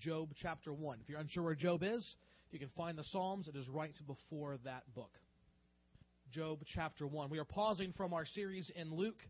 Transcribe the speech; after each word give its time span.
Job 0.00 0.30
chapter 0.40 0.72
1. 0.72 0.98
If 1.02 1.08
you're 1.08 1.20
unsure 1.20 1.44
where 1.44 1.54
Job 1.54 1.82
is, 1.82 2.16
you 2.50 2.58
can 2.58 2.68
find 2.76 2.96
the 2.98 3.04
Psalms, 3.04 3.48
it 3.48 3.56
is 3.56 3.68
right 3.68 3.94
before 4.06 4.58
that 4.64 4.82
book. 4.94 5.10
Job 6.30 6.60
chapter 6.74 7.06
1. 7.06 7.30
We 7.30 7.38
are 7.38 7.44
pausing 7.44 7.92
from 7.96 8.12
our 8.12 8.26
series 8.26 8.70
in 8.74 8.94
Luke 8.94 9.20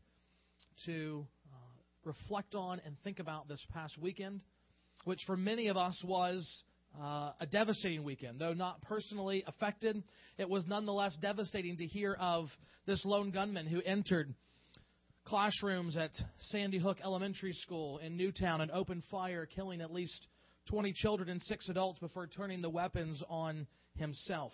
to 0.87 1.27
uh, 1.53 1.57
reflect 2.05 2.55
on 2.55 2.81
and 2.85 2.97
think 3.05 3.19
about 3.19 3.49
this 3.49 3.65
past 3.73 3.97
weekend, 4.01 4.41
which 5.05 5.21
for 5.27 5.37
many 5.37 5.69
of 5.69 5.77
us 5.77 6.03
was 6.05 6.65
uh, 7.01 7.33
a 7.39 7.47
devastating 7.47 8.03
weekend. 8.03 8.41
Though 8.41 8.55
not 8.55 8.83
personally 8.83 9.45
affected, 9.47 10.03
it 10.39 10.49
was 10.49 10.67
nonetheless 10.67 11.17
devastating 11.21 11.77
to 11.77 11.87
hear 11.87 12.17
of 12.19 12.47
this 12.87 13.05
lone 13.05 13.31
gunman 13.31 13.67
who 13.67 13.81
entered 13.83 14.35
classrooms 15.27 15.97
at 15.97 16.13
Sandy 16.39 16.79
Hook 16.79 16.99
Elementary 17.05 17.53
School 17.53 17.99
in 17.99 18.17
Newtown 18.17 18.61
and 18.61 18.71
opened 18.71 19.03
fire, 19.11 19.47
killing 19.47 19.81
at 19.81 19.93
least 19.93 20.27
20 20.67 20.93
children 20.93 21.29
and 21.29 21.43
six 21.43 21.69
adults 21.69 21.99
before 21.99 22.27
turning 22.27 22.63
the 22.63 22.71
weapons 22.71 23.23
on 23.29 23.67
himself. 23.97 24.53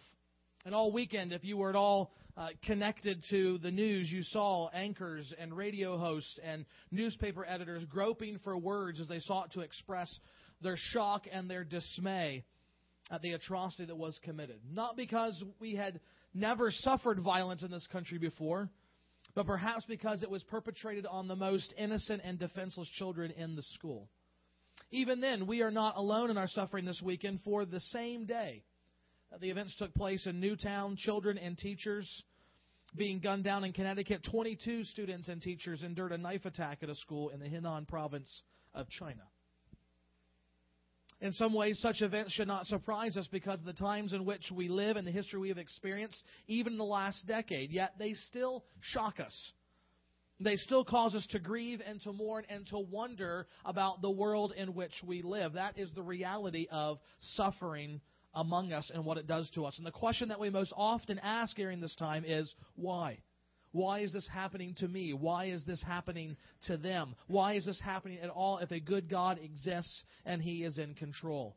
And 0.64 0.74
all 0.74 0.92
weekend, 0.92 1.32
if 1.32 1.44
you 1.44 1.56
were 1.56 1.70
at 1.70 1.76
all 1.76 2.12
uh, 2.36 2.48
connected 2.64 3.24
to 3.30 3.58
the 3.58 3.70
news, 3.70 4.10
you 4.10 4.22
saw 4.22 4.68
anchors 4.68 5.32
and 5.38 5.56
radio 5.56 5.98
hosts 5.98 6.38
and 6.42 6.64
newspaper 6.90 7.44
editors 7.44 7.84
groping 7.86 8.38
for 8.44 8.56
words 8.56 9.00
as 9.00 9.08
they 9.08 9.18
sought 9.20 9.52
to 9.52 9.60
express 9.60 10.08
their 10.60 10.76
shock 10.76 11.24
and 11.30 11.50
their 11.50 11.64
dismay 11.64 12.44
at 13.10 13.22
the 13.22 13.32
atrocity 13.32 13.84
that 13.86 13.96
was 13.96 14.18
committed. 14.22 14.60
Not 14.70 14.96
because 14.96 15.42
we 15.60 15.74
had 15.74 16.00
never 16.32 16.70
suffered 16.70 17.20
violence 17.20 17.62
in 17.64 17.70
this 17.70 17.86
country 17.90 18.18
before, 18.18 18.70
but 19.34 19.46
perhaps 19.46 19.84
because 19.86 20.22
it 20.22 20.30
was 20.30 20.42
perpetrated 20.44 21.06
on 21.06 21.26
the 21.26 21.36
most 21.36 21.74
innocent 21.76 22.22
and 22.24 22.38
defenseless 22.38 22.88
children 22.98 23.32
in 23.32 23.56
the 23.56 23.62
school. 23.74 24.08
Even 24.90 25.20
then, 25.20 25.46
we 25.46 25.62
are 25.62 25.70
not 25.70 25.96
alone 25.96 26.30
in 26.30 26.36
our 26.38 26.48
suffering 26.48 26.84
this 26.84 27.00
weekend, 27.02 27.40
for 27.44 27.64
the 27.64 27.80
same 27.80 28.26
day 28.26 28.62
the 29.40 29.50
events 29.50 29.74
took 29.76 29.94
place 29.94 30.26
in 30.26 30.40
Newtown, 30.40 30.96
children 30.96 31.38
and 31.38 31.56
teachers 31.56 32.22
being 32.96 33.20
gunned 33.20 33.44
down 33.44 33.64
in 33.64 33.72
Connecticut. 33.72 34.26
22 34.30 34.84
students 34.84 35.28
and 35.28 35.40
teachers 35.40 35.82
endured 35.82 36.12
a 36.12 36.18
knife 36.18 36.44
attack 36.44 36.82
at 36.82 36.90
a 36.90 36.94
school 36.94 37.30
in 37.30 37.40
the 37.40 37.46
Henan 37.46 37.88
province 37.88 38.42
of 38.74 38.88
China. 38.90 39.22
In 41.20 41.32
some 41.32 41.54
ways, 41.54 41.78
such 41.80 42.02
events 42.02 42.32
should 42.32 42.48
not 42.48 42.66
surprise 42.66 43.16
us 43.16 43.28
because 43.30 43.60
of 43.60 43.66
the 43.66 43.72
times 43.72 44.12
in 44.12 44.24
which 44.24 44.50
we 44.52 44.68
live 44.68 44.96
and 44.96 45.06
the 45.06 45.12
history 45.12 45.38
we 45.38 45.48
have 45.50 45.58
experienced, 45.58 46.20
even 46.48 46.72
in 46.72 46.78
the 46.78 46.84
last 46.84 47.26
decade. 47.26 47.70
Yet 47.70 47.92
they 47.96 48.14
still 48.14 48.64
shock 48.80 49.20
us. 49.20 49.52
They 50.42 50.56
still 50.56 50.84
cause 50.84 51.14
us 51.14 51.26
to 51.28 51.38
grieve 51.38 51.80
and 51.86 52.00
to 52.02 52.12
mourn 52.12 52.44
and 52.48 52.66
to 52.68 52.78
wonder 52.78 53.46
about 53.64 54.02
the 54.02 54.10
world 54.10 54.52
in 54.56 54.74
which 54.74 54.92
we 55.06 55.22
live. 55.22 55.54
That 55.54 55.78
is 55.78 55.90
the 55.94 56.02
reality 56.02 56.66
of 56.70 56.98
suffering 57.20 58.00
among 58.34 58.72
us 58.72 58.90
and 58.92 59.04
what 59.04 59.18
it 59.18 59.26
does 59.26 59.50
to 59.50 59.64
us. 59.64 59.76
And 59.78 59.86
the 59.86 59.92
question 59.92 60.28
that 60.28 60.40
we 60.40 60.50
most 60.50 60.72
often 60.76 61.18
ask 61.18 61.56
during 61.56 61.80
this 61.80 61.94
time 61.96 62.24
is 62.26 62.52
why? 62.74 63.18
Why 63.72 64.00
is 64.00 64.12
this 64.12 64.28
happening 64.28 64.74
to 64.78 64.88
me? 64.88 65.12
Why 65.14 65.46
is 65.46 65.64
this 65.64 65.82
happening 65.82 66.36
to 66.66 66.76
them? 66.76 67.14
Why 67.26 67.54
is 67.54 67.64
this 67.64 67.80
happening 67.80 68.18
at 68.18 68.30
all 68.30 68.58
if 68.58 68.70
a 68.70 68.80
good 68.80 69.08
God 69.08 69.38
exists 69.42 70.02
and 70.24 70.42
He 70.42 70.62
is 70.62 70.78
in 70.78 70.94
control? 70.94 71.56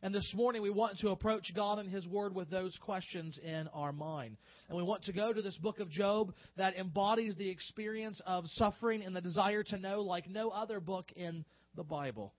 And 0.00 0.14
this 0.14 0.32
morning 0.32 0.62
we 0.62 0.70
want 0.70 0.98
to 0.98 1.08
approach 1.08 1.52
God 1.56 1.80
and 1.80 1.90
His 1.90 2.06
Word 2.06 2.32
with 2.32 2.48
those 2.50 2.76
questions 2.80 3.38
in 3.42 3.66
our 3.74 3.92
mind. 3.92 4.36
And 4.68 4.76
we 4.76 4.84
want 4.84 5.02
to 5.04 5.12
go 5.12 5.32
to 5.32 5.42
this 5.42 5.58
book 5.58 5.80
of 5.80 5.90
Job 5.90 6.32
that 6.56 6.76
embodies 6.76 7.34
the 7.34 7.50
experience 7.50 8.20
of 8.24 8.44
suffering 8.46 9.02
and 9.02 9.14
the 9.14 9.20
desire 9.20 9.64
to 9.64 9.78
know 9.78 10.02
like 10.02 10.30
no 10.30 10.50
other 10.50 10.78
book 10.78 11.06
in 11.16 11.44
the 11.74 11.82
Bible. 11.82 12.32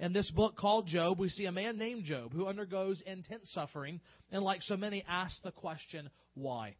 In 0.00 0.12
this 0.12 0.30
book 0.32 0.56
called 0.56 0.86
Job, 0.86 1.18
we 1.18 1.30
see 1.30 1.46
a 1.46 1.52
man 1.52 1.78
named 1.78 2.04
Job 2.04 2.34
who 2.34 2.46
undergoes 2.46 3.02
intense 3.06 3.50
suffering 3.52 4.00
and, 4.30 4.42
like 4.42 4.60
so 4.60 4.76
many, 4.76 5.02
asks 5.08 5.40
the 5.42 5.52
question, 5.52 6.10
why? 6.34 6.74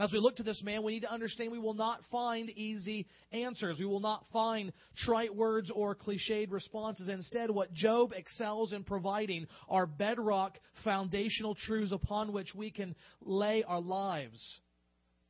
As 0.00 0.10
we 0.12 0.18
look 0.18 0.36
to 0.36 0.42
this 0.42 0.62
man, 0.62 0.82
we 0.82 0.94
need 0.94 1.02
to 1.02 1.12
understand 1.12 1.52
we 1.52 1.58
will 1.58 1.74
not 1.74 2.00
find 2.10 2.48
easy 2.48 3.06
answers. 3.32 3.78
We 3.78 3.84
will 3.84 4.00
not 4.00 4.24
find 4.32 4.72
trite 5.04 5.36
words 5.36 5.70
or 5.70 5.94
cliched 5.94 6.50
responses. 6.50 7.10
Instead, 7.10 7.50
what 7.50 7.74
Job 7.74 8.12
excels 8.16 8.72
in 8.72 8.82
providing 8.82 9.46
are 9.68 9.84
bedrock 9.84 10.58
foundational 10.84 11.54
truths 11.54 11.92
upon 11.92 12.32
which 12.32 12.54
we 12.54 12.70
can 12.70 12.96
lay 13.20 13.62
our 13.62 13.82
lives 13.82 14.42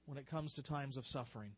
when 0.06 0.18
it 0.18 0.30
comes 0.30 0.54
to 0.54 0.62
times 0.62 0.96
of 0.96 1.04
suffering. 1.06 1.50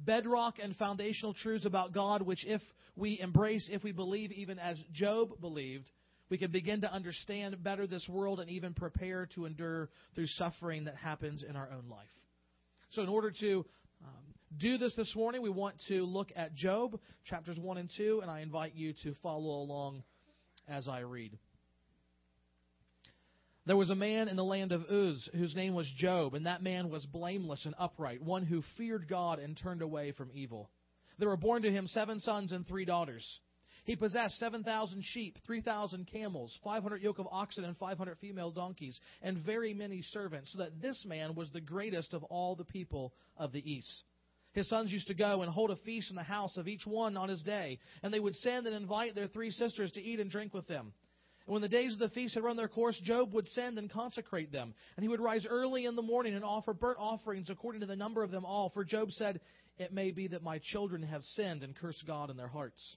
Bedrock 0.00 0.56
and 0.60 0.74
foundational 0.74 1.34
truths 1.34 1.64
about 1.64 1.94
God, 1.94 2.22
which 2.22 2.44
if 2.44 2.60
we 2.96 3.20
embrace, 3.20 3.70
if 3.70 3.84
we 3.84 3.92
believe, 3.92 4.32
even 4.32 4.58
as 4.58 4.76
Job 4.92 5.40
believed, 5.40 5.88
we 6.28 6.38
can 6.38 6.50
begin 6.50 6.80
to 6.80 6.92
understand 6.92 7.62
better 7.62 7.86
this 7.86 8.08
world 8.08 8.40
and 8.40 8.50
even 8.50 8.74
prepare 8.74 9.28
to 9.36 9.44
endure 9.44 9.90
through 10.16 10.26
suffering 10.26 10.86
that 10.86 10.96
happens 10.96 11.44
in 11.48 11.54
our 11.54 11.70
own 11.70 11.88
life. 11.88 12.08
So, 12.92 13.00
in 13.00 13.08
order 13.08 13.30
to 13.40 13.64
um, 14.04 14.34
do 14.58 14.76
this 14.76 14.94
this 14.94 15.16
morning, 15.16 15.40
we 15.40 15.48
want 15.48 15.76
to 15.88 16.04
look 16.04 16.30
at 16.36 16.54
Job, 16.54 17.00
chapters 17.24 17.56
1 17.58 17.78
and 17.78 17.90
2, 17.96 18.20
and 18.20 18.30
I 18.30 18.40
invite 18.40 18.74
you 18.74 18.92
to 19.02 19.14
follow 19.22 19.62
along 19.62 20.02
as 20.68 20.88
I 20.88 21.00
read. 21.00 21.38
There 23.64 23.78
was 23.78 23.88
a 23.88 23.94
man 23.94 24.28
in 24.28 24.36
the 24.36 24.44
land 24.44 24.72
of 24.72 24.84
Uz 24.90 25.26
whose 25.34 25.56
name 25.56 25.72
was 25.72 25.90
Job, 25.96 26.34
and 26.34 26.44
that 26.44 26.62
man 26.62 26.90
was 26.90 27.06
blameless 27.06 27.64
and 27.64 27.74
upright, 27.78 28.22
one 28.22 28.44
who 28.44 28.62
feared 28.76 29.08
God 29.08 29.38
and 29.38 29.56
turned 29.56 29.80
away 29.80 30.12
from 30.12 30.30
evil. 30.34 30.68
There 31.18 31.30
were 31.30 31.38
born 31.38 31.62
to 31.62 31.72
him 31.72 31.86
seven 31.86 32.20
sons 32.20 32.52
and 32.52 32.66
three 32.66 32.84
daughters. 32.84 33.26
He 33.84 33.96
possessed 33.96 34.38
7,000 34.38 35.02
sheep, 35.02 35.38
3,000 35.44 36.06
camels, 36.06 36.56
500 36.62 37.02
yoke 37.02 37.18
of 37.18 37.26
oxen, 37.30 37.64
and 37.64 37.76
500 37.76 38.18
female 38.18 38.52
donkeys, 38.52 38.98
and 39.22 39.38
very 39.38 39.74
many 39.74 40.02
servants, 40.02 40.52
so 40.52 40.58
that 40.58 40.80
this 40.80 41.04
man 41.04 41.34
was 41.34 41.50
the 41.50 41.60
greatest 41.60 42.14
of 42.14 42.22
all 42.24 42.54
the 42.54 42.64
people 42.64 43.12
of 43.36 43.50
the 43.52 43.70
East. 43.70 44.04
His 44.52 44.68
sons 44.68 44.92
used 44.92 45.08
to 45.08 45.14
go 45.14 45.42
and 45.42 45.50
hold 45.50 45.70
a 45.70 45.76
feast 45.76 46.10
in 46.10 46.16
the 46.16 46.22
house 46.22 46.56
of 46.56 46.68
each 46.68 46.86
one 46.86 47.16
on 47.16 47.28
his 47.28 47.42
day, 47.42 47.78
and 48.02 48.12
they 48.12 48.20
would 48.20 48.36
send 48.36 48.66
and 48.66 48.76
invite 48.76 49.14
their 49.14 49.26
three 49.26 49.50
sisters 49.50 49.90
to 49.92 50.02
eat 50.02 50.20
and 50.20 50.30
drink 50.30 50.54
with 50.54 50.68
them. 50.68 50.92
And 51.46 51.52
when 51.52 51.62
the 51.62 51.68
days 51.68 51.94
of 51.94 51.98
the 51.98 52.10
feast 52.10 52.34
had 52.34 52.44
run 52.44 52.56
their 52.56 52.68
course, 52.68 53.00
Job 53.02 53.34
would 53.34 53.48
send 53.48 53.78
and 53.78 53.90
consecrate 53.90 54.52
them. 54.52 54.74
And 54.96 55.02
he 55.02 55.08
would 55.08 55.20
rise 55.20 55.44
early 55.48 55.86
in 55.86 55.96
the 55.96 56.02
morning 56.02 56.34
and 56.34 56.44
offer 56.44 56.72
burnt 56.72 56.98
offerings 57.00 57.50
according 57.50 57.80
to 57.80 57.86
the 57.86 57.96
number 57.96 58.22
of 58.22 58.30
them 58.30 58.44
all. 58.44 58.70
For 58.70 58.84
Job 58.84 59.10
said, 59.10 59.40
It 59.76 59.92
may 59.92 60.12
be 60.12 60.28
that 60.28 60.42
my 60.42 60.60
children 60.62 61.02
have 61.02 61.24
sinned 61.24 61.64
and 61.64 61.74
cursed 61.74 62.06
God 62.06 62.30
in 62.30 62.36
their 62.36 62.46
hearts. 62.46 62.96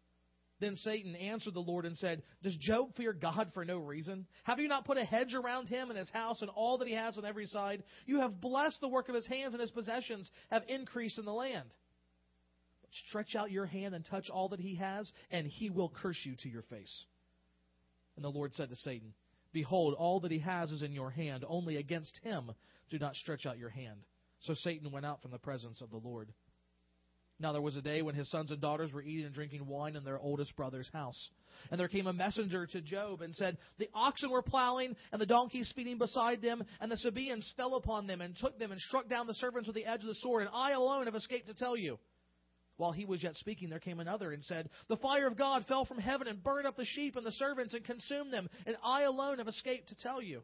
Then 0.61 0.75
Satan 0.75 1.15
answered 1.15 1.55
the 1.55 1.59
Lord 1.59 1.85
and 1.87 1.97
said, 1.97 2.21
Does 2.43 2.55
Job 2.57 2.95
fear 2.95 3.13
God 3.13 3.49
for 3.51 3.65
no 3.65 3.79
reason? 3.79 4.27
Have 4.43 4.59
you 4.59 4.67
not 4.67 4.85
put 4.85 4.99
a 4.99 5.03
hedge 5.03 5.33
around 5.33 5.67
him 5.67 5.89
and 5.89 5.97
his 5.97 6.09
house 6.11 6.41
and 6.41 6.51
all 6.51 6.77
that 6.77 6.87
he 6.87 6.93
has 6.93 7.17
on 7.17 7.25
every 7.25 7.47
side? 7.47 7.83
You 8.05 8.19
have 8.19 8.39
blessed 8.39 8.79
the 8.79 8.87
work 8.87 9.09
of 9.09 9.15
his 9.15 9.25
hands, 9.25 9.55
and 9.55 9.61
his 9.61 9.71
possessions 9.71 10.29
have 10.51 10.61
increased 10.67 11.17
in 11.17 11.25
the 11.25 11.33
land. 11.33 11.67
But 12.83 12.91
stretch 13.07 13.35
out 13.35 13.49
your 13.49 13.65
hand 13.65 13.95
and 13.95 14.05
touch 14.05 14.29
all 14.29 14.49
that 14.49 14.59
he 14.59 14.75
has, 14.75 15.11
and 15.31 15.47
he 15.47 15.71
will 15.71 15.91
curse 16.01 16.19
you 16.23 16.35
to 16.43 16.49
your 16.49 16.61
face. 16.63 17.05
And 18.15 18.23
the 18.23 18.29
Lord 18.29 18.53
said 18.53 18.69
to 18.69 18.75
Satan, 18.75 19.15
Behold, 19.51 19.95
all 19.95 20.19
that 20.19 20.31
he 20.31 20.39
has 20.39 20.71
is 20.71 20.83
in 20.83 20.93
your 20.93 21.09
hand. 21.09 21.43
Only 21.47 21.77
against 21.77 22.19
him 22.21 22.51
do 22.91 22.99
not 22.99 23.15
stretch 23.15 23.47
out 23.47 23.57
your 23.57 23.69
hand. 23.69 23.97
So 24.41 24.53
Satan 24.53 24.91
went 24.91 25.07
out 25.07 25.23
from 25.23 25.31
the 25.31 25.39
presence 25.39 25.81
of 25.81 25.89
the 25.89 25.97
Lord. 25.97 26.31
Now 27.41 27.53
there 27.53 27.61
was 27.61 27.75
a 27.75 27.81
day 27.81 28.03
when 28.03 28.13
his 28.13 28.29
sons 28.29 28.51
and 28.51 28.61
daughters 28.61 28.93
were 28.93 29.01
eating 29.01 29.25
and 29.25 29.33
drinking 29.33 29.65
wine 29.65 29.95
in 29.95 30.03
their 30.03 30.19
oldest 30.19 30.55
brother's 30.55 30.89
house. 30.93 31.29
And 31.71 31.79
there 31.79 31.87
came 31.87 32.05
a 32.05 32.13
messenger 32.13 32.67
to 32.67 32.81
Job 32.81 33.21
and 33.21 33.35
said, 33.35 33.57
The 33.79 33.89
oxen 33.95 34.29
were 34.29 34.43
plowing, 34.43 34.95
and 35.11 35.19
the 35.19 35.25
donkeys 35.25 35.71
feeding 35.75 35.97
beside 35.97 36.41
them, 36.41 36.63
and 36.79 36.91
the 36.91 36.97
Sabaeans 36.97 37.51
fell 37.57 37.75
upon 37.75 38.05
them 38.05 38.21
and 38.21 38.35
took 38.35 38.59
them 38.59 38.71
and 38.71 38.79
struck 38.79 39.09
down 39.09 39.25
the 39.25 39.33
servants 39.33 39.67
with 39.67 39.75
the 39.75 39.85
edge 39.85 40.01
of 40.01 40.07
the 40.07 40.15
sword, 40.15 40.43
and 40.43 40.51
I 40.53 40.71
alone 40.71 41.05
have 41.05 41.15
escaped 41.15 41.47
to 41.47 41.55
tell 41.55 41.75
you. 41.75 41.97
While 42.77 42.91
he 42.91 43.05
was 43.05 43.21
yet 43.21 43.35
speaking, 43.35 43.69
there 43.69 43.79
came 43.79 43.99
another 43.99 44.31
and 44.31 44.43
said, 44.43 44.69
The 44.87 44.97
fire 44.97 45.27
of 45.27 45.37
God 45.37 45.65
fell 45.67 45.85
from 45.85 45.99
heaven 45.99 46.27
and 46.27 46.43
burned 46.43 46.67
up 46.67 46.77
the 46.77 46.85
sheep 46.85 47.15
and 47.15 47.25
the 47.25 47.31
servants 47.33 47.73
and 47.73 47.83
consumed 47.83 48.31
them, 48.31 48.49
and 48.65 48.75
I 48.83 49.03
alone 49.03 49.39
have 49.39 49.47
escaped 49.47 49.89
to 49.89 49.95
tell 49.95 50.21
you. 50.21 50.43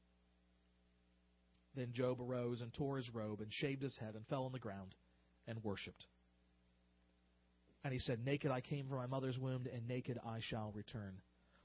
Then 1.75 1.93
Job 1.93 2.19
arose 2.21 2.61
and 2.61 2.73
tore 2.73 2.97
his 2.97 3.09
robe 3.13 3.41
and 3.41 3.51
shaved 3.51 3.81
his 3.81 3.95
head 3.97 4.15
and 4.15 4.25
fell 4.27 4.43
on 4.43 4.51
the 4.51 4.59
ground 4.59 4.93
and 5.47 5.63
worshipped. 5.63 6.05
And 7.83 7.93
he 7.93 7.99
said, 7.99 8.23
Naked 8.25 8.51
I 8.51 8.61
came 8.61 8.87
from 8.87 8.97
my 8.97 9.07
mother's 9.07 9.39
womb, 9.39 9.65
and 9.73 9.87
naked 9.87 10.19
I 10.25 10.39
shall 10.41 10.71
return. 10.75 11.13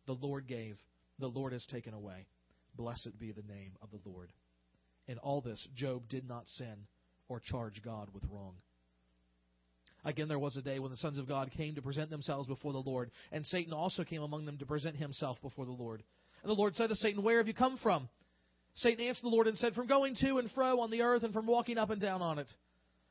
The 0.06 0.14
Lord 0.14 0.46
gave, 0.46 0.76
the 1.18 1.26
Lord 1.26 1.52
has 1.52 1.64
taken 1.66 1.92
away. 1.92 2.26
Blessed 2.76 3.18
be 3.18 3.32
the 3.32 3.42
name 3.42 3.72
of 3.82 3.90
the 3.90 4.08
Lord. 4.08 4.30
In 5.08 5.18
all 5.18 5.40
this, 5.40 5.66
Job 5.74 6.08
did 6.08 6.26
not 6.28 6.48
sin 6.48 6.86
or 7.28 7.40
charge 7.40 7.82
God 7.82 8.08
with 8.14 8.24
wrong. 8.30 8.54
Again, 10.04 10.28
there 10.28 10.38
was 10.38 10.56
a 10.56 10.62
day 10.62 10.78
when 10.78 10.90
the 10.90 10.96
sons 10.98 11.18
of 11.18 11.26
God 11.26 11.50
came 11.56 11.74
to 11.74 11.82
present 11.82 12.10
themselves 12.10 12.46
before 12.46 12.72
the 12.72 12.78
Lord, 12.78 13.10
and 13.32 13.44
Satan 13.44 13.72
also 13.72 14.04
came 14.04 14.22
among 14.22 14.46
them 14.46 14.58
to 14.58 14.66
present 14.66 14.96
himself 14.96 15.40
before 15.42 15.64
the 15.64 15.72
Lord. 15.72 16.02
And 16.42 16.50
the 16.50 16.54
Lord 16.54 16.76
said 16.76 16.90
to 16.90 16.96
Satan, 16.96 17.24
Where 17.24 17.38
have 17.38 17.48
you 17.48 17.54
come 17.54 17.76
from? 17.82 18.08
Satan 18.76 19.06
answered 19.06 19.24
the 19.24 19.28
Lord 19.28 19.46
and 19.46 19.56
said, 19.56 19.74
From 19.74 19.86
going 19.86 20.16
to 20.16 20.38
and 20.38 20.50
fro 20.52 20.80
on 20.80 20.90
the 20.90 21.02
earth 21.02 21.22
and 21.22 21.32
from 21.32 21.46
walking 21.46 21.78
up 21.78 21.90
and 21.90 22.00
down 22.00 22.22
on 22.22 22.38
it. 22.38 22.50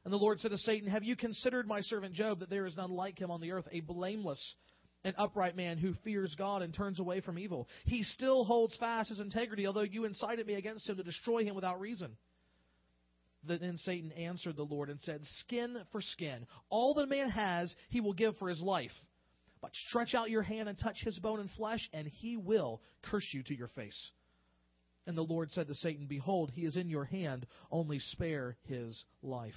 And 0.03 0.13
the 0.13 0.17
Lord 0.17 0.39
said 0.39 0.51
to 0.51 0.57
Satan, 0.59 0.89
Have 0.89 1.03
you 1.03 1.15
considered 1.15 1.67
my 1.67 1.81
servant 1.81 2.13
Job, 2.13 2.39
that 2.39 2.50
there 2.50 2.67
is 2.67 2.77
none 2.77 2.91
like 2.91 3.19
him 3.19 3.31
on 3.31 3.41
the 3.41 3.51
earth, 3.51 3.67
a 3.71 3.79
blameless 3.79 4.56
and 5.03 5.15
upright 5.17 5.56
man 5.56 5.77
who 5.79 5.94
fears 6.03 6.35
God 6.38 6.62
and 6.62 6.71
turns 6.71 7.00
away 7.00 7.21
from 7.21 7.39
evil? 7.39 7.67
He 7.85 8.03
still 8.03 8.45
holds 8.45 8.77
fast 8.77 9.09
his 9.09 9.19
integrity, 9.19 9.65
although 9.65 9.81
you 9.81 10.06
incited 10.06 10.45
me 10.45 10.53
against 10.53 10.88
him 10.88 10.97
to 10.97 11.03
destroy 11.03 11.44
him 11.44 11.56
without 11.56 11.79
reason. 11.79 12.15
Then 13.44 13.77
Satan 13.77 14.11
answered 14.11 14.57
the 14.57 14.63
Lord 14.63 14.89
and 14.89 15.00
said, 15.01 15.21
Skin 15.39 15.77
for 15.91 16.01
skin. 16.01 16.45
All 16.69 16.94
that 16.95 17.03
a 17.03 17.07
man 17.07 17.29
has, 17.29 17.73
he 17.89 18.01
will 18.01 18.13
give 18.13 18.38
for 18.38 18.50
his 18.50 18.61
life. 18.61 18.91
But 19.61 19.71
stretch 19.88 20.13
out 20.13 20.29
your 20.29 20.41
hand 20.44 20.69
and 20.69 20.77
touch 20.77 20.97
his 21.00 21.18
bone 21.18 21.39
and 21.39 21.50
flesh, 21.51 21.89
and 21.94 22.07
he 22.07 22.38
will 22.38 22.81
curse 23.03 23.27
you 23.31 23.41
to 23.44 23.56
your 23.56 23.69
face. 23.69 24.11
And 25.07 25.18
the 25.18 25.22
Lord 25.22 25.52
said 25.52 25.68
to 25.68 25.75
Satan, 25.75 26.07
Behold, 26.07 26.52
he 26.54 26.66
is 26.66 26.75
in 26.75 26.90
your 26.90 27.06
hand, 27.06 27.46
only 27.72 28.00
spare 28.00 28.57
his 28.63 29.04
life. 29.22 29.54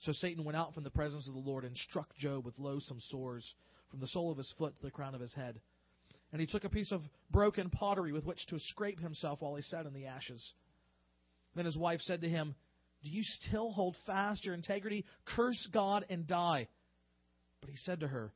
So 0.00 0.12
Satan 0.12 0.44
went 0.44 0.56
out 0.56 0.74
from 0.74 0.84
the 0.84 0.90
presence 0.90 1.26
of 1.26 1.34
the 1.34 1.40
Lord 1.40 1.64
and 1.64 1.76
struck 1.76 2.14
Job 2.16 2.44
with 2.44 2.58
loathsome 2.58 3.00
sores 3.00 3.54
from 3.90 4.00
the 4.00 4.08
sole 4.08 4.30
of 4.30 4.38
his 4.38 4.52
foot 4.58 4.76
to 4.76 4.82
the 4.82 4.90
crown 4.90 5.14
of 5.14 5.20
his 5.20 5.32
head. 5.32 5.60
And 6.32 6.40
he 6.40 6.46
took 6.46 6.64
a 6.64 6.68
piece 6.70 6.92
of 6.92 7.00
broken 7.30 7.70
pottery 7.70 8.12
with 8.12 8.24
which 8.24 8.44
to 8.48 8.58
scrape 8.58 9.00
himself 9.00 9.40
while 9.40 9.54
he 9.54 9.62
sat 9.62 9.86
in 9.86 9.94
the 9.94 10.06
ashes. 10.06 10.52
Then 11.54 11.64
his 11.64 11.78
wife 11.78 12.00
said 12.02 12.20
to 12.20 12.28
him, 12.28 12.54
Do 13.02 13.10
you 13.10 13.22
still 13.22 13.70
hold 13.70 13.96
fast 14.04 14.44
your 14.44 14.54
integrity? 14.54 15.06
Curse 15.24 15.68
God 15.72 16.04
and 16.10 16.26
die. 16.26 16.68
But 17.60 17.70
he 17.70 17.76
said 17.76 18.00
to 18.00 18.08
her, 18.08 18.32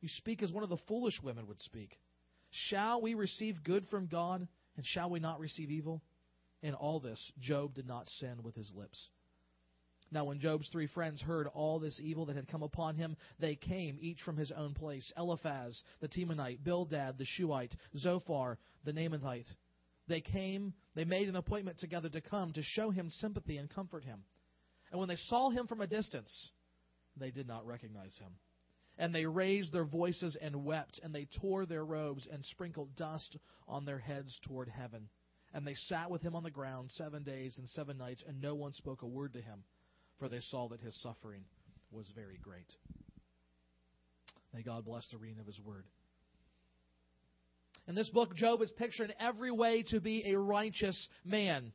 You 0.00 0.08
speak 0.08 0.42
as 0.42 0.52
one 0.52 0.62
of 0.62 0.68
the 0.68 0.76
foolish 0.88 1.18
women 1.22 1.46
would 1.46 1.62
speak. 1.62 1.98
Shall 2.50 3.00
we 3.00 3.14
receive 3.14 3.64
good 3.64 3.86
from 3.88 4.06
God, 4.06 4.46
and 4.78 4.86
shall 4.86 5.10
we 5.10 5.18
not 5.18 5.40
receive 5.40 5.72
evil? 5.72 6.00
In 6.62 6.72
all 6.72 7.00
this, 7.00 7.20
Job 7.40 7.74
did 7.74 7.86
not 7.86 8.08
sin 8.08 8.42
with 8.44 8.54
his 8.54 8.72
lips. 8.74 9.08
Now, 10.12 10.24
when 10.24 10.38
Job's 10.38 10.68
three 10.70 10.86
friends 10.86 11.20
heard 11.20 11.48
all 11.48 11.80
this 11.80 12.00
evil 12.00 12.26
that 12.26 12.36
had 12.36 12.48
come 12.48 12.62
upon 12.62 12.94
him, 12.94 13.16
they 13.40 13.56
came, 13.56 13.98
each 14.00 14.22
from 14.22 14.36
his 14.36 14.52
own 14.52 14.74
place 14.74 15.12
Eliphaz, 15.18 15.82
the 16.00 16.08
Temanite, 16.08 16.62
Bildad, 16.64 17.18
the 17.18 17.26
Shuhite, 17.26 17.74
Zophar, 17.98 18.56
the 18.84 18.92
Naamathite. 18.92 19.48
They 20.06 20.20
came, 20.20 20.72
they 20.94 21.04
made 21.04 21.28
an 21.28 21.36
appointment 21.36 21.78
together 21.80 22.08
to 22.10 22.20
come 22.20 22.52
to 22.52 22.62
show 22.62 22.90
him 22.90 23.10
sympathy 23.10 23.56
and 23.58 23.68
comfort 23.68 24.04
him. 24.04 24.22
And 24.92 25.00
when 25.00 25.08
they 25.08 25.16
saw 25.16 25.50
him 25.50 25.66
from 25.66 25.80
a 25.80 25.88
distance, 25.88 26.32
they 27.16 27.32
did 27.32 27.48
not 27.48 27.66
recognize 27.66 28.16
him. 28.18 28.30
And 28.98 29.14
they 29.14 29.26
raised 29.26 29.72
their 29.72 29.84
voices 29.84 30.36
and 30.40 30.64
wept, 30.64 31.00
and 31.02 31.14
they 31.14 31.28
tore 31.40 31.66
their 31.66 31.84
robes 31.84 32.26
and 32.30 32.44
sprinkled 32.44 32.96
dust 32.96 33.38
on 33.66 33.84
their 33.84 33.98
heads 33.98 34.38
toward 34.42 34.68
heaven. 34.68 35.08
And 35.54 35.66
they 35.66 35.74
sat 35.74 36.10
with 36.10 36.20
him 36.20 36.34
on 36.34 36.42
the 36.42 36.50
ground 36.50 36.90
seven 36.90 37.22
days 37.22 37.56
and 37.58 37.68
seven 37.68 37.96
nights, 37.96 38.24
and 38.26 38.40
no 38.40 38.54
one 38.54 38.72
spoke 38.72 39.02
a 39.02 39.06
word 39.06 39.32
to 39.34 39.40
him 39.40 39.62
for 40.18 40.28
they 40.28 40.40
saw 40.40 40.68
that 40.68 40.80
his 40.80 41.00
suffering 41.00 41.44
was 41.90 42.06
very 42.14 42.38
great. 42.42 42.72
May 44.52 44.62
God 44.62 44.84
bless 44.84 45.08
the 45.10 45.18
reading 45.18 45.40
of 45.40 45.46
his 45.46 45.60
word. 45.60 45.84
In 47.86 47.94
this 47.94 48.10
book, 48.10 48.34
Job 48.34 48.60
is 48.60 48.72
pictured 48.76 49.10
in 49.10 49.16
every 49.20 49.50
way 49.50 49.84
to 49.90 50.00
be 50.00 50.24
a 50.26 50.38
righteous 50.38 51.08
man. 51.24 51.72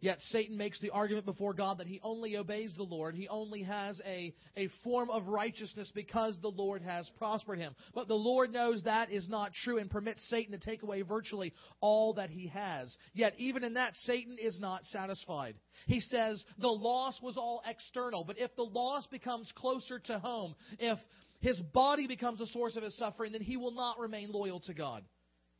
Yet 0.00 0.20
Satan 0.30 0.56
makes 0.56 0.78
the 0.80 0.90
argument 0.90 1.24
before 1.24 1.54
God 1.54 1.78
that 1.78 1.86
he 1.86 1.98
only 2.02 2.36
obeys 2.36 2.74
the 2.76 2.82
Lord. 2.82 3.14
He 3.14 3.26
only 3.28 3.62
has 3.62 4.00
a, 4.04 4.34
a 4.56 4.68
form 4.82 5.08
of 5.08 5.28
righteousness 5.28 5.90
because 5.94 6.36
the 6.42 6.48
Lord 6.48 6.82
has 6.82 7.10
prospered 7.16 7.58
him. 7.58 7.74
But 7.94 8.08
the 8.08 8.14
Lord 8.14 8.52
knows 8.52 8.82
that 8.82 9.10
is 9.10 9.28
not 9.28 9.54
true 9.54 9.78
and 9.78 9.90
permits 9.90 10.28
Satan 10.28 10.52
to 10.52 10.58
take 10.58 10.82
away 10.82 11.00
virtually 11.02 11.54
all 11.80 12.14
that 12.14 12.28
he 12.28 12.48
has. 12.48 12.94
Yet 13.14 13.34
even 13.38 13.64
in 13.64 13.74
that, 13.74 13.94
Satan 14.02 14.36
is 14.38 14.60
not 14.60 14.84
satisfied. 14.84 15.54
He 15.86 16.00
says 16.00 16.44
the 16.58 16.68
loss 16.68 17.18
was 17.22 17.38
all 17.38 17.62
external, 17.66 18.24
but 18.24 18.38
if 18.38 18.54
the 18.56 18.62
loss 18.62 19.06
becomes 19.06 19.50
closer 19.56 19.98
to 20.00 20.18
home, 20.18 20.54
if 20.78 20.98
his 21.40 21.60
body 21.72 22.06
becomes 22.06 22.40
a 22.40 22.46
source 22.46 22.76
of 22.76 22.82
his 22.82 22.96
suffering, 22.98 23.32
then 23.32 23.42
he 23.42 23.56
will 23.56 23.74
not 23.74 23.98
remain 23.98 24.32
loyal 24.32 24.60
to 24.60 24.74
God. 24.74 25.02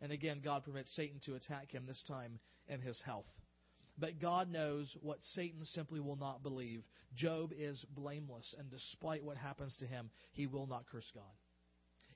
And 0.02 0.12
again, 0.12 0.40
God 0.44 0.64
permits 0.64 0.94
Satan 0.94 1.20
to 1.24 1.34
attack 1.34 1.70
him, 1.70 1.84
this 1.86 2.02
time 2.06 2.38
in 2.68 2.80
his 2.80 3.00
health. 3.06 3.26
But 3.98 4.20
God 4.20 4.50
knows 4.50 4.94
what 5.00 5.22
Satan 5.34 5.64
simply 5.64 6.00
will 6.00 6.16
not 6.16 6.42
believe. 6.42 6.82
Job 7.14 7.52
is 7.56 7.84
blameless, 7.94 8.54
and 8.58 8.70
despite 8.70 9.22
what 9.22 9.36
happens 9.36 9.76
to 9.78 9.86
him, 9.86 10.10
he 10.32 10.46
will 10.46 10.66
not 10.66 10.86
curse 10.90 11.10
God. 11.14 11.24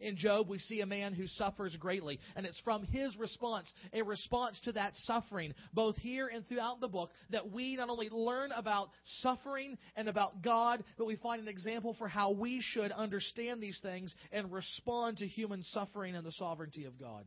In 0.01 0.17
Job, 0.17 0.49
we 0.49 0.59
see 0.59 0.81
a 0.81 0.87
man 0.87 1.13
who 1.13 1.27
suffers 1.27 1.75
greatly, 1.77 2.21
and 2.37 2.47
it's 2.47 2.61
from 2.61 2.85
his 2.85 3.17
response, 3.17 3.71
a 3.93 4.03
response 4.03 4.61
to 4.61 4.73
that 4.73 4.95
suffering, 4.95 5.55
both 5.73 5.97
here 5.97 6.29
and 6.29 6.47
throughout 6.47 6.81
the 6.81 6.89
book, 6.89 7.11
that 7.31 7.51
we 7.51 7.75
not 7.75 7.91
only 7.91 8.09
learn 8.09 8.53
about 8.53 8.91
suffering 9.23 9.77
and 9.97 10.09
about 10.09 10.41
God, 10.43 10.85
but 10.97 11.07
we 11.07 11.17
find 11.17 11.43
an 11.43 11.49
example 11.49 11.95
for 11.99 12.07
how 12.07 12.31
we 12.31 12.61
should 12.61 12.93
understand 12.93 13.61
these 13.61 13.79
things 13.83 14.15
and 14.31 14.53
respond 14.53 15.19
to 15.19 15.27
human 15.27 15.63
suffering 15.65 16.15
and 16.15 16.25
the 16.25 16.33
sovereignty 16.33 16.85
of 16.85 16.99
God. 16.99 17.25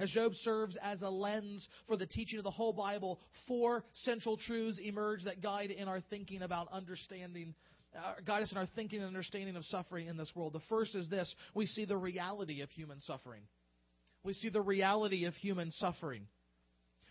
As 0.00 0.08
Job 0.10 0.32
serves 0.36 0.78
as 0.82 1.02
a 1.02 1.10
lens 1.10 1.68
for 1.86 1.96
the 1.96 2.06
teaching 2.06 2.38
of 2.38 2.44
the 2.44 2.50
whole 2.50 2.72
Bible, 2.72 3.20
four 3.46 3.84
central 3.92 4.38
truths 4.38 4.80
emerge 4.82 5.24
that 5.24 5.42
guide 5.42 5.70
in 5.70 5.88
our 5.88 6.00
thinking 6.00 6.40
about 6.42 6.68
understanding 6.72 7.54
uh, 7.94 8.14
guide 8.24 8.42
us 8.42 8.52
in 8.52 8.56
our 8.56 8.68
thinking 8.76 9.00
and 9.00 9.08
understanding 9.08 9.56
of 9.56 9.64
suffering 9.64 10.06
in 10.06 10.16
this 10.16 10.30
world. 10.34 10.52
The 10.52 10.60
first 10.68 10.94
is 10.94 11.08
this 11.08 11.34
we 11.54 11.66
see 11.66 11.84
the 11.84 11.96
reality 11.96 12.62
of 12.62 12.70
human 12.70 13.00
suffering. 13.00 13.42
We 14.22 14.32
see 14.32 14.48
the 14.48 14.62
reality 14.62 15.24
of 15.24 15.34
human 15.34 15.70
suffering. 15.72 16.26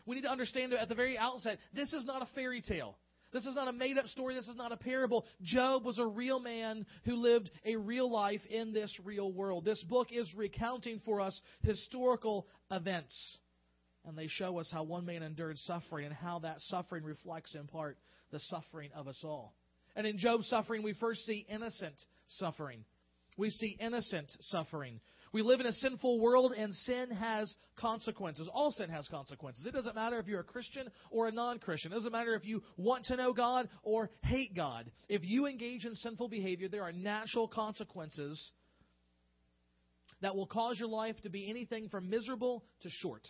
We 0.06 0.16
need 0.16 0.22
to 0.22 0.32
understand 0.32 0.74
at 0.74 0.90
the 0.90 0.96
very 0.96 1.18
outset 1.18 1.60
this 1.74 1.94
is 1.94 2.06
not 2.06 2.22
a 2.22 2.28
fairy 2.34 2.62
tale. 2.62 2.98
This 3.32 3.46
is 3.46 3.56
not 3.56 3.68
a 3.68 3.74
made 3.74 3.98
up 3.98 4.08
story. 4.08 4.36
This 4.36 4.48
is 4.48 4.56
not 4.56 4.72
a 4.72 4.78
parable. 4.78 5.26
Job 5.44 5.86
was 5.86 6.00
a 6.00 6.06
real 6.06 6.40
man 6.40 6.86
who 7.06 7.16
lived 7.16 7.52
a 7.64 7.76
real 7.76 8.12
life 8.12 8.42
in 8.50 8.74
this 8.74 8.92
real 9.04 9.32
world. 9.32 9.66
This 9.66 9.84
book 9.84 10.08
is 10.12 10.34
recounting 10.36 11.02
for 11.06 11.22
us 11.22 11.40
historical 11.62 12.48
events. 12.72 13.40
And 14.06 14.18
they 14.18 14.28
show 14.28 14.58
us 14.60 14.70
how 14.72 14.84
one 14.84 15.06
man 15.06 15.22
endured 15.22 15.58
suffering 15.60 16.06
and 16.06 16.16
how 16.16 16.40
that 16.40 16.60
suffering 16.62 17.04
reflects 17.04 17.54
in 17.54 17.68
part 17.68 17.98
the 18.32 18.40
suffering 18.40 18.90
of 18.96 19.08
us 19.08 19.22
all. 19.24 19.54
And 19.96 20.08
in 20.08 20.18
Job's 20.18 20.48
suffering, 20.48 20.82
we 20.82 20.94
first 20.94 21.26
see 21.26 21.46
innocent 21.50 21.96
suffering. 22.28 22.86
We 23.38 23.50
see 23.50 23.78
innocent 23.80 24.32
suffering. 24.42 25.02
We 25.32 25.42
live 25.42 25.60
in 25.60 25.66
a 25.66 25.74
sinful 25.74 26.20
world, 26.20 26.54
and 26.58 26.74
sin 26.74 27.12
has 27.12 27.54
consequences. 27.78 28.50
All 28.52 28.72
sin 28.72 28.90
has 28.90 29.08
consequences. 29.08 29.66
It 29.66 29.74
doesn't 29.74 29.96
matter 29.96 30.20
if 30.20 30.28
you're 30.28 30.40
a 30.40 30.44
Christian 30.44 30.88
or 31.12 31.28
a 31.28 31.32
non 31.32 31.60
Christian. 31.60 31.92
It 31.92 31.96
doesn't 31.96 32.12
matter 32.12 32.34
if 32.36 32.46
you 32.46 32.64
want 32.78 33.06
to 33.06 33.16
know 33.16 33.34
God 33.34 33.70
or 33.84 34.10
hate 34.24 34.56
God. 34.56 34.92
If 35.08 35.22
you 35.24 35.46
engage 35.46 35.86
in 35.86 35.96
sinful 35.96 36.30
behavior, 36.30 36.68
there 36.68 36.84
are 36.84 36.92
natural 36.92 37.48
consequences 37.48 38.52
that 40.22 40.36
will 40.36 40.48
cause 40.48 40.80
your 40.80 40.90
life 40.90 41.16
to 41.24 41.30
be 41.30 41.50
anything 41.50 41.90
from 41.90 42.10
miserable 42.10 42.64
to 42.82 42.90
short. 42.90 43.22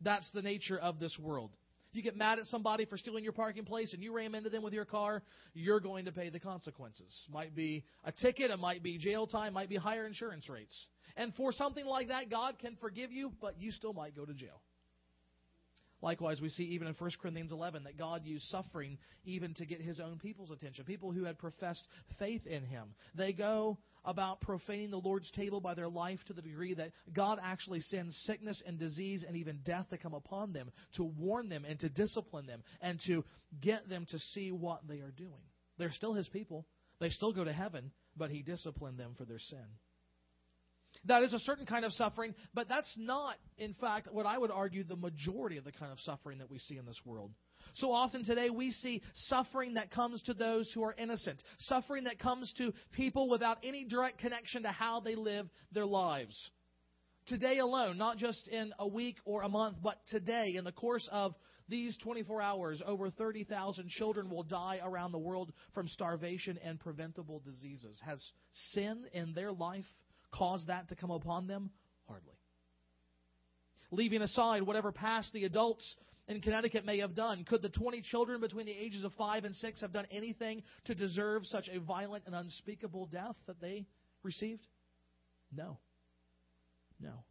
That's 0.00 0.28
the 0.32 0.42
nature 0.42 0.78
of 0.78 0.98
this 0.98 1.16
world. 1.20 1.50
If 1.90 1.98
you 1.98 2.02
get 2.02 2.16
mad 2.16 2.40
at 2.40 2.46
somebody 2.46 2.86
for 2.86 2.98
stealing 2.98 3.22
your 3.22 3.32
parking 3.32 3.64
place 3.64 3.92
and 3.92 4.02
you 4.02 4.12
ram 4.12 4.34
into 4.34 4.50
them 4.50 4.64
with 4.64 4.72
your 4.72 4.84
car, 4.84 5.22
you're 5.52 5.78
going 5.78 6.06
to 6.06 6.12
pay 6.12 6.28
the 6.28 6.40
consequences. 6.40 7.16
Might 7.30 7.54
be 7.54 7.84
a 8.04 8.10
ticket, 8.10 8.50
it 8.50 8.58
might 8.58 8.82
be 8.82 8.98
jail 8.98 9.28
time, 9.28 9.54
might 9.54 9.68
be 9.68 9.76
higher 9.76 10.04
insurance 10.04 10.48
rates. 10.48 10.88
And 11.16 11.34
for 11.34 11.52
something 11.52 11.86
like 11.86 12.08
that, 12.08 12.30
God 12.30 12.58
can 12.58 12.76
forgive 12.80 13.12
you, 13.12 13.32
but 13.40 13.60
you 13.60 13.70
still 13.72 13.92
might 13.92 14.16
go 14.16 14.24
to 14.24 14.34
jail. 14.34 14.60
Likewise, 16.04 16.38
we 16.38 16.50
see 16.50 16.64
even 16.64 16.86
in 16.86 16.94
1 16.94 17.10
Corinthians 17.22 17.50
11 17.50 17.84
that 17.84 17.96
God 17.96 18.26
used 18.26 18.44
suffering 18.48 18.98
even 19.24 19.54
to 19.54 19.64
get 19.64 19.80
his 19.80 20.00
own 20.00 20.18
people's 20.18 20.50
attention, 20.50 20.84
people 20.84 21.12
who 21.12 21.24
had 21.24 21.38
professed 21.38 21.86
faith 22.18 22.46
in 22.46 22.62
him. 22.62 22.94
They 23.14 23.32
go 23.32 23.78
about 24.04 24.42
profaning 24.42 24.90
the 24.90 24.98
Lord's 24.98 25.30
table 25.30 25.62
by 25.62 25.72
their 25.72 25.88
life 25.88 26.18
to 26.26 26.34
the 26.34 26.42
degree 26.42 26.74
that 26.74 26.90
God 27.14 27.38
actually 27.42 27.80
sends 27.80 28.14
sickness 28.26 28.62
and 28.66 28.78
disease 28.78 29.24
and 29.26 29.34
even 29.34 29.60
death 29.64 29.88
to 29.90 29.96
come 29.96 30.12
upon 30.12 30.52
them 30.52 30.70
to 30.96 31.04
warn 31.04 31.48
them 31.48 31.64
and 31.64 31.80
to 31.80 31.88
discipline 31.88 32.46
them 32.46 32.62
and 32.82 33.00
to 33.06 33.24
get 33.62 33.88
them 33.88 34.04
to 34.10 34.18
see 34.18 34.52
what 34.52 34.86
they 34.86 34.98
are 35.00 35.14
doing. 35.16 35.32
They're 35.78 35.90
still 35.90 36.12
his 36.12 36.28
people. 36.28 36.66
They 37.00 37.08
still 37.08 37.32
go 37.32 37.44
to 37.44 37.52
heaven, 37.52 37.92
but 38.14 38.30
he 38.30 38.42
disciplined 38.42 38.98
them 38.98 39.14
for 39.16 39.24
their 39.24 39.38
sin. 39.38 39.64
That 41.06 41.22
is 41.22 41.32
a 41.32 41.38
certain 41.40 41.66
kind 41.66 41.84
of 41.84 41.92
suffering, 41.92 42.34
but 42.54 42.68
that's 42.68 42.92
not, 42.96 43.36
in 43.58 43.74
fact, 43.74 44.08
what 44.10 44.26
I 44.26 44.38
would 44.38 44.50
argue 44.50 44.84
the 44.84 44.96
majority 44.96 45.58
of 45.58 45.64
the 45.64 45.72
kind 45.72 45.92
of 45.92 46.00
suffering 46.00 46.38
that 46.38 46.50
we 46.50 46.58
see 46.58 46.78
in 46.78 46.86
this 46.86 47.00
world. 47.04 47.32
So 47.74 47.92
often 47.92 48.24
today 48.24 48.50
we 48.50 48.70
see 48.70 49.02
suffering 49.14 49.74
that 49.74 49.90
comes 49.90 50.22
to 50.22 50.34
those 50.34 50.70
who 50.72 50.82
are 50.82 50.94
innocent, 50.96 51.42
suffering 51.60 52.04
that 52.04 52.18
comes 52.18 52.52
to 52.58 52.72
people 52.92 53.28
without 53.28 53.58
any 53.64 53.84
direct 53.84 54.18
connection 54.18 54.62
to 54.62 54.68
how 54.68 55.00
they 55.00 55.14
live 55.14 55.48
their 55.72 55.86
lives. 55.86 56.36
Today 57.26 57.58
alone, 57.58 57.98
not 57.98 58.18
just 58.18 58.48
in 58.48 58.72
a 58.78 58.86
week 58.86 59.16
or 59.24 59.42
a 59.42 59.48
month, 59.48 59.78
but 59.82 59.98
today, 60.08 60.54
in 60.56 60.64
the 60.64 60.72
course 60.72 61.08
of 61.10 61.34
these 61.68 61.96
24 62.02 62.42
hours, 62.42 62.82
over 62.86 63.08
30,000 63.08 63.88
children 63.88 64.28
will 64.28 64.42
die 64.42 64.80
around 64.84 65.12
the 65.12 65.18
world 65.18 65.50
from 65.72 65.88
starvation 65.88 66.58
and 66.62 66.78
preventable 66.78 67.40
diseases. 67.40 67.98
Has 68.04 68.22
sin 68.72 69.06
in 69.14 69.32
their 69.32 69.52
life 69.52 69.86
caused 70.34 70.68
that 70.68 70.88
to 70.88 70.96
come 70.96 71.10
upon 71.10 71.46
them? 71.46 71.70
Hardly. 72.08 72.34
Leaving 73.90 74.22
aside 74.22 74.62
whatever 74.62 74.92
past 74.92 75.32
the 75.32 75.44
adults 75.44 75.96
in 76.26 76.40
Connecticut 76.40 76.84
may 76.84 76.98
have 76.98 77.14
done, 77.14 77.44
could 77.44 77.62
the 77.62 77.68
20 77.68 78.02
children 78.02 78.40
between 78.40 78.66
the 78.66 78.72
ages 78.72 79.04
of 79.04 79.12
5 79.14 79.44
and 79.44 79.54
6 79.54 79.80
have 79.80 79.92
done 79.92 80.06
anything 80.10 80.62
to 80.86 80.94
deserve 80.94 81.44
such 81.46 81.68
a 81.68 81.78
violent 81.78 82.24
and 82.26 82.34
unspeakable 82.34 83.06
death 83.06 83.36
that 83.46 83.60
they 83.60 83.86
received? 84.22 84.66
No. 85.54 85.78
No. 87.00 87.24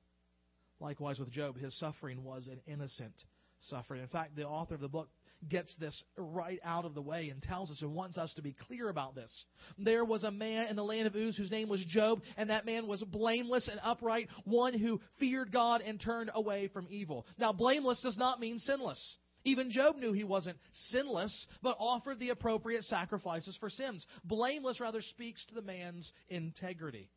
Likewise 0.80 1.20
with 1.20 1.32
Job, 1.32 1.58
his 1.58 1.78
suffering 1.80 2.24
was 2.24 2.48
an 2.48 2.60
innocent 2.68 3.14
suffering. 3.62 4.02
In 4.02 4.08
fact, 4.08 4.36
the 4.36 4.48
author 4.48 4.76
of 4.76 4.82
the 4.82 4.88
book 4.88 5.10
gets 5.50 5.76
this 5.78 6.04
right 6.18 6.60
out 6.64 6.86
of 6.86 6.94
the 6.94 7.02
way 7.02 7.30
and 7.30 7.42
tells 7.42 7.72
us 7.72 7.82
and 7.82 7.94
wants 7.94 8.18
us 8.18 8.34
to 8.36 8.42
be 8.42 8.56
clear 8.68 8.90
about 8.90 9.16
this. 9.16 9.46
There 9.78 10.06
was 10.06 10.24
a 10.24 10.32
man 10.32 10.68
in 10.68 10.76
the 10.76 10.84
land 10.84 11.08
of 11.08 11.16
Uz 11.16 11.36
whose 11.38 11.52
name 11.52 11.70
was 11.70 11.84
Job, 11.88 12.22
and 12.38 12.50
that 12.50 12.66
man 12.66 12.88
was 12.88 13.04
blameless 13.04 13.68
and 13.68 13.80
upright, 13.84 14.30
one 14.46 14.78
who 14.78 15.02
feared 15.20 15.52
God 15.52 15.82
and 15.82 16.00
turned 16.00 16.32
away 16.34 16.68
from 16.68 16.88
evil. 16.90 17.26
Now, 17.38 17.54
blameless 17.54 18.02
does 18.02 18.18
not 18.18 18.40
mean 18.40 18.60
sinless. 18.60 19.18
Even 19.46 19.72
Job 19.72 19.98
knew 19.98 20.14
he 20.14 20.24
wasn't 20.24 20.58
sinless, 20.90 21.48
but 21.62 21.76
offered 21.80 22.20
the 22.20 22.30
appropriate 22.30 22.84
sacrifices 22.86 23.58
for 23.60 23.70
sins. 23.70 24.06
Blameless 24.24 24.80
rather 24.80 25.02
speaks 25.02 25.46
to 25.48 25.56
the 25.56 25.62
man's 25.62 26.12
integrity. 26.30 27.10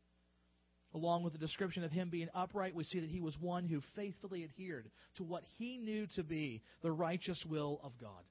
Along 0.96 1.22
with 1.22 1.34
the 1.34 1.38
description 1.38 1.84
of 1.84 1.92
him 1.92 2.08
being 2.08 2.30
upright, 2.34 2.74
we 2.74 2.82
see 2.82 3.00
that 3.00 3.10
he 3.10 3.20
was 3.20 3.38
one 3.38 3.66
who 3.66 3.82
faithfully 3.94 4.44
adhered 4.44 4.90
to 5.16 5.24
what 5.24 5.42
he 5.58 5.76
knew 5.76 6.06
to 6.16 6.24
be 6.24 6.62
the 6.80 6.90
righteous 6.90 7.44
will 7.46 7.78
of 7.84 7.92
God. 8.00 8.24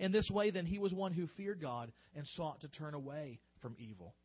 In 0.00 0.10
this 0.10 0.28
way, 0.28 0.50
then, 0.50 0.66
he 0.66 0.80
was 0.80 0.92
one 0.92 1.12
who 1.12 1.28
feared 1.36 1.60
God 1.60 1.92
and 2.16 2.26
sought 2.26 2.60
to 2.62 2.68
turn 2.68 2.94
away 2.94 3.38
from 3.62 3.76
evil. 3.78 4.16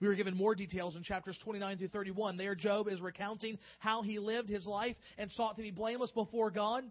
We 0.00 0.08
were 0.08 0.16
given 0.16 0.36
more 0.36 0.56
details 0.56 0.96
in 0.96 1.04
chapters 1.04 1.38
29 1.44 1.78
through 1.78 1.88
31. 1.88 2.36
There, 2.36 2.56
Job 2.56 2.88
is 2.88 3.00
recounting 3.00 3.56
how 3.78 4.02
he 4.02 4.18
lived 4.18 4.48
his 4.48 4.66
life 4.66 4.96
and 5.16 5.30
sought 5.30 5.54
to 5.56 5.62
be 5.62 5.70
blameless 5.70 6.10
before 6.10 6.50
God 6.50 6.82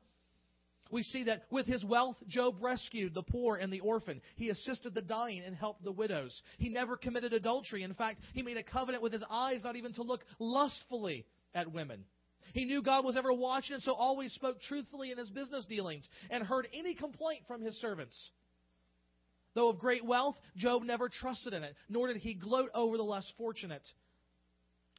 we 0.91 1.03
see 1.03 1.23
that 1.25 1.43
with 1.49 1.65
his 1.65 1.83
wealth, 1.83 2.17
Job 2.27 2.55
rescued 2.61 3.13
the 3.13 3.23
poor 3.23 3.55
and 3.55 3.71
the 3.71 3.79
orphan. 3.79 4.21
He 4.35 4.49
assisted 4.49 4.93
the 4.93 5.01
dying 5.01 5.41
and 5.45 5.55
helped 5.55 5.83
the 5.83 5.91
widows. 5.91 6.41
He 6.57 6.69
never 6.69 6.97
committed 6.97 7.33
adultery. 7.33 7.83
In 7.83 7.93
fact, 7.93 8.19
he 8.33 8.41
made 8.41 8.57
a 8.57 8.63
covenant 8.63 9.03
with 9.03 9.13
his 9.13 9.23
eyes 9.29 9.63
not 9.63 9.75
even 9.75 9.93
to 9.93 10.03
look 10.03 10.21
lustfully 10.39 11.25
at 11.53 11.71
women. 11.71 12.05
He 12.53 12.65
knew 12.65 12.81
God 12.81 13.05
was 13.05 13.15
ever 13.15 13.31
watching 13.31 13.75
and 13.75 13.83
so 13.83 13.93
always 13.93 14.33
spoke 14.33 14.61
truthfully 14.61 15.11
in 15.11 15.17
his 15.17 15.29
business 15.29 15.65
dealings 15.65 16.07
and 16.29 16.43
heard 16.43 16.67
any 16.73 16.95
complaint 16.95 17.43
from 17.47 17.61
his 17.61 17.79
servants. 17.79 18.31
Though 19.53 19.69
of 19.69 19.79
great 19.79 20.05
wealth, 20.05 20.35
Job 20.55 20.83
never 20.83 21.09
trusted 21.09 21.53
in 21.53 21.63
it, 21.63 21.75
nor 21.89 22.07
did 22.07 22.17
he 22.17 22.33
gloat 22.33 22.69
over 22.73 22.97
the 22.97 23.03
less 23.03 23.29
fortunate. 23.37 23.85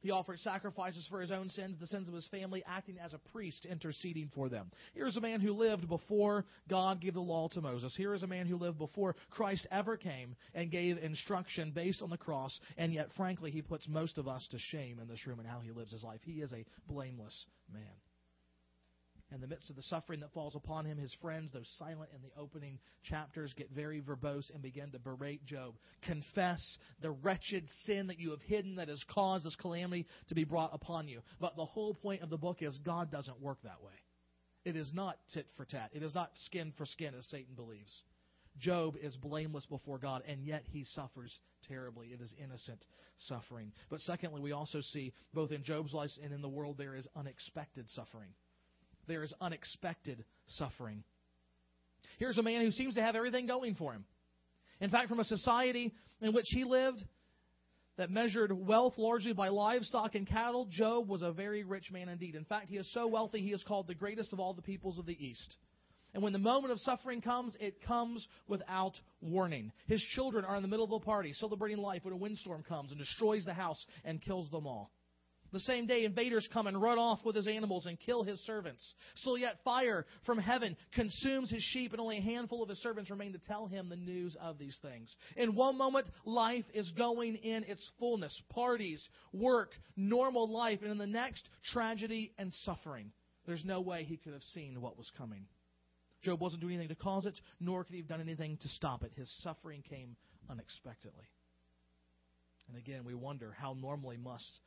He 0.03 0.11
offered 0.11 0.39
sacrifices 0.41 1.07
for 1.09 1.21
his 1.21 1.31
own 1.31 1.49
sins, 1.49 1.77
the 1.79 1.87
sins 1.87 2.09
of 2.09 2.13
his 2.13 2.27
family, 2.27 2.61
acting 2.67 2.97
as 2.99 3.13
a 3.13 3.17
priest 3.31 3.65
interceding 3.65 4.29
for 4.35 4.49
them. 4.49 4.69
Here's 4.93 5.15
a 5.15 5.21
man 5.21 5.39
who 5.39 5.53
lived 5.53 5.87
before 5.87 6.45
God 6.69 6.99
gave 6.99 7.13
the 7.13 7.21
law 7.21 7.47
to 7.53 7.61
Moses. 7.61 7.95
Here 7.95 8.13
is 8.13 8.21
a 8.21 8.27
man 8.27 8.45
who 8.45 8.57
lived 8.57 8.77
before 8.77 9.15
Christ 9.29 9.65
ever 9.71 9.95
came 9.95 10.35
and 10.53 10.69
gave 10.69 10.97
instruction 10.97 11.71
based 11.71 12.03
on 12.03 12.09
the 12.09 12.17
cross, 12.17 12.59
and 12.77 12.93
yet, 12.93 13.13
frankly, 13.15 13.49
he 13.49 13.61
puts 13.61 13.87
most 13.87 14.17
of 14.17 14.27
us 14.27 14.45
to 14.51 14.57
shame 14.59 14.99
in 14.99 15.07
this 15.07 15.25
room 15.25 15.39
and 15.39 15.47
how 15.47 15.61
he 15.61 15.71
lives 15.71 15.93
his 15.93 16.03
life. 16.03 16.19
He 16.25 16.41
is 16.41 16.51
a 16.51 16.65
blameless 16.85 17.45
man 17.73 17.93
in 19.33 19.41
the 19.41 19.47
midst 19.47 19.69
of 19.69 19.75
the 19.75 19.83
suffering 19.83 20.19
that 20.19 20.33
falls 20.33 20.55
upon 20.55 20.85
him, 20.85 20.97
his 20.97 21.15
friends, 21.21 21.51
though 21.51 21.63
silent 21.77 22.09
in 22.15 22.21
the 22.21 22.41
opening 22.41 22.79
chapters, 23.03 23.53
get 23.57 23.71
very 23.71 24.01
verbose 24.01 24.49
and 24.53 24.61
begin 24.61 24.91
to 24.91 24.99
berate 24.99 25.45
Job. 25.45 25.75
Confess 26.03 26.77
the 27.01 27.11
wretched 27.11 27.67
sin 27.85 28.07
that 28.07 28.19
you 28.19 28.31
have 28.31 28.41
hidden 28.41 28.75
that 28.75 28.89
has 28.89 29.03
caused 29.09 29.45
this 29.45 29.55
calamity 29.55 30.05
to 30.27 30.35
be 30.35 30.43
brought 30.43 30.73
upon 30.73 31.07
you. 31.07 31.21
But 31.39 31.55
the 31.55 31.65
whole 31.65 31.93
point 31.93 32.21
of 32.21 32.29
the 32.29 32.37
book 32.37 32.61
is 32.61 32.77
God 32.79 33.11
doesn't 33.11 33.41
work 33.41 33.57
that 33.63 33.81
way. 33.81 33.93
It 34.65 34.75
is 34.75 34.91
not 34.93 35.17
tit 35.33 35.47
for 35.57 35.65
tat. 35.65 35.89
It 35.93 36.03
is 36.03 36.15
not 36.15 36.31
skin 36.45 36.73
for 36.77 36.85
skin, 36.85 37.13
as 37.17 37.25
Satan 37.25 37.55
believes. 37.55 38.03
Job 38.59 38.95
is 39.01 39.15
blameless 39.17 39.65
before 39.65 39.97
God, 39.97 40.21
and 40.27 40.45
yet 40.45 40.63
he 40.71 40.83
suffers 40.83 41.37
terribly. 41.67 42.09
It 42.09 42.21
is 42.21 42.33
innocent 42.41 42.85
suffering. 43.17 43.71
But 43.89 43.99
secondly, 44.01 44.41
we 44.41 44.51
also 44.51 44.79
see, 44.81 45.11
both 45.33 45.51
in 45.51 45.63
Job's 45.63 45.93
life 45.93 46.11
and 46.23 46.31
in 46.31 46.41
the 46.41 46.49
world, 46.49 46.77
there 46.77 46.95
is 46.95 47.07
unexpected 47.15 47.89
suffering 47.89 48.29
there 49.07 49.23
is 49.23 49.33
unexpected 49.41 50.23
suffering. 50.47 51.03
Here's 52.19 52.37
a 52.37 52.43
man 52.43 52.61
who 52.61 52.71
seems 52.71 52.95
to 52.95 53.01
have 53.01 53.15
everything 53.15 53.47
going 53.47 53.75
for 53.75 53.93
him. 53.93 54.05
In 54.79 54.89
fact, 54.89 55.09
from 55.09 55.19
a 55.19 55.25
society 55.25 55.93
in 56.21 56.33
which 56.33 56.47
he 56.49 56.63
lived 56.63 57.03
that 57.97 58.09
measured 58.09 58.51
wealth 58.51 58.95
largely 58.97 59.33
by 59.33 59.49
livestock 59.49 60.15
and 60.15 60.27
cattle, 60.27 60.67
Job 60.69 61.07
was 61.07 61.21
a 61.21 61.31
very 61.31 61.63
rich 61.63 61.91
man 61.91 62.09
indeed. 62.09 62.35
In 62.35 62.45
fact, 62.45 62.69
he 62.69 62.77
is 62.77 62.91
so 62.93 63.07
wealthy 63.07 63.39
he 63.39 63.53
is 63.53 63.63
called 63.67 63.87
the 63.87 63.95
greatest 63.95 64.33
of 64.33 64.39
all 64.39 64.53
the 64.53 64.61
peoples 64.61 64.97
of 64.97 65.05
the 65.05 65.25
East. 65.25 65.57
And 66.13 66.21
when 66.21 66.33
the 66.33 66.39
moment 66.39 66.71
of 66.71 66.79
suffering 66.79 67.21
comes, 67.21 67.55
it 67.59 67.81
comes 67.81 68.27
without 68.47 68.93
warning. 69.21 69.71
His 69.87 70.01
children 70.15 70.45
are 70.45 70.55
in 70.55 70.61
the 70.61 70.67
middle 70.67 70.85
of 70.85 70.91
a 70.91 70.99
party, 70.99 71.33
celebrating 71.33 71.77
life, 71.79 72.03
when 72.03 72.13
a 72.13 72.17
windstorm 72.17 72.63
comes 72.63 72.91
and 72.91 72.99
destroys 72.99 73.45
the 73.45 73.53
house 73.53 73.83
and 74.05 74.21
kills 74.21 74.49
them 74.51 74.67
all. 74.67 74.91
The 75.53 75.59
same 75.59 75.85
day, 75.85 76.03
invaders 76.03 76.49
come 76.51 76.65
and 76.65 76.81
run 76.81 76.97
off 76.97 77.19
with 77.23 77.35
his 77.35 77.47
animals 77.47 77.85
and 77.85 77.99
kill 77.99 78.23
his 78.23 78.39
servants. 78.39 78.95
So 79.17 79.35
yet 79.35 79.59
fire 79.63 80.07
from 80.25 80.39
heaven 80.39 80.75
consumes 80.93 81.51
his 81.51 81.61
sheep, 81.61 81.91
and 81.91 82.01
only 82.01 82.17
a 82.17 82.21
handful 82.21 82.63
of 82.63 82.69
his 82.69 82.81
servants 82.81 83.11
remain 83.11 83.33
to 83.33 83.37
tell 83.37 83.67
him 83.67 83.87
the 83.87 83.95
news 83.95 84.35
of 84.41 84.57
these 84.57 84.77
things. 84.81 85.15
In 85.37 85.53
one 85.53 85.77
moment, 85.77 86.07
life 86.25 86.65
is 86.73 86.91
going 86.97 87.35
in 87.35 87.63
its 87.65 87.87
fullness 87.99 88.35
parties, 88.49 89.07
work, 89.31 89.73
normal 89.95 90.51
life, 90.51 90.79
and 90.81 90.91
in 90.91 90.97
the 90.97 91.05
next, 91.05 91.47
tragedy 91.71 92.33
and 92.39 92.51
suffering. 92.65 93.11
There's 93.45 93.63
no 93.63 93.79
way 93.79 94.05
he 94.05 94.17
could 94.17 94.33
have 94.33 94.43
seen 94.55 94.81
what 94.81 94.97
was 94.97 95.11
coming. 95.19 95.45
Job 96.23 96.41
wasn't 96.41 96.61
doing 96.61 96.75
anything 96.75 96.95
to 96.95 97.01
cause 97.01 97.27
it, 97.27 97.39
nor 97.59 97.83
could 97.83 97.93
he 97.93 97.99
have 97.99 98.07
done 98.07 98.21
anything 98.21 98.57
to 98.57 98.67
stop 98.69 99.03
it. 99.03 99.11
His 99.15 99.31
suffering 99.43 99.83
came 99.87 100.15
unexpectedly. 100.49 101.25
And 102.69 102.77
again, 102.77 103.03
we 103.05 103.13
wonder 103.13 103.55
how 103.55 103.75
normally 103.79 104.17
must 104.17 104.59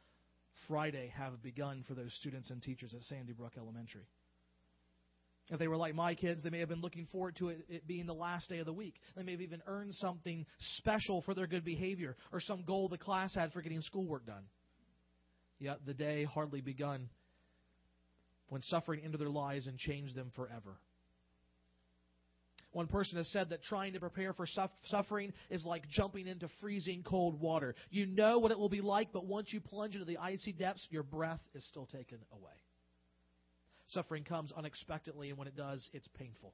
Friday 0.69 1.13
have 1.17 1.43
begun 1.43 1.85
for 1.87 1.95
those 1.95 2.15
students 2.21 2.51
and 2.51 2.63
teachers 2.63 2.93
at 2.95 3.03
Sandy 3.03 3.33
Brook 3.33 3.53
Elementary. 3.57 4.07
If 5.51 5.61
they 5.61 5.69
were 5.69 5.77
like 5.77 5.95
my 5.95 6.15
kids, 6.15 6.43
they 6.43 6.51
may 6.51 6.59
have 6.59 6.69
been 6.69 6.81
looking 6.81 7.07
forward 7.07 7.37
to 7.37 7.51
it, 7.51 7.65
it, 7.69 7.87
being 7.87 8.07
the 8.07 8.15
last 8.15 8.49
day 8.49 8.59
of 8.59 8.67
the 8.67 8.73
week. 8.73 8.95
They 9.17 9.23
may 9.23 9.33
have 9.33 9.41
even 9.41 9.63
earned 9.67 9.95
something 9.95 10.45
special 10.79 11.23
for 11.23 11.35
their 11.35 11.47
good 11.47 11.65
behavior 11.65 12.17
or 12.33 12.41
some 12.41 12.65
goal 12.65 12.89
the 12.89 12.99
class 12.99 13.35
had 13.35 13.53
for 13.53 13.63
getting 13.63 13.81
schoolwork 13.81 14.27
done. 14.27 14.45
Yet 15.59 15.79
the 15.87 15.95
day 15.95 16.25
hardly 16.25 16.61
begun 16.61 17.09
when 18.49 18.61
suffering 18.63 19.03
entered 19.05 19.21
their 19.21 19.31
lives 19.31 19.67
and 19.69 19.79
changed 19.79 20.17
them 20.17 20.33
forever. 20.35 20.79
One 22.77 22.89
person 22.89 23.17
has 23.17 23.27
said 23.29 23.49
that 23.49 23.63
trying 23.63 23.95
to 23.95 24.01
prepare 24.01 24.35
for 24.35 24.47
suffering 24.91 25.33
is 25.49 25.65
like 25.65 25.89
jumping 25.89 26.27
into 26.27 26.47
freezing 26.61 27.03
cold 27.03 27.41
water. 27.41 27.75
You 27.89 28.05
know 28.05 28.39
what 28.39 28.51
it 28.51 28.59
will 28.59 28.69
be 28.69 28.83
like, 28.83 29.15
but 29.15 29.25
once 29.25 29.51
you 29.51 29.63
plunge 29.63 29.95
into 29.95 30.05
the 30.05 30.19
icy 30.19 30.53
depths, 30.53 30.87
your 30.91 31.03
breath 31.03 31.41
is 31.55 31.67
still 31.69 31.87
taken 31.87 32.19
away. 32.33 32.53
Suffering 33.89 34.25
comes 34.25 34.53
unexpectedly, 34.55 35.31
and 35.31 35.39
when 35.39 35.49
it 35.49 35.57
does, 35.57 35.89
it's 35.95 36.07
painful. 36.19 36.53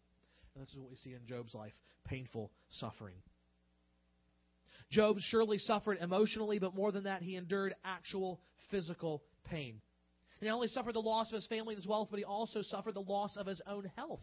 And 0.54 0.62
this 0.62 0.70
is 0.70 0.78
what 0.78 0.90
we 0.90 0.96
see 0.98 1.10
in 1.10 1.26
Job's 1.26 1.56
life 1.56 1.72
painful 2.04 2.52
suffering. 2.70 3.16
Job 4.92 5.16
surely 5.18 5.58
suffered 5.58 5.98
emotionally, 6.00 6.60
but 6.60 6.72
more 6.72 6.92
than 6.92 7.02
that, 7.02 7.22
he 7.22 7.34
endured 7.34 7.74
actual 7.84 8.40
physical 8.70 9.24
pain. 9.42 9.80
He 10.38 10.46
not 10.46 10.54
only 10.54 10.68
suffered 10.68 10.94
the 10.94 11.00
loss 11.00 11.32
of 11.32 11.34
his 11.34 11.48
family 11.48 11.74
and 11.74 11.82
his 11.82 11.88
wealth, 11.88 12.10
but 12.12 12.18
he 12.20 12.24
also 12.24 12.62
suffered 12.62 12.94
the 12.94 13.00
loss 13.00 13.36
of 13.36 13.48
his 13.48 13.60
own 13.66 13.90
health. 13.96 14.22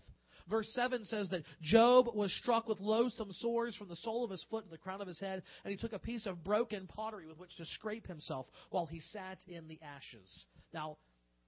Verse 0.49 0.67
7 0.73 1.05
says 1.05 1.29
that 1.29 1.43
Job 1.61 2.07
was 2.13 2.33
struck 2.33 2.67
with 2.67 2.79
loathsome 2.79 3.31
sores 3.33 3.75
from 3.75 3.87
the 3.87 3.95
sole 3.97 4.25
of 4.25 4.31
his 4.31 4.43
foot 4.49 4.63
to 4.63 4.69
the 4.69 4.77
crown 4.77 5.01
of 5.01 5.07
his 5.07 5.19
head, 5.19 5.43
and 5.63 5.71
he 5.71 5.77
took 5.77 5.93
a 5.93 5.99
piece 5.99 6.25
of 6.25 6.43
broken 6.43 6.87
pottery 6.87 7.27
with 7.27 7.37
which 7.37 7.55
to 7.57 7.65
scrape 7.65 8.07
himself 8.07 8.47
while 8.71 8.85
he 8.85 8.99
sat 8.99 9.37
in 9.47 9.67
the 9.67 9.79
ashes. 9.81 10.45
Now, 10.73 10.97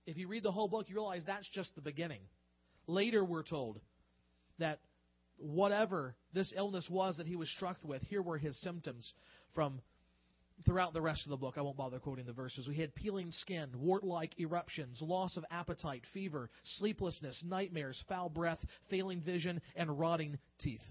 if 0.05 0.17
you 0.17 0.27
read 0.27 0.43
the 0.43 0.51
whole 0.51 0.67
book, 0.67 0.87
you 0.87 0.95
realize 0.95 1.23
that's 1.25 1.49
just 1.49 1.73
the 1.75 1.81
beginning. 1.81 2.21
Later, 2.87 3.25
we're 3.25 3.43
told 3.43 3.79
that 4.59 4.79
whatever 5.37 6.15
this 6.33 6.53
illness 6.55 6.87
was 6.89 7.17
that 7.17 7.27
he 7.27 7.35
was 7.35 7.49
struck 7.49 7.77
with, 7.83 8.01
here 8.03 8.21
were 8.21 8.37
his 8.37 8.59
symptoms 8.61 9.13
from 9.53 9.81
throughout 10.65 10.93
the 10.93 11.01
rest 11.01 11.25
of 11.25 11.29
the 11.29 11.37
book. 11.37 11.55
I 11.57 11.61
won't 11.61 11.77
bother 11.77 11.99
quoting 11.99 12.25
the 12.25 12.33
verses. 12.33 12.67
We 12.67 12.75
had 12.75 12.93
peeling 12.95 13.31
skin, 13.31 13.69
wart 13.75 14.03
like 14.03 14.39
eruptions, 14.39 15.01
loss 15.01 15.37
of 15.37 15.45
appetite, 15.51 16.03
fever, 16.13 16.49
sleeplessness, 16.77 17.41
nightmares, 17.45 18.01
foul 18.07 18.29
breath, 18.29 18.59
failing 18.89 19.21
vision, 19.21 19.61
and 19.75 19.99
rotting 19.99 20.37
teeth. 20.59 20.81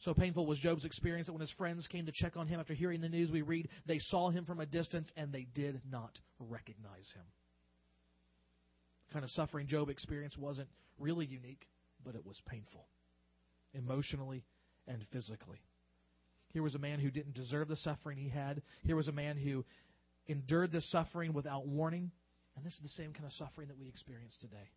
So 0.00 0.14
painful 0.14 0.46
was 0.46 0.58
Job's 0.58 0.84
experience 0.84 1.28
that 1.28 1.32
when 1.32 1.40
his 1.40 1.52
friends 1.52 1.86
came 1.86 2.06
to 2.06 2.12
check 2.12 2.36
on 2.36 2.48
him 2.48 2.58
after 2.58 2.74
hearing 2.74 3.00
the 3.00 3.08
news, 3.08 3.30
we 3.30 3.42
read, 3.42 3.68
they 3.86 3.98
saw 4.00 4.30
him 4.30 4.44
from 4.44 4.58
a 4.58 4.66
distance 4.66 5.12
and 5.16 5.32
they 5.32 5.46
did 5.54 5.80
not 5.88 6.18
recognize 6.40 7.08
him. 7.14 7.24
The 9.08 9.12
kind 9.12 9.24
of 9.24 9.30
suffering 9.30 9.68
Job 9.68 9.90
experienced 9.90 10.38
wasn't 10.38 10.68
really 10.98 11.26
unique, 11.26 11.68
but 12.04 12.16
it 12.16 12.26
was 12.26 12.40
painful, 12.46 12.88
emotionally 13.74 14.44
and 14.88 15.04
physically. 15.12 15.60
Here 16.52 16.62
was 16.62 16.74
a 16.74 16.78
man 16.78 17.00
who 17.00 17.10
didn't 17.10 17.34
deserve 17.34 17.68
the 17.68 17.76
suffering 17.76 18.18
he 18.18 18.28
had. 18.28 18.62
Here 18.84 18.96
was 18.96 19.08
a 19.08 19.12
man 19.12 19.36
who 19.36 19.64
endured 20.26 20.72
the 20.72 20.80
suffering 20.82 21.32
without 21.32 21.66
warning. 21.66 22.10
And 22.56 22.64
this 22.64 22.74
is 22.74 22.80
the 22.82 23.02
same 23.02 23.12
kind 23.12 23.24
of 23.24 23.32
suffering 23.32 23.68
that 23.68 23.78
we 23.78 23.88
experience 23.88 24.36
today. 24.40 24.70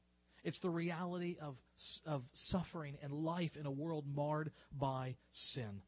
It's 0.43 0.59
the 0.59 0.69
reality 0.69 1.37
of, 1.41 1.55
of 2.05 2.23
suffering 2.33 2.97
and 3.01 3.11
life 3.11 3.51
in 3.59 3.65
a 3.65 3.71
world 3.71 4.05
marred 4.07 4.51
by 4.71 5.15
sin. 5.53 5.81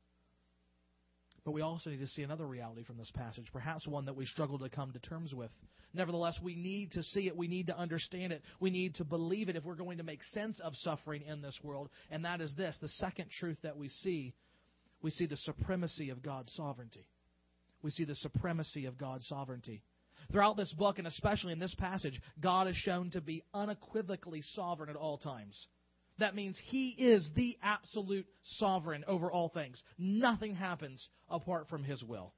But 1.46 1.52
we 1.52 1.62
also 1.62 1.90
need 1.90 2.00
to 2.00 2.08
see 2.08 2.24
another 2.24 2.46
reality 2.46 2.84
from 2.84 2.98
this 2.98 3.12
passage, 3.12 3.46
perhaps 3.54 3.88
one 3.88 4.06
that 4.06 4.16
we 4.18 4.26
struggle 4.26 4.60
to 4.60 4.70
come 4.70 4.92
to 4.92 5.00
terms 5.00 5.34
with. 5.34 5.52
Nevertheless, 5.94 6.38
we 6.44 6.56
need 6.56 6.92
to 6.94 7.04
see 7.04 7.28
it. 7.28 7.38
We 7.38 7.48
need 7.48 7.68
to 7.68 7.78
understand 7.78 8.34
it. 8.34 8.42
We 8.60 8.70
need 8.70 8.96
to 8.96 9.06
believe 9.06 9.48
it 9.48 9.56
if 9.56 9.64
we're 9.64 9.76
going 9.76 10.00
to 10.00 10.04
make 10.04 10.24
sense 10.34 10.60
of 10.60 10.76
suffering 10.76 11.22
in 11.22 11.42
this 11.42 11.58
world. 11.64 11.90
And 12.12 12.26
that 12.26 12.42
is 12.42 12.54
this 12.58 12.78
the 12.82 12.90
second 12.90 13.30
truth 13.40 13.58
that 13.64 13.78
we 13.78 13.88
see 13.88 14.34
we 15.02 15.12
see 15.12 15.26
the 15.26 15.38
supremacy 15.38 16.10
of 16.10 16.24
God's 16.24 16.54
sovereignty. 16.54 17.08
We 17.82 17.92
see 17.92 18.06
the 18.06 18.16
supremacy 18.16 18.86
of 18.86 18.98
God's 18.98 19.28
sovereignty. 19.28 19.84
Throughout 20.32 20.58
this 20.58 20.74
book, 20.74 20.98
and 20.98 21.08
especially 21.08 21.54
in 21.54 21.60
this 21.60 21.76
passage, 21.76 22.20
God 22.40 22.68
is 22.68 22.76
shown 22.76 23.12
to 23.12 23.22
be 23.22 23.44
unequivocally 23.54 24.42
sovereign 24.54 24.90
at 24.90 24.96
all 24.96 25.18
times. 25.18 25.68
That 26.20 26.36
means 26.36 26.60
He 26.66 26.90
is 26.90 27.30
the 27.36 27.58
absolute 27.62 28.26
sovereign 28.44 29.06
over 29.08 29.32
all 29.32 29.50
things. 29.50 29.82
Nothing 29.98 30.56
happens 30.56 31.08
apart 31.30 31.70
from 31.70 31.84
His 31.84 32.04
will. 32.04 32.34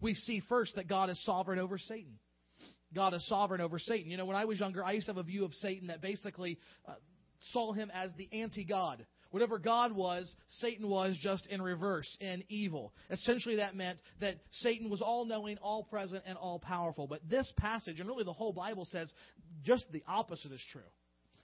We 0.00 0.14
see 0.14 0.42
first 0.48 0.76
that 0.76 0.88
God 0.88 1.10
is 1.10 1.22
sovereign 1.24 1.58
over 1.58 1.76
Satan. 1.76 2.18
God 2.94 3.14
is 3.14 3.26
sovereign 3.28 3.60
over 3.60 3.78
Satan. 3.78 4.10
You 4.10 4.16
know, 4.16 4.24
when 4.24 4.36
I 4.36 4.46
was 4.46 4.58
younger, 4.58 4.84
I 4.84 4.92
used 4.92 5.06
to 5.06 5.12
have 5.12 5.18
a 5.18 5.22
view 5.22 5.44
of 5.44 5.52
Satan 5.54 5.88
that 5.88 6.00
basically 6.00 6.58
uh, 6.88 6.94
saw 7.52 7.72
him 7.72 7.90
as 7.94 8.10
the 8.16 8.28
anti 8.32 8.64
God. 8.64 9.06
Whatever 9.30 9.58
God 9.58 9.92
was, 9.92 10.34
Satan 10.58 10.88
was 10.88 11.16
just 11.20 11.46
in 11.46 11.62
reverse, 11.62 12.16
in 12.20 12.42
evil. 12.48 12.92
Essentially, 13.10 13.56
that 13.56 13.76
meant 13.76 13.98
that 14.20 14.36
Satan 14.52 14.90
was 14.90 15.00
all 15.00 15.24
knowing, 15.24 15.56
all 15.58 15.84
present, 15.84 16.24
and 16.26 16.36
all 16.36 16.58
powerful. 16.58 17.06
But 17.06 17.28
this 17.28 17.52
passage, 17.56 18.00
and 18.00 18.08
really 18.08 18.24
the 18.24 18.32
whole 18.32 18.52
Bible 18.52 18.86
says 18.90 19.12
just 19.62 19.86
the 19.92 20.02
opposite 20.08 20.52
is 20.52 20.64
true. 20.72 20.82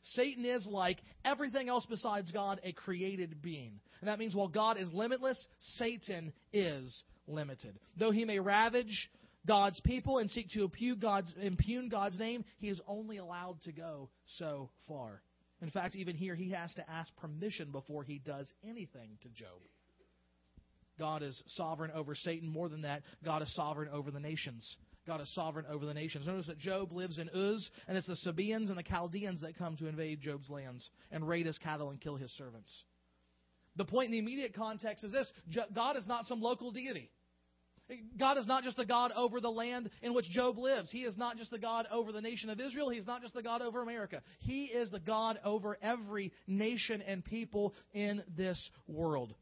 Satan 0.03 0.45
is 0.45 0.67
like 0.67 0.99
everything 1.25 1.69
else 1.69 1.87
besides 1.89 2.31
God, 2.33 2.61
a 2.65 2.73
created 2.73 3.43
being. 3.43 3.81
And 4.01 4.09
that 4.09 4.19
means 4.19 4.35
while 4.35 4.49
God 4.49 4.79
is 4.79 4.93
limitless, 4.93 5.47
Satan 5.77 6.33
is 6.53 7.03
limited. 7.27 7.79
Though 7.99 8.13
he 8.13 8.25
may 8.25 8.39
ravage 8.39 9.11
God's 9.47 9.81
people 9.81 10.19
and 10.19 10.31
seek 10.31 10.51
to 10.51 10.65
impugn 10.65 10.99
God's, 11.01 11.33
impugn 11.41 11.89
God's 11.89 12.19
name, 12.19 12.45
he 12.59 12.69
is 12.69 12.81
only 12.87 13.19
allowed 13.19 13.61
to 13.63 13.73
go 13.73 14.11
so 14.39 14.71
far. 14.89 15.23
In 15.67 15.73
fact, 15.73 15.97
even 15.97 16.15
here, 16.15 16.37
he 16.37 16.51
has 16.51 16.73
to 16.75 16.89
ask 16.89 17.15
permission 17.17 17.73
before 17.73 18.05
he 18.05 18.21
does 18.21 18.49
anything 18.63 19.19
to 19.23 19.29
Job. 19.31 19.59
God 20.97 21.25
is 21.25 21.43
sovereign 21.57 21.91
over 21.93 22.15
Satan. 22.15 22.49
More 22.49 22.69
than 22.69 22.83
that, 22.83 23.03
God 23.25 23.43
is 23.43 23.53
sovereign 23.57 23.89
over 23.93 24.13
the 24.13 24.21
nations. 24.21 24.77
God 25.09 25.21
is 25.21 25.35
sovereign 25.35 25.67
over 25.69 25.85
the 25.85 25.93
nations. 25.93 26.29
Notice 26.29 26.47
that 26.47 26.61
Job 26.61 26.93
lives 26.93 27.19
in 27.19 27.29
Uz, 27.35 27.69
and 27.89 27.99
it's 27.99 28.07
the 28.07 28.15
Sabaeans 28.15 28.69
and 28.69 28.79
the 28.79 28.85
Chaldeans 28.85 29.41
that 29.41 29.59
come 29.59 29.77
to 29.79 29.89
invade 29.89 30.21
Job's 30.21 30.49
lands 30.49 30.89
and 31.11 31.27
raid 31.27 31.47
his 31.47 31.59
cattle 31.59 31.91
and 31.91 32.01
kill 32.01 32.15
his 32.15 32.31
servants. 32.37 32.73
The 33.75 33.85
point 33.85 34.07
in 34.07 34.13
the 34.13 34.21
immediate 34.21 34.55
context 34.55 35.03
is 35.03 35.11
this 35.11 35.31
God 35.75 35.97
is 35.97 36.07
not 36.07 36.27
some 36.27 36.41
local 36.41 36.71
deity. 36.71 37.11
God 38.19 38.39
is 38.39 38.47
not 38.47 38.65
just 38.65 38.77
the 38.77 38.87
God 38.87 39.13
over 39.17 39.41
the 39.41 39.51
land 39.51 39.91
in 40.03 40.13
which 40.13 40.29
Job 40.31 40.59
lives. 40.59 40.91
He 40.91 41.01
is 41.05 41.17
not 41.17 41.37
just 41.37 41.51
the 41.51 41.59
God 41.59 41.87
over 41.91 42.11
the 42.11 42.21
nation 42.21 42.51
of 42.51 42.59
Israel. 42.61 42.91
He 42.91 42.99
is 42.99 43.07
not 43.07 43.23
just 43.23 43.35
the 43.35 43.43
God 43.43 43.63
over 43.63 43.83
America. 43.83 44.23
He 44.41 44.65
is 44.65 44.91
the 44.91 45.01
God 45.01 45.39
over 45.45 45.79
every 45.81 46.33
nation 46.47 47.01
and 47.03 47.25
people 47.25 47.75
in 47.93 48.23
this 48.37 48.71
world. 48.89 49.35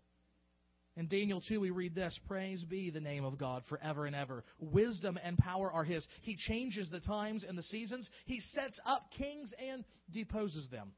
In 0.96 1.08
Daniel 1.08 1.42
2, 1.46 1.58
we 1.60 1.70
read 1.70 1.94
this 1.94 2.18
Praise 2.28 2.62
be 2.62 2.90
the 2.90 3.00
name 3.00 3.24
of 3.24 3.38
God 3.38 3.64
forever 3.68 4.06
and 4.06 4.14
ever. 4.14 4.44
Wisdom 4.60 5.18
and 5.22 5.36
power 5.36 5.72
are 5.72 5.84
His. 5.84 6.06
He 6.22 6.36
changes 6.36 6.88
the 6.90 7.00
times 7.00 7.44
and 7.46 7.58
the 7.58 7.64
seasons, 7.64 8.08
He 8.26 8.40
sets 8.52 8.78
up 8.86 9.10
kings 9.16 9.52
and 9.58 9.84
deposes 10.12 10.68
them. 10.70 10.92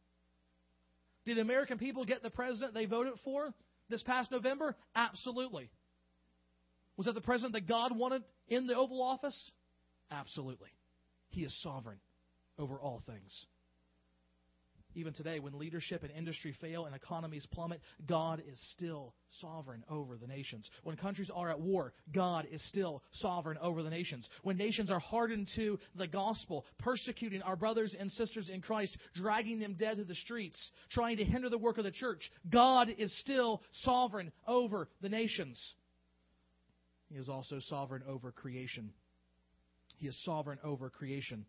Did 1.25 1.39
American 1.39 1.79
people 1.79 2.05
get 2.05 2.23
the 2.23 2.31
president 2.31 2.75
they 2.75 2.87
voted 2.87 3.15
for 3.25 3.55
this 3.89 4.03
past 4.03 4.31
November? 4.31 4.77
Absolutely. 4.95 5.71
Was 6.97 7.07
that 7.07 7.15
the 7.15 7.21
president 7.21 7.55
that 7.55 7.69
God 7.69 7.97
wanted 7.97 8.23
in 8.49 8.67
the 8.67 8.77
Oval 8.77 9.03
Office? 9.03 9.51
Absolutely. 10.11 10.71
He 11.29 11.43
is 11.43 11.63
sovereign 11.63 11.99
over 12.59 12.81
all 12.81 13.03
things. 13.07 13.47
Even 14.97 15.13
today, 15.13 15.41
when 15.41 15.59
leadership 15.59 16.05
and 16.05 16.11
industry 16.11 16.55
fail 16.59 16.87
and 16.87 16.97
economies 16.97 17.47
plummet, 17.53 17.83
God 18.09 18.43
is 18.51 18.59
still 18.73 19.13
sovereign 19.43 19.85
over 19.91 20.17
the 20.17 20.27
nations. 20.27 20.71
When 20.85 20.97
countries 20.97 21.31
are 21.35 21.51
at 21.51 21.61
war, 21.61 21.93
God 22.15 22.47
is 22.51 22.67
still 22.69 23.03
sovereign 23.13 23.59
over 23.61 23.83
the 23.83 23.91
nations. 23.91 24.27
When 24.43 24.57
nations 24.57 24.91
are 24.91 24.99
hardened 24.99 25.51
to 25.57 25.79
the 25.97 26.07
gospel, 26.07 26.65
persecuting 26.79 27.43
our 27.43 27.57
brothers 27.57 27.95
and 27.99 28.11
sisters 28.11 28.49
in 28.49 28.63
Christ, 28.63 28.97
dragging 29.15 29.61
them 29.61 29.77
dead 29.79 29.99
to 29.99 30.05
the 30.05 30.15
streets, 30.15 30.59
trying 30.91 31.19
to 31.19 31.25
hinder 31.25 31.51
the 31.51 31.59
work 31.59 31.77
of 31.77 31.85
the 31.85 31.91
church, 31.91 32.31
God 32.51 32.89
is 32.97 33.15
still 33.21 33.61
sovereign 33.83 34.33
over 34.49 34.89
the 35.03 35.11
nations. 35.11 35.75
He 37.09 37.19
is 37.19 37.29
also 37.29 37.59
sovereign 37.61 38.03
over 38.09 38.33
creation. 38.33 38.91
He 39.97 40.09
is 40.09 40.25
sovereign 40.25 40.59
over 40.65 40.91
creation. 40.91 41.47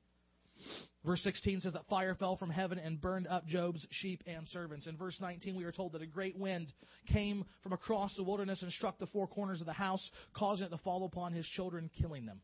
Verse 1.06 1.22
16 1.24 1.62
says 1.62 1.74
that 1.74 1.88
fire 1.88 2.15
fell 2.15 2.36
from 2.36 2.50
heaven 2.50 2.80
and 2.80 3.00
burned 3.00 3.28
up 3.28 3.46
Job's 3.48 3.86
sheep 3.91 4.24
and 4.26 4.48
servants. 4.48 4.88
In 4.88 4.98
verse 4.98 5.17
19, 5.22 5.56
we 5.56 5.63
are 5.63 5.72
told 5.72 5.93
that 5.93 6.02
a 6.02 6.08
great 6.08 6.38
wind 6.38 6.74
came 7.08 7.46
from 7.62 7.74
across 7.74 8.15
the 8.15 8.24
wilderness 8.24 8.62
and 8.62 8.72
struck 8.72 8.98
the 8.98 9.08
four 9.08 9.28
corners 9.28 9.62
of 9.62 9.67
the 9.67 9.74
house, 9.74 10.10
causing 10.34 10.67
it 10.67 10.70
to 10.72 10.78
fall 10.80 11.06
upon 11.06 11.34
his 11.34 11.46
children, 11.46 11.89
killing 12.02 12.26
them. 12.26 12.41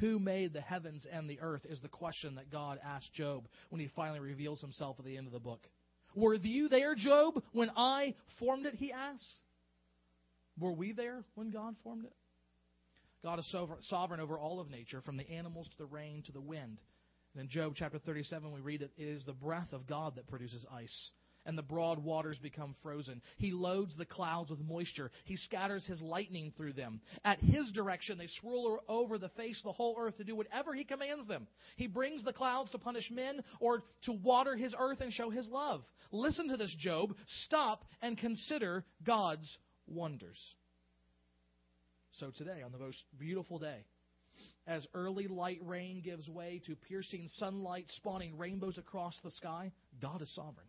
Who 0.00 0.18
made 0.18 0.52
the 0.52 0.60
heavens 0.60 1.06
and 1.10 1.28
the 1.28 1.40
earth 1.40 1.64
is 1.68 1.80
the 1.80 1.88
question 1.88 2.34
that 2.34 2.50
God 2.50 2.78
asked 2.84 3.12
Job 3.14 3.46
when 3.70 3.80
he 3.80 3.88
finally 3.94 4.20
reveals 4.20 4.60
himself 4.60 4.96
at 4.98 5.04
the 5.04 5.16
end 5.16 5.26
of 5.26 5.32
the 5.32 5.38
book. 5.38 5.60
Were 6.14 6.34
you 6.34 6.68
there, 6.68 6.94
Job, 6.94 7.42
when 7.52 7.70
I 7.76 8.14
formed 8.38 8.66
it? 8.66 8.74
He 8.74 8.92
asks. 8.92 9.26
Were 10.58 10.72
we 10.72 10.92
there 10.92 11.24
when 11.34 11.50
God 11.50 11.74
formed 11.82 12.04
it? 12.04 12.14
God 13.22 13.38
is 13.38 13.54
sovereign 13.88 14.20
over 14.20 14.38
all 14.38 14.60
of 14.60 14.70
nature, 14.70 15.00
from 15.00 15.16
the 15.16 15.28
animals 15.30 15.68
to 15.68 15.78
the 15.78 15.86
rain 15.86 16.22
to 16.26 16.32
the 16.32 16.40
wind. 16.40 16.80
And 17.34 17.42
in 17.42 17.48
Job 17.48 17.74
chapter 17.76 17.98
37, 17.98 18.52
we 18.52 18.60
read 18.60 18.80
that 18.80 18.92
it 18.96 19.08
is 19.08 19.24
the 19.24 19.32
breath 19.32 19.72
of 19.72 19.86
God 19.86 20.16
that 20.16 20.28
produces 20.28 20.64
ice, 20.72 21.10
and 21.44 21.58
the 21.58 21.62
broad 21.62 22.02
waters 22.02 22.38
become 22.38 22.74
frozen. 22.82 23.20
He 23.36 23.52
loads 23.52 23.96
the 23.96 24.06
clouds 24.06 24.50
with 24.50 24.60
moisture. 24.60 25.10
He 25.24 25.36
scatters 25.36 25.84
his 25.86 26.00
lightning 26.00 26.52
through 26.56 26.74
them. 26.74 27.00
At 27.24 27.40
his 27.40 27.70
direction, 27.72 28.16
they 28.16 28.28
swirl 28.40 28.78
over 28.88 29.18
the 29.18 29.28
face 29.30 29.58
of 29.58 29.64
the 29.64 29.72
whole 29.72 29.96
earth 29.98 30.16
to 30.18 30.24
do 30.24 30.36
whatever 30.36 30.72
he 30.72 30.84
commands 30.84 31.26
them. 31.26 31.46
He 31.76 31.88
brings 31.88 32.24
the 32.24 32.32
clouds 32.32 32.70
to 32.70 32.78
punish 32.78 33.10
men 33.10 33.42
or 33.60 33.82
to 34.04 34.12
water 34.12 34.56
his 34.56 34.74
earth 34.78 35.00
and 35.00 35.12
show 35.12 35.30
his 35.30 35.48
love. 35.48 35.82
Listen 36.12 36.48
to 36.48 36.56
this, 36.56 36.74
Job. 36.78 37.14
Stop 37.44 37.84
and 38.00 38.16
consider 38.16 38.84
God's 39.04 39.58
wonders. 39.86 40.38
So 42.12 42.30
today, 42.36 42.62
on 42.64 42.72
the 42.72 42.78
most 42.78 43.02
beautiful 43.18 43.58
day, 43.58 43.84
as 44.66 44.86
early 44.94 45.28
light 45.28 45.60
rain 45.62 46.02
gives 46.04 46.28
way 46.28 46.60
to 46.66 46.74
piercing 46.74 47.28
sunlight 47.36 47.86
spawning 47.88 48.36
rainbows 48.36 48.78
across 48.78 49.18
the 49.22 49.30
sky, 49.30 49.72
God 50.00 50.22
is 50.22 50.34
sovereign. 50.34 50.66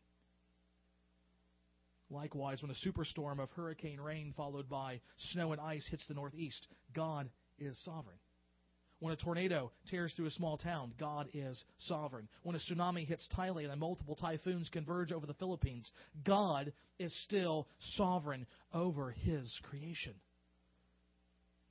Likewise, 2.10 2.62
when 2.62 2.72
a 2.72 2.88
superstorm 2.88 3.40
of 3.40 3.50
hurricane 3.52 4.00
rain 4.00 4.34
followed 4.38 4.70
by 4.70 5.02
snow 5.32 5.52
and 5.52 5.60
ice 5.60 5.86
hits 5.90 6.06
the 6.08 6.14
northeast, 6.14 6.68
God 6.94 7.30
is 7.60 7.78
sovereign. 7.84 8.18
When 9.00 9.14
a 9.14 9.18
tornado 9.18 9.72
tears 9.90 10.12
through 10.16 10.26
a 10.26 10.32
small 10.32 10.58
town, 10.58 10.94
God 11.00 11.30
is 11.34 11.64
sovereign. 11.80 12.28
When 12.42 12.56
a 12.56 12.60
tsunami 12.60 13.06
hits 13.06 13.28
Thailand 13.36 13.72
and 13.72 13.80
multiple 13.80 14.16
typhoons 14.16 14.70
converge 14.70 15.12
over 15.12 15.28
the 15.28 15.36
Philippines, 15.36 15.90
God 16.26 16.74
is 16.98 17.14
still 17.24 17.68
sovereign 17.96 18.48
over 18.74 19.12
his 19.12 19.56
creation. 19.70 20.16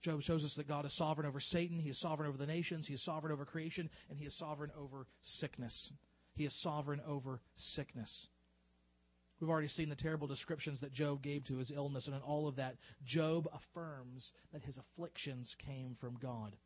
Job 0.03 0.23
shows 0.23 0.45
us 0.45 0.55
that 0.57 0.69
God 0.69 0.85
is 0.85 0.97
sovereign 0.97 1.27
over 1.27 1.41
Satan, 1.41 1.81
he 1.81 1.91
is 1.91 2.01
sovereign 2.01 2.29
over 2.29 2.39
the 2.39 2.47
nations, 2.47 2.87
he 2.87 2.95
is 2.95 3.05
sovereign 3.05 3.33
over 3.33 3.45
creation, 3.45 3.91
and 4.09 4.17
he 4.17 4.25
is 4.25 4.39
sovereign 4.39 4.71
over 4.79 5.09
sickness. 5.41 5.93
He 6.35 6.45
is 6.45 6.63
sovereign 6.63 7.01
over 7.09 7.41
sickness. 7.75 8.29
We've 9.41 9.51
already 9.51 9.69
seen 9.69 9.89
the 9.89 9.97
terrible 9.97 10.29
descriptions 10.29 10.81
that 10.81 10.93
Job 10.93 11.23
gave 11.23 11.45
to 11.47 11.57
his 11.57 11.73
illness, 11.73 12.07
and 12.07 12.15
in 12.15 12.23
all 12.23 12.47
of 12.47 12.57
that, 12.57 12.77
Job 13.05 13.49
affirms 13.53 14.31
that 14.53 14.63
his 14.63 14.79
afflictions 14.79 15.53
came 15.59 15.97
from 16.01 16.17
God. 16.23 16.57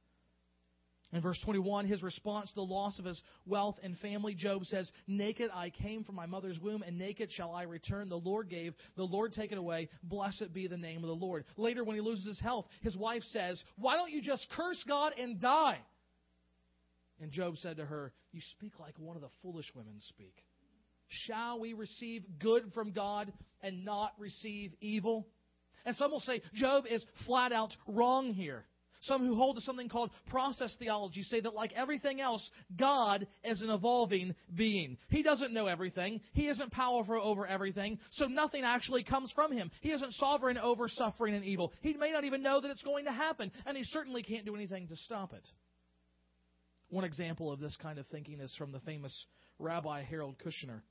In 1.12 1.20
verse 1.20 1.40
21, 1.44 1.86
his 1.86 2.04
response 2.04 2.50
to 2.50 2.54
the 2.54 2.60
loss 2.60 3.00
of 3.00 3.04
his 3.04 3.20
wealth 3.44 3.76
and 3.82 3.98
family, 3.98 4.34
Job 4.34 4.64
says, 4.64 4.90
Naked 5.08 5.50
I 5.52 5.70
came 5.70 6.04
from 6.04 6.14
my 6.14 6.26
mother's 6.26 6.60
womb, 6.60 6.82
and 6.82 6.98
naked 6.98 7.32
shall 7.32 7.52
I 7.52 7.64
return. 7.64 8.08
The 8.08 8.16
Lord 8.16 8.48
gave, 8.48 8.74
the 8.96 9.02
Lord 9.02 9.32
take 9.32 9.50
it 9.50 9.58
away. 9.58 9.88
Blessed 10.04 10.52
be 10.52 10.68
the 10.68 10.76
name 10.76 11.02
of 11.02 11.08
the 11.08 11.14
Lord. 11.26 11.44
Later, 11.56 11.82
when 11.82 11.96
he 11.96 12.00
loses 12.00 12.26
his 12.26 12.38
health, 12.38 12.66
his 12.80 12.96
wife 12.96 13.24
says, 13.30 13.60
Why 13.76 13.96
don't 13.96 14.12
you 14.12 14.22
just 14.22 14.46
curse 14.56 14.82
God 14.86 15.12
and 15.18 15.40
die? 15.40 15.78
And 17.20 17.32
Job 17.32 17.56
said 17.56 17.78
to 17.78 17.84
her, 17.84 18.12
You 18.30 18.40
speak 18.52 18.78
like 18.78 18.94
one 18.96 19.16
of 19.16 19.22
the 19.22 19.28
foolish 19.42 19.66
women 19.74 19.94
speak. 19.98 20.34
Shall 21.26 21.58
we 21.58 21.72
receive 21.72 22.22
good 22.38 22.72
from 22.72 22.92
God 22.92 23.32
and 23.62 23.84
not 23.84 24.12
receive 24.16 24.72
evil? 24.80 25.26
And 25.84 25.96
some 25.96 26.12
will 26.12 26.20
say 26.20 26.40
Job 26.54 26.84
is 26.88 27.04
flat 27.26 27.50
out 27.50 27.74
wrong 27.88 28.32
here. 28.32 28.64
Some 29.02 29.26
who 29.26 29.34
hold 29.34 29.56
to 29.56 29.62
something 29.62 29.88
called 29.88 30.10
process 30.28 30.74
theology 30.78 31.22
say 31.22 31.40
that, 31.40 31.54
like 31.54 31.72
everything 31.72 32.20
else, 32.20 32.48
God 32.78 33.26
is 33.42 33.62
an 33.62 33.70
evolving 33.70 34.34
being. 34.54 34.98
He 35.08 35.22
doesn't 35.22 35.54
know 35.54 35.66
everything. 35.66 36.20
He 36.34 36.48
isn't 36.48 36.70
powerful 36.72 37.20
over 37.22 37.46
everything, 37.46 37.98
so 38.12 38.26
nothing 38.26 38.62
actually 38.62 39.04
comes 39.04 39.32
from 39.32 39.52
him. 39.52 39.70
He 39.80 39.92
isn't 39.92 40.12
sovereign 40.14 40.58
over 40.58 40.86
suffering 40.86 41.34
and 41.34 41.44
evil. 41.44 41.72
He 41.80 41.94
may 41.94 42.12
not 42.12 42.24
even 42.24 42.42
know 42.42 42.60
that 42.60 42.70
it's 42.70 42.82
going 42.82 43.06
to 43.06 43.12
happen, 43.12 43.50
and 43.64 43.76
he 43.76 43.84
certainly 43.84 44.22
can't 44.22 44.44
do 44.44 44.54
anything 44.54 44.88
to 44.88 44.96
stop 44.96 45.32
it. 45.32 45.48
One 46.90 47.04
example 47.04 47.50
of 47.50 47.60
this 47.60 47.76
kind 47.80 47.98
of 47.98 48.06
thinking 48.08 48.40
is 48.40 48.54
from 48.56 48.72
the 48.72 48.80
famous 48.80 49.26
Rabbi 49.58 50.02
Harold 50.02 50.36
Kushner. 50.44 50.82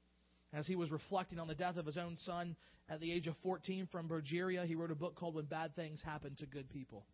As 0.51 0.65
he 0.65 0.75
was 0.75 0.89
reflecting 0.89 1.37
on 1.37 1.47
the 1.47 1.53
death 1.53 1.77
of 1.77 1.85
his 1.85 1.97
own 1.97 2.17
son 2.17 2.55
at 2.89 2.99
the 3.01 3.11
age 3.11 3.27
of 3.27 3.35
14 3.43 3.87
from 3.91 4.09
progeria, 4.09 4.65
he 4.65 4.73
wrote 4.73 4.89
a 4.89 4.95
book 4.95 5.15
called 5.15 5.35
When 5.35 5.45
Bad 5.45 5.75
Things 5.75 6.01
Happen 6.01 6.35
to 6.39 6.47
Good 6.47 6.69
People. 6.71 7.05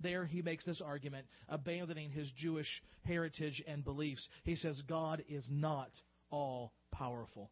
There 0.00 0.26
he 0.26 0.42
makes 0.42 0.64
this 0.64 0.80
argument, 0.80 1.26
abandoning 1.48 2.10
his 2.10 2.30
Jewish 2.32 2.82
heritage 3.04 3.62
and 3.66 3.84
beliefs. 3.84 4.28
He 4.44 4.56
says 4.56 4.80
God 4.88 5.24
is 5.28 5.48
not 5.50 5.90
all 6.30 6.72
powerful. 6.92 7.50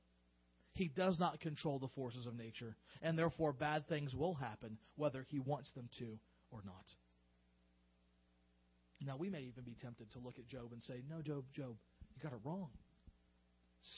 He 0.75 0.89
does 0.89 1.19
not 1.21 1.41
control 1.41 1.79
the 1.79 1.89
forces 1.89 2.27
of 2.27 2.37
nature, 2.37 2.77
and 3.01 3.17
therefore 3.17 3.53
bad 3.53 3.87
things 3.89 4.15
will 4.15 4.35
happen 4.35 4.77
whether 4.97 5.25
he 5.29 5.39
wants 5.39 5.71
them 5.73 5.89
to 5.99 6.19
or 6.51 6.63
not. 6.65 6.85
Now, 9.01 9.17
we 9.17 9.29
may 9.29 9.43
even 9.43 9.65
be 9.65 9.77
tempted 9.81 10.11
to 10.13 10.19
look 10.19 10.39
at 10.39 10.49
Job 10.49 10.73
and 10.73 10.83
say, 10.83 11.03
No, 11.09 11.21
Job, 11.21 11.45
Job, 11.55 11.77
you 12.15 12.23
got 12.23 12.33
it 12.33 12.41
wrong. 12.45 12.71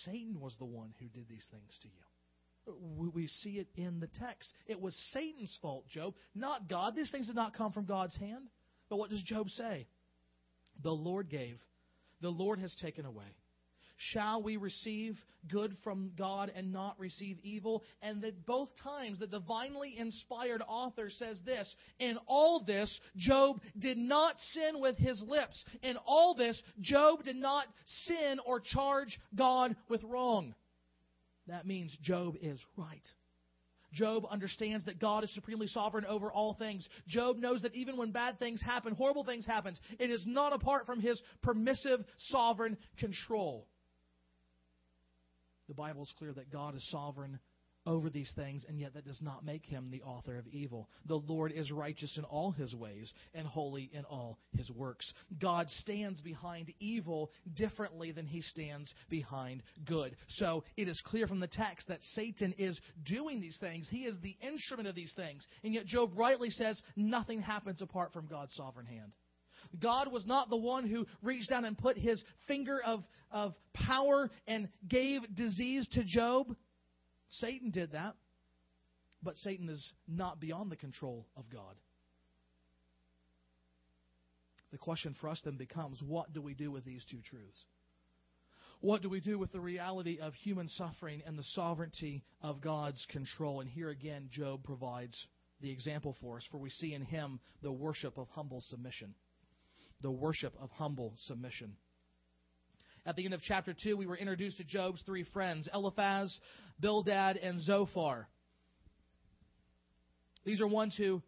Satan 0.04 0.40
was 0.40 0.54
the 0.58 0.64
one 0.64 0.92
who 0.98 1.06
did 1.06 1.28
these 1.28 1.46
things 1.50 1.78
to 1.82 1.88
you. 1.88 2.15
We 2.96 3.28
see 3.28 3.58
it 3.58 3.68
in 3.76 4.00
the 4.00 4.08
text. 4.08 4.52
It 4.66 4.80
was 4.80 4.96
Satan's 5.12 5.56
fault, 5.62 5.88
Job, 5.88 6.14
not 6.34 6.68
God. 6.68 6.96
These 6.96 7.10
things 7.10 7.26
did 7.26 7.36
not 7.36 7.54
come 7.54 7.72
from 7.72 7.84
God's 7.84 8.16
hand. 8.16 8.48
But 8.88 8.96
what 8.98 9.10
does 9.10 9.22
Job 9.22 9.48
say? 9.50 9.86
The 10.82 10.90
Lord 10.90 11.28
gave, 11.28 11.58
the 12.20 12.28
Lord 12.28 12.58
has 12.58 12.74
taken 12.80 13.04
away. 13.04 13.34
Shall 13.96 14.42
we 14.42 14.56
receive 14.58 15.16
good 15.48 15.74
from 15.82 16.10
God 16.18 16.52
and 16.54 16.70
not 16.70 16.98
receive 17.00 17.38
evil? 17.42 17.82
And 18.02 18.20
that 18.22 18.44
both 18.44 18.68
times 18.82 19.18
the 19.18 19.26
divinely 19.26 19.96
inspired 19.96 20.62
author 20.66 21.08
says 21.08 21.38
this 21.46 21.74
In 21.98 22.18
all 22.26 22.62
this, 22.62 23.00
Job 23.16 23.60
did 23.78 23.96
not 23.96 24.36
sin 24.52 24.80
with 24.80 24.98
his 24.98 25.22
lips. 25.26 25.64
In 25.82 25.96
all 26.06 26.34
this, 26.34 26.60
Job 26.80 27.24
did 27.24 27.36
not 27.36 27.66
sin 28.04 28.38
or 28.44 28.60
charge 28.60 29.18
God 29.34 29.74
with 29.88 30.02
wrong. 30.04 30.54
That 31.48 31.66
means 31.66 31.96
Job 32.02 32.34
is 32.40 32.60
right. 32.76 33.06
Job 33.92 34.24
understands 34.30 34.84
that 34.86 34.98
God 34.98 35.24
is 35.24 35.32
supremely 35.34 35.68
sovereign 35.68 36.04
over 36.04 36.30
all 36.30 36.54
things. 36.54 36.86
Job 37.06 37.36
knows 37.36 37.62
that 37.62 37.74
even 37.74 37.96
when 37.96 38.10
bad 38.10 38.38
things 38.38 38.60
happen, 38.60 38.94
horrible 38.94 39.24
things 39.24 39.46
happen, 39.46 39.74
it 39.98 40.10
is 40.10 40.24
not 40.26 40.52
apart 40.52 40.86
from 40.86 41.00
his 41.00 41.20
permissive 41.42 42.00
sovereign 42.18 42.76
control. 42.98 43.66
The 45.68 45.74
Bible 45.74 46.02
is 46.02 46.12
clear 46.18 46.32
that 46.32 46.52
God 46.52 46.76
is 46.76 46.86
sovereign 46.90 47.38
over 47.86 48.10
these 48.10 48.32
things, 48.34 48.64
and 48.68 48.78
yet 48.78 48.94
that 48.94 49.06
does 49.06 49.20
not 49.22 49.44
make 49.44 49.64
him 49.64 49.88
the 49.90 50.02
author 50.02 50.36
of 50.38 50.46
evil. 50.48 50.88
The 51.06 51.16
Lord 51.16 51.52
is 51.52 51.70
righteous 51.70 52.16
in 52.18 52.24
all 52.24 52.50
his 52.50 52.74
ways 52.74 53.12
and 53.34 53.46
holy 53.46 53.90
in 53.92 54.04
all 54.04 54.38
his 54.56 54.70
works. 54.70 55.10
God 55.40 55.68
stands 55.68 56.20
behind 56.20 56.72
evil 56.80 57.30
differently 57.54 58.12
than 58.12 58.26
he 58.26 58.40
stands 58.42 58.92
behind 59.08 59.62
good. 59.86 60.16
So 60.28 60.64
it 60.76 60.88
is 60.88 61.00
clear 61.06 61.26
from 61.26 61.40
the 61.40 61.46
text 61.46 61.88
that 61.88 62.00
Satan 62.14 62.54
is 62.58 62.78
doing 63.04 63.40
these 63.40 63.56
things. 63.60 63.86
He 63.90 64.04
is 64.04 64.16
the 64.20 64.36
instrument 64.40 64.88
of 64.88 64.94
these 64.94 65.12
things. 65.14 65.46
And 65.62 65.72
yet 65.72 65.86
Job 65.86 66.12
rightly 66.16 66.50
says 66.50 66.80
nothing 66.96 67.40
happens 67.40 67.80
apart 67.82 68.12
from 68.12 68.26
God's 68.26 68.54
sovereign 68.54 68.86
hand. 68.86 69.12
God 69.80 70.12
was 70.12 70.26
not 70.26 70.50
the 70.50 70.56
one 70.56 70.86
who 70.86 71.06
reached 71.22 71.50
down 71.50 71.64
and 71.64 71.76
put 71.76 71.98
his 71.98 72.22
finger 72.46 72.80
of, 72.84 73.02
of 73.30 73.54
power 73.74 74.30
and 74.46 74.68
gave 74.88 75.22
disease 75.34 75.86
to 75.92 76.04
Job. 76.04 76.54
Satan 77.28 77.70
did 77.70 77.92
that. 77.92 78.14
But 79.22 79.36
Satan 79.38 79.68
is 79.68 79.92
not 80.06 80.40
beyond 80.40 80.70
the 80.70 80.76
control 80.76 81.26
of 81.36 81.48
God. 81.50 81.74
The 84.72 84.78
question 84.78 85.14
for 85.20 85.28
us 85.28 85.40
then 85.44 85.56
becomes 85.56 86.02
what 86.02 86.32
do 86.32 86.42
we 86.42 86.54
do 86.54 86.70
with 86.70 86.84
these 86.84 87.04
two 87.10 87.20
truths? 87.22 87.64
What 88.80 89.00
do 89.00 89.08
we 89.08 89.20
do 89.20 89.38
with 89.38 89.52
the 89.52 89.60
reality 89.60 90.18
of 90.20 90.34
human 90.34 90.68
suffering 90.68 91.22
and 91.26 91.38
the 91.38 91.44
sovereignty 91.54 92.24
of 92.42 92.60
God's 92.60 93.04
control? 93.10 93.60
And 93.60 93.70
here 93.70 93.88
again, 93.88 94.28
Job 94.30 94.64
provides 94.64 95.16
the 95.62 95.70
example 95.70 96.14
for 96.20 96.36
us, 96.36 96.44
for 96.50 96.58
we 96.58 96.68
see 96.68 96.92
in 96.92 97.02
him 97.02 97.40
the 97.62 97.72
worship 97.72 98.18
of 98.18 98.28
humble 98.28 98.60
submission 98.68 99.14
the 100.02 100.10
worship 100.10 100.54
of 100.60 100.70
humble 100.72 101.14
submission. 101.24 101.76
At 103.06 103.14
the 103.14 103.24
end 103.24 103.34
of 103.34 103.40
chapter 103.40 103.72
2, 103.72 103.96
we 103.96 104.06
were 104.06 104.16
introduced 104.16 104.56
to 104.56 104.64
Job's 104.64 105.00
three 105.02 105.24
friends 105.32 105.68
Eliphaz, 105.72 106.36
Bildad, 106.80 107.36
and 107.36 107.62
Zophar. 107.62 108.26
These 110.44 110.60
are 110.60 110.66
ones 110.66 110.96
who 110.96 111.22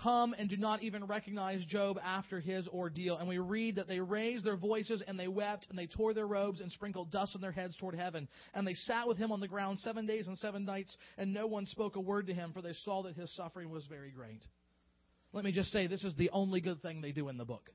come 0.00 0.32
and 0.38 0.48
do 0.48 0.56
not 0.56 0.82
even 0.84 1.06
recognize 1.06 1.64
Job 1.66 1.98
after 2.04 2.38
his 2.38 2.68
ordeal. 2.68 3.16
And 3.16 3.28
we 3.28 3.38
read 3.38 3.76
that 3.76 3.88
they 3.88 3.98
raised 3.98 4.44
their 4.44 4.56
voices 4.56 5.02
and 5.08 5.18
they 5.18 5.26
wept 5.26 5.66
and 5.70 5.76
they 5.76 5.88
tore 5.88 6.14
their 6.14 6.26
robes 6.26 6.60
and 6.60 6.70
sprinkled 6.70 7.10
dust 7.10 7.34
on 7.34 7.40
their 7.40 7.50
heads 7.50 7.76
toward 7.76 7.96
heaven. 7.96 8.28
And 8.54 8.64
they 8.64 8.74
sat 8.74 9.08
with 9.08 9.18
him 9.18 9.32
on 9.32 9.40
the 9.40 9.48
ground 9.48 9.80
seven 9.80 10.06
days 10.06 10.28
and 10.28 10.38
seven 10.38 10.64
nights, 10.64 10.96
and 11.16 11.34
no 11.34 11.48
one 11.48 11.66
spoke 11.66 11.96
a 11.96 12.00
word 12.00 12.28
to 12.28 12.34
him, 12.34 12.52
for 12.52 12.62
they 12.62 12.74
saw 12.84 13.02
that 13.02 13.16
his 13.16 13.34
suffering 13.34 13.70
was 13.70 13.84
very 13.86 14.12
great. 14.12 14.42
Let 15.32 15.44
me 15.44 15.50
just 15.50 15.72
say, 15.72 15.88
this 15.88 16.04
is 16.04 16.14
the 16.14 16.30
only 16.30 16.60
good 16.60 16.80
thing 16.80 17.00
they 17.00 17.12
do 17.12 17.28
in 17.28 17.38
the 17.38 17.44
book 17.44 17.70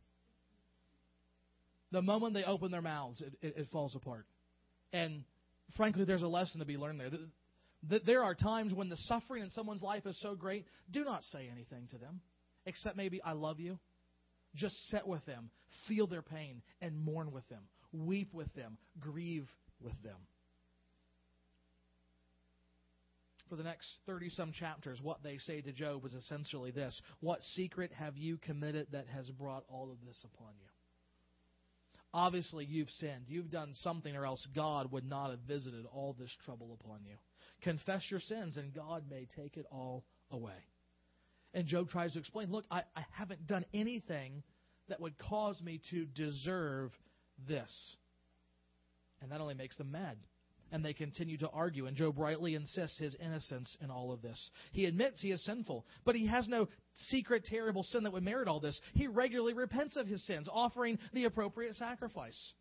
the 1.93 2.01
moment 2.01 2.33
they 2.33 2.43
open 2.43 2.71
their 2.71 2.81
mouths, 2.81 3.21
it, 3.21 3.33
it, 3.41 3.53
it 3.55 3.67
falls 3.71 3.95
apart. 3.95 4.25
And 4.91 5.23
frankly, 5.77 6.03
there's 6.03 6.23
a 6.23 6.27
lesson 6.27 6.59
to 6.59 6.65
be 6.65 6.75
learned 6.75 6.99
there. 6.99 7.99
There 8.05 8.23
are 8.23 8.33
times 8.33 8.73
when 8.73 8.89
the 8.89 8.97
suffering 8.97 9.43
in 9.43 9.51
someone's 9.51 9.83
life 9.83 10.05
is 10.05 10.19
so 10.19 10.35
great, 10.35 10.65
do 10.91 11.03
not 11.03 11.23
say 11.23 11.49
anything 11.51 11.87
to 11.91 11.97
them, 11.97 12.21
except 12.65 12.97
maybe, 12.97 13.21
I 13.21 13.33
love 13.33 13.59
you. 13.59 13.77
Just 14.55 14.75
sit 14.89 15.07
with 15.07 15.23
them, 15.25 15.51
feel 15.87 16.07
their 16.07 16.21
pain, 16.21 16.61
and 16.81 16.97
mourn 16.97 17.31
with 17.31 17.47
them, 17.49 17.61
weep 17.91 18.33
with 18.33 18.53
them, 18.55 18.77
grieve 18.99 19.47
with 19.79 20.01
them. 20.03 20.17
For 23.49 23.55
the 23.55 23.63
next 23.63 23.87
30 24.07 24.29
some 24.29 24.51
chapters, 24.51 24.99
what 25.01 25.21
they 25.21 25.37
say 25.37 25.61
to 25.61 25.71
Job 25.71 26.05
is 26.05 26.13
essentially 26.13 26.71
this 26.71 26.99
What 27.19 27.43
secret 27.43 27.91
have 27.93 28.17
you 28.17 28.37
committed 28.37 28.87
that 28.93 29.05
has 29.13 29.29
brought 29.29 29.63
all 29.69 29.91
of 29.91 29.97
this 30.07 30.23
upon 30.23 30.53
you? 30.59 30.72
Obviously, 32.13 32.65
you've 32.65 32.89
sinned. 32.91 33.25
You've 33.27 33.49
done 33.49 33.71
something, 33.75 34.15
or 34.15 34.25
else 34.25 34.45
God 34.55 34.91
would 34.91 35.05
not 35.05 35.31
have 35.31 35.39
visited 35.47 35.85
all 35.85 36.15
this 36.17 36.35
trouble 36.45 36.77
upon 36.79 36.99
you. 37.05 37.15
Confess 37.61 38.03
your 38.11 38.19
sins, 38.19 38.57
and 38.57 38.73
God 38.73 39.03
may 39.09 39.27
take 39.35 39.57
it 39.57 39.65
all 39.71 40.03
away. 40.29 40.53
And 41.53 41.65
Job 41.67 41.89
tries 41.89 42.13
to 42.13 42.19
explain 42.19 42.51
look, 42.51 42.65
I, 42.69 42.83
I 42.95 43.05
haven't 43.11 43.47
done 43.47 43.65
anything 43.73 44.43
that 44.89 44.99
would 44.99 45.17
cause 45.17 45.61
me 45.61 45.81
to 45.91 46.05
deserve 46.05 46.91
this. 47.47 47.71
And 49.21 49.31
that 49.31 49.41
only 49.41 49.53
makes 49.53 49.77
them 49.77 49.91
mad. 49.91 50.17
And 50.73 50.83
they 50.83 50.91
continue 50.91 51.37
to 51.37 51.49
argue. 51.49 51.85
And 51.85 51.95
Job 51.95 52.17
rightly 52.17 52.55
insists 52.55 52.97
his 52.97 53.15
innocence 53.23 53.77
in 53.79 53.91
all 53.91 54.11
of 54.11 54.23
this. 54.23 54.49
He 54.71 54.85
admits 54.85 55.21
he 55.21 55.31
is 55.31 55.45
sinful, 55.45 55.85
but 56.03 56.15
he 56.15 56.25
has 56.25 56.47
no 56.47 56.67
secret, 57.09 57.45
terrible 57.45 57.83
sin 57.83 58.03
that 58.03 58.11
would 58.11 58.23
merit 58.23 58.47
all 58.47 58.59
this. 58.59 58.81
He 58.95 59.07
regularly 59.07 59.53
repents 59.53 59.95
of 59.95 60.07
his 60.07 60.25
sins, 60.25 60.49
offering 60.51 60.97
the 61.13 61.25
appropriate 61.25 61.75
sacrifice. 61.75 62.53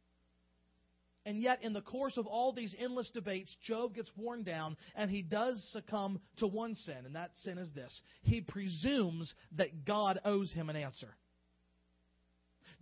And 1.24 1.40
yet, 1.40 1.62
in 1.62 1.72
the 1.72 1.80
course 1.80 2.18
of 2.18 2.26
all 2.26 2.52
these 2.52 2.74
endless 2.78 3.10
debates, 3.10 3.56
Job 3.66 3.94
gets 3.94 4.10
worn 4.14 4.42
down 4.42 4.76
and 4.94 5.10
he 5.10 5.22
does 5.22 5.64
succumb 5.72 6.20
to 6.38 6.46
one 6.46 6.74
sin, 6.74 7.06
and 7.06 7.16
that 7.16 7.30
sin 7.36 7.56
is 7.56 7.72
this. 7.72 7.98
He 8.24 8.42
presumes 8.42 9.32
that 9.56 9.86
God 9.86 10.20
owes 10.24 10.52
him 10.52 10.68
an 10.68 10.76
answer. 10.76 11.14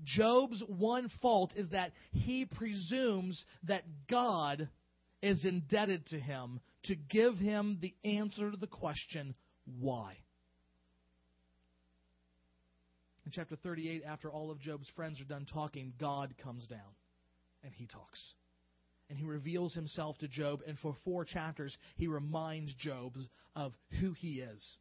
Job's 0.03 0.62
one 0.66 1.09
fault 1.23 1.53
is 1.55 1.71
that 1.71 1.93
he 2.12 2.47
presumes 2.47 3.45
that 3.64 3.85
God 4.09 4.69
is 5.22 5.44
indebted 5.44 6.06
to 6.06 6.18
him 6.18 6.61
to 6.85 6.94
give 6.94 7.37
him 7.37 7.78
the 7.80 7.94
answer 8.04 8.50
to 8.50 8.56
the 8.56 8.66
question, 8.66 9.35
why? 9.78 10.16
In 13.26 13.33
chapter 13.33 13.56
38, 13.56 14.02
after 14.06 14.30
all 14.30 14.50
of 14.50 14.61
Job's 14.61 14.88
friends 14.96 15.20
are 15.20 15.24
done 15.24 15.46
talking, 15.52 15.92
God 16.00 16.35
comes 16.42 16.66
down 16.66 16.80
and 17.62 17.72
he 17.74 17.87
talks. 17.87 18.20
And 19.09 19.18
he 19.18 19.24
reveals 19.24 19.74
himself 19.74 20.16
to 20.18 20.28
Job, 20.28 20.61
and 20.66 20.78
for 20.78 20.94
four 21.04 21.24
chapters, 21.24 21.76
he 21.96 22.06
reminds 22.06 22.72
Job 22.74 23.12
of 23.56 23.72
who 24.00 24.12
he 24.12 24.40
is 24.40 24.78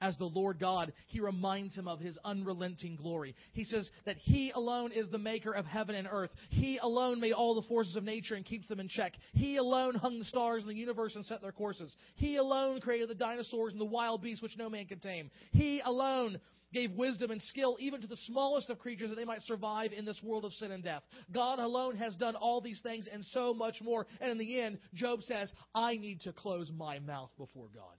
as 0.00 0.16
the 0.16 0.24
Lord 0.24 0.58
God, 0.58 0.92
he 1.06 1.20
reminds 1.20 1.74
him 1.76 1.88
of 1.88 2.00
his 2.00 2.18
unrelenting 2.24 2.96
glory. 2.96 3.34
He 3.52 3.64
says 3.64 3.88
that 4.06 4.16
he 4.16 4.50
alone 4.50 4.92
is 4.92 5.08
the 5.10 5.18
maker 5.18 5.52
of 5.52 5.66
heaven 5.66 5.94
and 5.94 6.08
earth. 6.10 6.30
He 6.48 6.78
alone 6.78 7.20
made 7.20 7.32
all 7.32 7.54
the 7.54 7.68
forces 7.68 7.96
of 7.96 8.04
nature 8.04 8.34
and 8.34 8.44
keeps 8.44 8.68
them 8.68 8.80
in 8.80 8.88
check. 8.88 9.12
He 9.32 9.56
alone 9.56 9.94
hung 9.94 10.18
the 10.18 10.24
stars 10.24 10.62
in 10.62 10.68
the 10.68 10.74
universe 10.74 11.14
and 11.14 11.24
set 11.24 11.42
their 11.42 11.52
courses. 11.52 11.94
He 12.16 12.36
alone 12.36 12.80
created 12.80 13.08
the 13.08 13.14
dinosaurs 13.14 13.72
and 13.72 13.80
the 13.80 13.84
wild 13.84 14.22
beasts 14.22 14.42
which 14.42 14.56
no 14.58 14.70
man 14.70 14.86
can 14.86 15.00
tame. 15.00 15.30
He 15.52 15.80
alone 15.84 16.40
gave 16.72 16.92
wisdom 16.92 17.30
and 17.30 17.42
skill 17.42 17.76
even 17.80 18.00
to 18.00 18.06
the 18.06 18.16
smallest 18.16 18.70
of 18.70 18.78
creatures 18.78 19.10
that 19.10 19.16
they 19.16 19.24
might 19.24 19.42
survive 19.42 19.92
in 19.92 20.04
this 20.04 20.20
world 20.22 20.44
of 20.44 20.52
sin 20.52 20.70
and 20.70 20.84
death. 20.84 21.02
God 21.32 21.58
alone 21.58 21.96
has 21.96 22.14
done 22.16 22.36
all 22.36 22.60
these 22.60 22.80
things 22.80 23.08
and 23.12 23.24
so 23.26 23.52
much 23.52 23.80
more. 23.82 24.06
And 24.20 24.30
in 24.30 24.38
the 24.38 24.60
end, 24.60 24.78
Job 24.94 25.22
says, 25.22 25.52
I 25.74 25.96
need 25.96 26.20
to 26.22 26.32
close 26.32 26.70
my 26.76 26.98
mouth 27.00 27.30
before 27.36 27.68
God. 27.74 27.96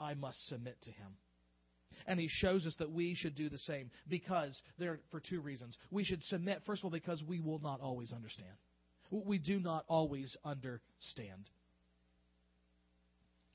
I 0.00 0.14
must 0.14 0.46
submit 0.48 0.80
to 0.82 0.90
him. 0.90 1.16
And 2.06 2.18
he 2.20 2.28
shows 2.28 2.66
us 2.66 2.74
that 2.78 2.90
we 2.90 3.14
should 3.14 3.34
do 3.34 3.48
the 3.48 3.58
same 3.58 3.90
because 4.08 4.60
there 4.78 5.00
for 5.10 5.20
two 5.20 5.40
reasons. 5.40 5.76
We 5.90 6.04
should 6.04 6.22
submit 6.24 6.62
first 6.64 6.80
of 6.80 6.86
all 6.86 6.90
because 6.90 7.22
we 7.22 7.40
will 7.40 7.58
not 7.58 7.80
always 7.80 8.12
understand. 8.12 8.52
We 9.10 9.38
do 9.38 9.58
not 9.58 9.84
always 9.88 10.36
understand. 10.44 11.48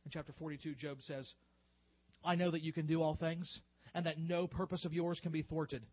In 0.05 0.11
chapter 0.11 0.33
42 0.33 0.75
Job 0.75 1.01
says, 1.01 1.33
"I 2.23 2.35
know 2.35 2.51
that 2.51 2.63
you 2.63 2.73
can 2.73 2.85
do 2.85 3.01
all 3.01 3.15
things 3.15 3.61
and 3.93 4.05
that 4.05 4.19
no 4.19 4.47
purpose 4.47 4.85
of 4.85 4.93
yours 4.93 5.19
can 5.19 5.31
be 5.31 5.43
thwarted. 5.43 5.85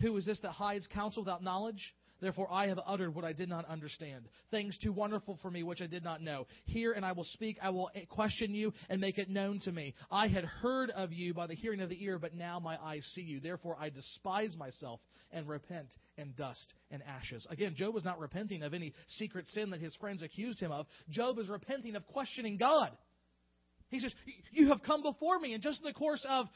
Who 0.00 0.16
is 0.16 0.26
this 0.26 0.40
that 0.40 0.52
hides 0.52 0.86
counsel 0.86 1.22
without 1.22 1.42
knowledge? 1.42 1.94
Therefore, 2.20 2.48
I 2.50 2.68
have 2.68 2.78
uttered 2.86 3.14
what 3.14 3.24
I 3.24 3.32
did 3.32 3.48
not 3.48 3.64
understand, 3.66 4.28
things 4.50 4.76
too 4.78 4.92
wonderful 4.92 5.38
for 5.42 5.50
me 5.50 5.62
which 5.62 5.82
I 5.82 5.86
did 5.86 6.02
not 6.02 6.22
know. 6.22 6.46
Hear 6.64 6.92
and 6.92 7.04
I 7.04 7.12
will 7.12 7.24
speak. 7.24 7.58
I 7.62 7.70
will 7.70 7.90
question 8.08 8.54
you 8.54 8.72
and 8.88 9.00
make 9.00 9.18
it 9.18 9.28
known 9.28 9.60
to 9.60 9.72
me. 9.72 9.94
I 10.10 10.28
had 10.28 10.44
heard 10.44 10.90
of 10.90 11.12
you 11.12 11.34
by 11.34 11.46
the 11.46 11.54
hearing 11.54 11.80
of 11.80 11.88
the 11.88 12.02
ear, 12.02 12.18
but 12.18 12.34
now 12.34 12.58
my 12.58 12.78
eyes 12.82 13.04
see 13.14 13.22
you. 13.22 13.40
Therefore, 13.40 13.76
I 13.78 13.90
despise 13.90 14.56
myself 14.56 15.00
and 15.30 15.48
repent 15.48 15.88
in 16.16 16.32
dust 16.36 16.72
and 16.90 17.02
ashes. 17.02 17.46
Again, 17.50 17.74
Job 17.76 17.94
was 17.94 18.04
not 18.04 18.18
repenting 18.18 18.62
of 18.62 18.74
any 18.74 18.94
secret 19.18 19.46
sin 19.48 19.70
that 19.70 19.80
his 19.80 19.94
friends 19.96 20.22
accused 20.22 20.60
him 20.60 20.72
of. 20.72 20.86
Job 21.10 21.38
is 21.38 21.48
repenting 21.48 21.96
of 21.96 22.06
questioning 22.06 22.56
God. 22.56 22.90
He 23.88 24.00
says, 24.00 24.12
You 24.52 24.68
have 24.68 24.82
come 24.82 25.02
before 25.02 25.38
me, 25.38 25.54
and 25.54 25.62
just 25.62 25.78
in 25.78 25.84
the 25.84 25.92
course 25.92 26.24
of 26.28 26.46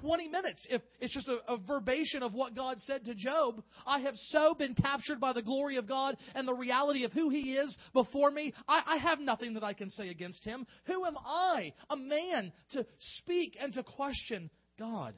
20 0.00 0.28
minutes 0.28 0.66
if 0.70 0.82
it's 1.00 1.14
just 1.14 1.28
a, 1.28 1.38
a 1.52 1.58
verbation 1.58 2.22
of 2.22 2.32
what 2.32 2.54
God 2.54 2.78
said 2.80 3.04
to 3.04 3.14
Job. 3.14 3.62
I 3.86 4.00
have 4.00 4.14
so 4.28 4.54
been 4.54 4.74
captured 4.74 5.20
by 5.20 5.32
the 5.32 5.42
glory 5.42 5.76
of 5.76 5.88
God 5.88 6.16
and 6.34 6.46
the 6.46 6.54
reality 6.54 7.04
of 7.04 7.12
who 7.12 7.30
He 7.30 7.54
is 7.54 7.76
before 7.92 8.30
me. 8.30 8.54
I, 8.68 8.82
I 8.86 8.96
have 8.96 9.20
nothing 9.20 9.54
that 9.54 9.64
I 9.64 9.72
can 9.72 9.90
say 9.90 10.08
against 10.08 10.44
Him. 10.44 10.66
Who 10.86 11.04
am 11.04 11.16
I, 11.24 11.72
a 11.90 11.96
man, 11.96 12.52
to 12.72 12.86
speak 13.18 13.56
and 13.60 13.72
to 13.74 13.82
question 13.82 14.50
God? 14.78 15.14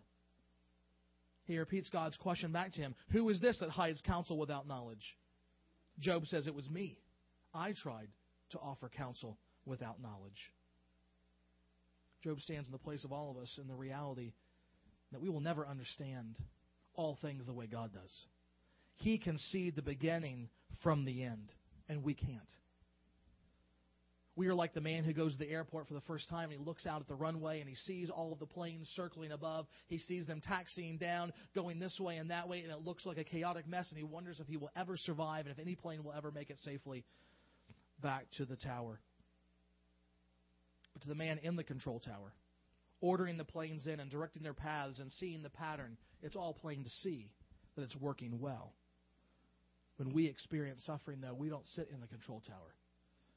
He 1.45 1.59
repeats 1.59 1.91
God's 1.91 2.17
question 2.17 2.53
back 2.53 2.73
to 2.73 2.81
him 2.81 2.95
Who 3.11 3.29
is 3.29 3.41
this 3.41 3.59
that 3.61 3.71
hides 3.71 4.01
counsel 4.01 4.39
without 4.39 4.67
knowledge? 4.67 5.17
Job 6.01 6.27
says, 6.27 6.47
It 6.47 6.55
was 6.55 6.69
me. 6.71 6.99
I 7.53 7.73
tried 7.73 8.09
to 8.51 8.59
offer 8.59 8.89
counsel 8.89 9.39
without 9.65 10.01
knowledge. 10.01 10.51
Job 12.23 12.41
stands 12.41 12.67
in 12.67 12.73
the 12.73 12.79
place 12.79 13.05
of 13.05 13.13
all 13.13 13.31
of 13.31 13.37
us 13.37 13.59
in 13.61 13.69
the 13.69 13.75
reality 13.75 14.33
that 15.15 15.23
we 15.23 15.29
will 15.29 15.41
never 15.41 15.67
understand 15.67 16.37
all 16.95 17.17
things 17.23 17.47
the 17.47 17.53
way 17.53 17.67
God 17.67 17.93
does. 17.93 18.13
He 18.97 19.19
can 19.19 19.39
see 19.39 19.71
the 19.71 19.83
beginning 19.83 20.49
from 20.83 21.05
the 21.05 21.25
end, 21.25 21.53
and 21.89 22.05
we 22.05 22.15
can't. 22.15 22.51
We 24.37 24.49
are 24.49 24.55
like 24.55 24.75
the 24.75 24.81
man 24.81 25.05
who 25.05 25.13
goes 25.13 25.33
to 25.33 25.39
the 25.39 25.51
airport 25.51 25.87
for 25.87 25.95
the 25.95 26.01
first 26.03 26.29
time 26.29 26.51
and 26.51 26.59
he 26.59 26.65
looks 26.65 26.87
out 26.87 27.01
at 27.01 27.07
the 27.07 27.15
runway 27.15 27.61
and 27.61 27.69
he 27.69 27.77
sees 27.77 28.11
all 28.11 28.33
of 28.33 28.41
the 28.41 28.47
planes 28.47 28.89
circling 28.97 29.31
above. 29.31 29.67
He 29.87 29.99
sees 29.99 30.27
them 30.27 30.41
taxiing 30.41 30.99
down, 30.99 31.33
going 31.55 31.79
this 31.79 31.97
way 32.01 32.17
and 32.17 32.31
that 32.31 32.49
way, 32.49 32.61
and 32.63 32.73
it 32.73 32.81
looks 32.81 33.07
like 33.07 33.17
a 33.17 33.23
chaotic 33.23 33.69
mess. 33.69 33.89
And 33.91 33.99
he 33.99 34.03
wonders 34.03 34.41
if 34.41 34.49
he 34.49 34.57
will 34.57 34.71
ever 34.75 34.97
survive 34.97 35.47
and 35.47 35.53
if 35.53 35.61
any 35.61 35.77
plane 35.77 36.03
will 36.03 36.13
ever 36.13 36.33
make 36.33 36.51
it 36.51 36.59
safely 36.65 37.05
back 38.03 38.27
to 38.39 38.45
the 38.45 38.57
tower. 38.57 38.99
But 40.95 41.03
to 41.03 41.09
the 41.09 41.15
man 41.15 41.39
in 41.39 41.55
the 41.55 41.65
control 41.65 42.01
tower, 42.01 42.33
ordering 43.05 43.37
the 43.37 43.45
planes 43.45 43.87
in 43.87 44.01
and 44.01 44.11
directing 44.11 44.43
their 44.43 44.55
paths 44.55 44.99
and 44.99 45.13
seeing 45.13 45.43
the 45.43 45.51
pattern, 45.51 45.99
it's 46.23 46.37
all 46.37 46.55
plain 46.55 46.83
to 46.83 46.91
see 47.03 47.31
that 47.77 47.83
it's 47.83 47.95
working 47.97 48.41
well. 48.41 48.73
When 49.99 50.15
we 50.15 50.27
experience 50.27 50.83
suffering, 50.87 51.21
though, 51.21 51.35
we 51.35 51.51
don't 51.51 51.67
sit 51.75 51.91
in 51.93 52.01
the 52.01 52.07
control 52.07 52.43
tower. 52.49 52.75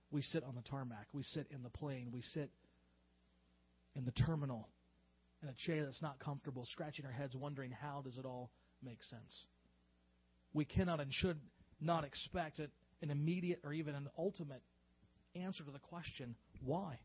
We 0.10 0.22
sit 0.22 0.46
on 0.46 0.56
the 0.56 0.62
tarmac. 0.62 1.08
We 1.12 1.24
sit 1.24 1.48
in 1.52 1.64
the 1.64 1.70
plane. 1.70 2.12
We 2.14 2.22
sit 2.34 2.50
in 3.94 4.06
the 4.06 4.12
terminal 4.12 4.70
in 5.44 5.50
a 5.50 5.54
chair 5.66 5.84
that's 5.84 6.02
not 6.02 6.18
comfortable, 6.20 6.66
scratching 6.72 7.06
our 7.06 7.12
heads, 7.12 7.36
wondering 7.36 7.72
how 7.72 8.02
does 8.02 8.18
it 8.18 8.26
all 8.26 8.50
make 8.82 9.04
sense. 9.04 9.46
We 10.54 10.64
cannot 10.64 11.02
and 11.02 11.14
should 11.14 11.40
not 11.82 12.06
expect 12.06 12.60
an 12.60 13.12
immediate 13.12 13.60
or 13.66 13.74
even 13.74 13.96
an 13.96 14.08
ultimate 14.18 14.62
answer 15.36 15.66
to 15.66 15.72
the 15.72 15.80
question, 15.80 16.36
why? 16.64 17.00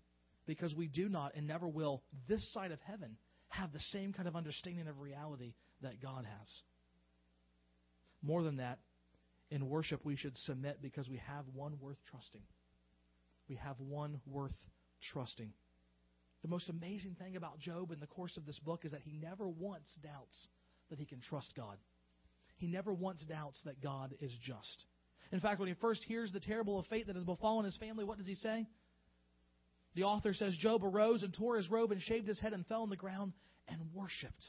Because 0.46 0.74
we 0.74 0.88
do 0.88 1.08
not 1.08 1.34
and 1.34 1.46
never 1.46 1.68
will, 1.68 2.02
this 2.28 2.52
side 2.52 2.72
of 2.72 2.80
heaven, 2.80 3.16
have 3.48 3.72
the 3.72 3.80
same 3.92 4.12
kind 4.12 4.26
of 4.26 4.36
understanding 4.36 4.88
of 4.88 4.98
reality 5.00 5.54
that 5.82 6.00
God 6.00 6.24
has. 6.24 6.48
More 8.22 8.42
than 8.42 8.56
that, 8.56 8.78
in 9.50 9.68
worship, 9.68 10.00
we 10.04 10.16
should 10.16 10.36
submit 10.38 10.80
because 10.80 11.08
we 11.08 11.20
have 11.28 11.44
one 11.52 11.78
worth 11.80 11.98
trusting. 12.10 12.42
We 13.48 13.56
have 13.56 13.76
one 13.78 14.20
worth 14.26 14.54
trusting. 15.12 15.52
The 16.42 16.48
most 16.48 16.68
amazing 16.68 17.16
thing 17.18 17.36
about 17.36 17.58
Job 17.58 17.92
in 17.92 18.00
the 18.00 18.06
course 18.06 18.36
of 18.36 18.46
this 18.46 18.58
book 18.58 18.84
is 18.84 18.92
that 18.92 19.02
he 19.02 19.12
never 19.12 19.48
once 19.48 19.88
doubts 20.02 20.48
that 20.90 20.98
he 20.98 21.04
can 21.04 21.20
trust 21.20 21.52
God. 21.56 21.76
He 22.56 22.66
never 22.66 22.92
once 22.92 23.24
doubts 23.28 23.60
that 23.64 23.82
God 23.82 24.14
is 24.20 24.32
just. 24.42 24.84
In 25.32 25.40
fact, 25.40 25.58
when 25.58 25.68
he 25.68 25.74
first 25.74 26.02
hears 26.04 26.30
the 26.32 26.40
terrible 26.40 26.84
fate 26.90 27.06
that 27.06 27.16
has 27.16 27.24
befallen 27.24 27.64
his 27.64 27.76
family, 27.76 28.04
what 28.04 28.18
does 28.18 28.26
he 28.26 28.34
say? 28.34 28.66
The 29.94 30.04
author 30.04 30.32
says 30.32 30.56
Job 30.56 30.84
arose 30.84 31.22
and 31.22 31.34
tore 31.34 31.56
his 31.56 31.70
robe 31.70 31.92
and 31.92 32.00
shaved 32.00 32.26
his 32.26 32.40
head 32.40 32.52
and 32.52 32.66
fell 32.66 32.82
on 32.82 32.90
the 32.90 32.96
ground 32.96 33.32
and 33.68 33.80
worshiped. 33.92 34.44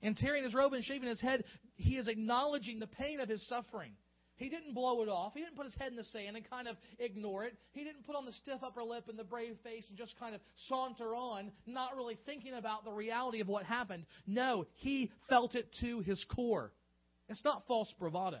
In 0.00 0.14
tearing 0.14 0.44
his 0.44 0.54
robe 0.54 0.72
and 0.74 0.84
shaving 0.84 1.08
his 1.08 1.20
head, 1.20 1.44
he 1.74 1.96
is 1.96 2.06
acknowledging 2.06 2.78
the 2.78 2.86
pain 2.86 3.18
of 3.20 3.28
his 3.28 3.46
suffering. 3.48 3.92
He 4.36 4.48
didn't 4.48 4.74
blow 4.74 5.02
it 5.02 5.08
off. 5.08 5.34
He 5.34 5.40
didn't 5.40 5.56
put 5.56 5.66
his 5.66 5.74
head 5.74 5.90
in 5.90 5.96
the 5.96 6.04
sand 6.04 6.36
and 6.36 6.48
kind 6.48 6.68
of 6.68 6.76
ignore 7.00 7.42
it. 7.42 7.56
He 7.72 7.82
didn't 7.82 8.06
put 8.06 8.14
on 8.14 8.24
the 8.24 8.32
stiff 8.32 8.62
upper 8.62 8.84
lip 8.84 9.08
and 9.08 9.18
the 9.18 9.24
brave 9.24 9.56
face 9.64 9.84
and 9.88 9.98
just 9.98 10.16
kind 10.20 10.36
of 10.36 10.40
saunter 10.68 11.16
on, 11.16 11.50
not 11.66 11.96
really 11.96 12.16
thinking 12.24 12.54
about 12.54 12.84
the 12.84 12.92
reality 12.92 13.40
of 13.40 13.48
what 13.48 13.64
happened. 13.64 14.06
No, 14.28 14.66
he 14.74 15.10
felt 15.28 15.56
it 15.56 15.66
to 15.80 16.00
his 16.00 16.24
core. 16.32 16.72
It's 17.28 17.44
not 17.44 17.66
false 17.66 17.92
bravado. 17.98 18.38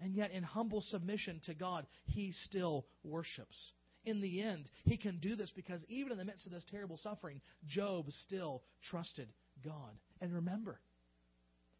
And 0.00 0.14
yet, 0.16 0.32
in 0.32 0.42
humble 0.42 0.80
submission 0.80 1.40
to 1.46 1.54
God, 1.54 1.86
he 2.04 2.32
still 2.46 2.86
worships 3.04 3.72
in 4.04 4.20
the 4.20 4.42
end, 4.42 4.70
he 4.84 4.96
can 4.96 5.18
do 5.18 5.36
this 5.36 5.52
because 5.54 5.84
even 5.88 6.12
in 6.12 6.18
the 6.18 6.24
midst 6.24 6.46
of 6.46 6.52
this 6.52 6.64
terrible 6.70 6.96
suffering, 6.96 7.40
Job 7.66 8.06
still 8.10 8.62
trusted 8.90 9.28
God. 9.64 9.98
And 10.20 10.34
remember, 10.34 10.80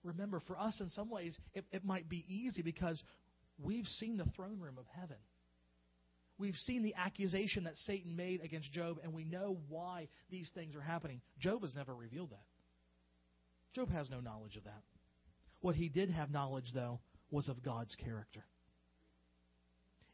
remember, 0.03 0.41
for 0.47 0.59
us 0.59 0.81
in 0.81 0.89
some 0.91 1.11
ways, 1.11 1.39
it, 1.55 1.65
it 1.73 1.85
might 1.85 2.09
be 2.09 2.25
easy 2.29 2.63
because 2.63 3.03
we've 3.63 3.87
seen 3.99 4.17
the 4.17 4.27
throne 4.37 4.59
room 4.61 4.79
of 4.79 4.85
heaven. 4.99 5.17
We've 6.39 6.55
seen 6.67 6.83
the 6.85 6.95
accusation 6.95 7.65
that 7.65 7.77
Satan 7.79 8.15
made 8.15 8.43
against 8.45 8.73
Job, 8.73 8.99
and 9.03 9.13
we 9.13 9.25
know 9.25 9.59
why 9.69 10.09
these 10.31 10.49
things 10.55 10.77
are 10.77 10.81
happening. 10.81 11.21
Job 11.41 11.63
has 11.63 11.75
never 11.75 11.95
revealed 11.95 12.31
that. 12.31 12.45
Job 13.75 13.91
has 13.91 14.09
no 14.09 14.21
knowledge 14.21 14.57
of 14.57 14.65
that. 14.65 14.83
What 15.61 15.75
he 15.75 15.89
did 15.89 16.11
have 16.11 16.31
knowledge, 16.31 16.71
though, 16.73 17.01
was 17.31 17.49
of 17.49 17.63
God's 17.63 17.95
character 17.97 18.45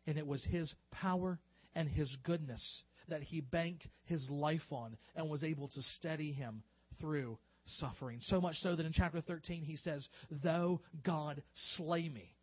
And 0.06 0.18
it 0.18 0.26
was 0.26 0.42
his 0.44 0.72
power 0.90 1.38
and 1.74 1.88
his 1.88 2.14
goodness 2.24 2.82
that 3.08 3.22
he 3.22 3.40
banked 3.40 3.86
his 4.04 4.28
life 4.30 4.62
on 4.70 4.96
and 5.14 5.28
was 5.28 5.44
able 5.44 5.68
to 5.68 5.82
steady 5.96 6.32
him 6.32 6.62
through 7.00 7.38
suffering. 7.66 8.20
So 8.22 8.40
much 8.40 8.56
so 8.56 8.76
that 8.76 8.86
in 8.86 8.92
chapter 8.92 9.20
13 9.20 9.62
he 9.62 9.76
says, 9.76 10.06
Though 10.42 10.80
God 11.04 11.42
slay 11.76 12.08
me, 12.08 12.34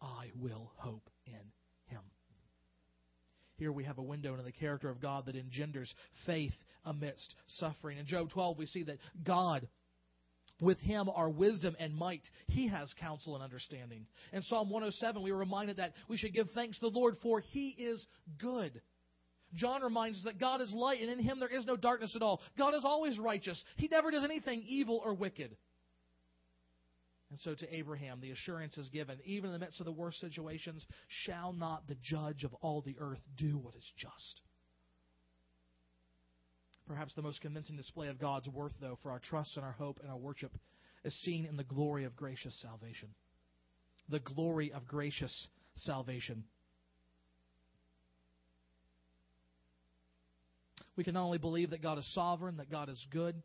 I 0.00 0.30
will 0.40 0.72
hope 0.76 1.08
in 1.26 1.34
him. 1.86 2.02
Here 3.56 3.72
we 3.72 3.84
have 3.84 3.98
a 3.98 4.02
window 4.02 4.32
into 4.32 4.44
the 4.44 4.52
character 4.52 4.90
of 4.90 5.00
God 5.00 5.26
that 5.26 5.36
engenders 5.36 5.92
faith 6.26 6.52
amidst 6.84 7.34
suffering. 7.58 7.98
In 7.98 8.06
Job 8.06 8.30
12, 8.30 8.58
we 8.58 8.66
see 8.66 8.84
that 8.84 8.98
God 9.24 9.66
with 10.60 10.78
him 10.80 11.08
are 11.14 11.30
wisdom 11.30 11.76
and 11.78 11.94
might. 11.94 12.22
He 12.46 12.68
has 12.68 12.92
counsel 13.00 13.34
and 13.34 13.44
understanding. 13.44 14.06
In 14.32 14.42
Psalm 14.42 14.70
107, 14.70 15.22
we 15.22 15.30
are 15.30 15.36
reminded 15.36 15.76
that 15.76 15.92
we 16.08 16.16
should 16.16 16.34
give 16.34 16.50
thanks 16.50 16.78
to 16.78 16.90
the 16.90 16.98
Lord, 16.98 17.16
for 17.22 17.40
he 17.40 17.68
is 17.70 18.04
good. 18.38 18.80
John 19.54 19.82
reminds 19.82 20.18
us 20.18 20.24
that 20.24 20.40
God 20.40 20.60
is 20.60 20.72
light, 20.74 21.00
and 21.00 21.10
in 21.10 21.18
him 21.18 21.40
there 21.40 21.48
is 21.48 21.66
no 21.66 21.76
darkness 21.76 22.14
at 22.16 22.22
all. 22.22 22.40
God 22.58 22.74
is 22.74 22.84
always 22.84 23.18
righteous. 23.18 23.62
He 23.76 23.88
never 23.88 24.10
does 24.10 24.24
anything 24.24 24.62
evil 24.66 25.00
or 25.04 25.14
wicked. 25.14 25.56
And 27.30 27.40
so 27.40 27.54
to 27.54 27.74
Abraham, 27.74 28.20
the 28.20 28.30
assurance 28.30 28.78
is 28.78 28.88
given, 28.88 29.18
even 29.24 29.46
in 29.46 29.52
the 29.52 29.58
midst 29.58 29.80
of 29.80 29.86
the 29.86 29.92
worst 29.92 30.20
situations, 30.20 30.86
shall 31.24 31.52
not 31.52 31.86
the 31.88 31.96
judge 32.02 32.44
of 32.44 32.54
all 32.54 32.82
the 32.82 32.96
earth 33.00 33.20
do 33.36 33.58
what 33.58 33.74
is 33.74 33.92
just? 33.96 34.42
Perhaps 36.86 37.14
the 37.14 37.22
most 37.22 37.40
convincing 37.40 37.76
display 37.76 38.08
of 38.08 38.20
God's 38.20 38.48
worth, 38.48 38.74
though, 38.80 38.98
for 39.02 39.10
our 39.10 39.18
trust 39.18 39.56
and 39.56 39.64
our 39.64 39.72
hope 39.72 39.98
and 40.00 40.10
our 40.10 40.16
worship 40.16 40.52
is 41.04 41.14
seen 41.22 41.44
in 41.44 41.56
the 41.56 41.64
glory 41.64 42.04
of 42.04 42.16
gracious 42.16 42.56
salvation. 42.62 43.08
The 44.08 44.20
glory 44.20 44.72
of 44.72 44.86
gracious 44.86 45.48
salvation. 45.74 46.44
We 50.96 51.04
can 51.04 51.14
not 51.14 51.24
only 51.24 51.38
believe 51.38 51.70
that 51.70 51.82
God 51.82 51.98
is 51.98 52.14
sovereign, 52.14 52.56
that 52.58 52.70
God 52.70 52.88
is 52.88 53.04
good, 53.10 53.42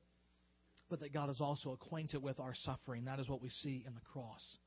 but 0.89 0.99
that 0.99 1.13
God 1.13 1.30
is 1.30 1.41
also 1.41 1.71
acquainted 1.71 2.21
with 2.21 2.39
our 2.39 2.54
suffering. 2.54 3.06
That 3.06 3.19
is 3.19 3.27
what 3.27 3.41
we 3.41 3.49
see 3.49 3.84
in 3.88 3.95
the 3.95 4.01
cross. 4.13 4.58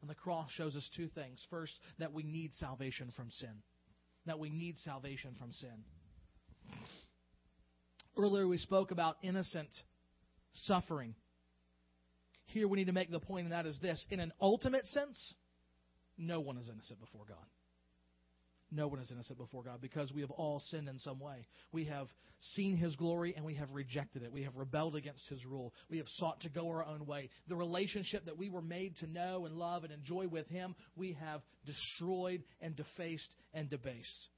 And 0.00 0.10
the 0.10 0.14
cross 0.14 0.50
shows 0.52 0.74
us 0.74 0.88
two 0.96 1.08
things. 1.08 1.44
First, 1.50 1.72
that 1.98 2.12
we 2.12 2.22
need 2.22 2.52
salvation 2.54 3.12
from 3.14 3.30
sin. 3.30 3.62
That 4.26 4.38
we 4.38 4.50
need 4.50 4.78
salvation 4.78 5.36
from 5.38 5.52
sin. 5.52 5.84
Earlier 8.16 8.46
we 8.46 8.58
spoke 8.58 8.90
about 8.90 9.16
innocent 9.22 9.68
suffering. 10.52 11.14
Here 12.46 12.68
we 12.68 12.78
need 12.78 12.86
to 12.86 12.92
make 12.92 13.10
the 13.10 13.20
point, 13.20 13.44
and 13.44 13.52
that 13.52 13.66
is 13.66 13.78
this. 13.80 14.04
In 14.10 14.20
an 14.20 14.32
ultimate 14.40 14.86
sense, 14.86 15.34
no 16.18 16.40
one 16.40 16.58
is 16.58 16.68
innocent 16.68 17.00
before 17.00 17.24
God. 17.26 17.46
No 18.74 18.88
one 18.88 19.00
is 19.00 19.10
innocent 19.10 19.38
before 19.38 19.62
God 19.62 19.80
because 19.82 20.12
we 20.12 20.22
have 20.22 20.30
all 20.30 20.60
sinned 20.70 20.88
in 20.88 20.98
some 20.98 21.20
way. 21.20 21.46
We 21.72 21.84
have 21.86 22.06
seen 22.54 22.76
His 22.76 22.96
glory 22.96 23.34
and 23.36 23.44
we 23.44 23.54
have 23.56 23.70
rejected 23.70 24.22
it. 24.22 24.32
We 24.32 24.44
have 24.44 24.56
rebelled 24.56 24.96
against 24.96 25.28
His 25.28 25.44
rule. 25.44 25.74
We 25.90 25.98
have 25.98 26.08
sought 26.08 26.40
to 26.40 26.48
go 26.48 26.68
our 26.68 26.84
own 26.84 27.04
way. 27.04 27.28
The 27.48 27.56
relationship 27.56 28.24
that 28.24 28.38
we 28.38 28.48
were 28.48 28.62
made 28.62 28.96
to 28.98 29.06
know 29.06 29.44
and 29.44 29.56
love 29.56 29.84
and 29.84 29.92
enjoy 29.92 30.26
with 30.26 30.48
Him, 30.48 30.74
we 30.96 31.16
have 31.20 31.42
destroyed 31.66 32.44
and 32.62 32.74
defaced 32.74 33.34
and 33.52 33.68
debased. 33.68 34.28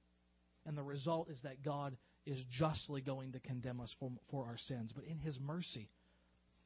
And 0.67 0.77
the 0.77 0.83
result 0.83 1.31
is 1.31 1.41
that 1.43 1.63
God 1.63 1.97
is 2.27 2.43
justly 2.59 3.01
going 3.01 3.33
to 3.33 3.41
condemn 3.41 3.81
us 3.81 3.95
for, 3.99 4.11
for 4.31 4.47
our 4.47 4.57
sins. 4.57 4.93
But 4.95 5.05
in 5.05 5.19
His 5.19 5.39
mercy, 5.41 5.91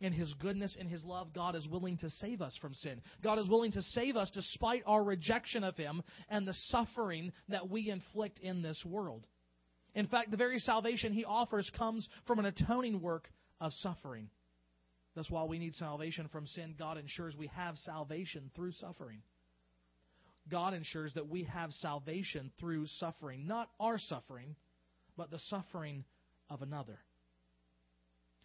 in 0.01 0.13
His 0.13 0.33
goodness, 0.35 0.77
in 0.79 0.87
His 0.87 1.05
love, 1.05 1.35
God 1.35 1.57
is 1.57 1.67
willing 1.69 1.99
to 1.99 2.11
save 2.11 2.41
us 2.41 2.57
from 2.61 2.75
sin. 2.75 3.01
God 3.23 3.39
is 3.39 3.49
willing 3.49 3.73
to 3.73 3.83
save 3.83 4.17
us 4.17 4.31
despite 4.33 4.83
our 4.87 5.03
rejection 5.03 5.65
of 5.65 5.77
Him 5.77 6.03
and 6.29 6.47
the 6.47 6.55
suffering 6.69 7.33
that 7.49 7.69
we 7.69 7.91
inflict 7.91 8.39
in 8.41 8.63
this 8.63 8.83
world. 8.87 9.27
In 9.95 10.07
fact, 10.07 10.31
the 10.31 10.37
very 10.37 10.59
salvation 10.61 11.13
He 11.13 11.25
offers 11.25 11.71
comes 11.77 12.09
from 12.27 12.39
an 12.39 12.47
atoning 12.47 13.01
work 13.01 13.29
of 13.61 13.73
suffering. 13.75 14.31
That's 15.17 15.31
why 15.31 15.45
we 15.45 15.59
need 15.59 15.75
salvation 15.75 16.29
from 16.31 16.47
sin. 16.47 16.77
God 16.79 16.97
ensures 16.97 17.35
we 17.37 17.49
have 17.49 17.77
salvation 17.79 18.53
through 18.55 18.73
suffering. 18.73 19.23
God 20.49 20.75
ensures 20.75 21.13
that 21.15 21.29
we 21.29 21.43
have 21.45 21.73
salvation 21.73 22.53
through 22.61 22.87
suffering, 22.87 23.47
not 23.47 23.69
our 23.81 23.99
suffering 23.99 24.55
but 25.19 25.31
the 25.31 25.39
suffering 25.51 26.05
of 26.49 26.63
another. 26.63 26.99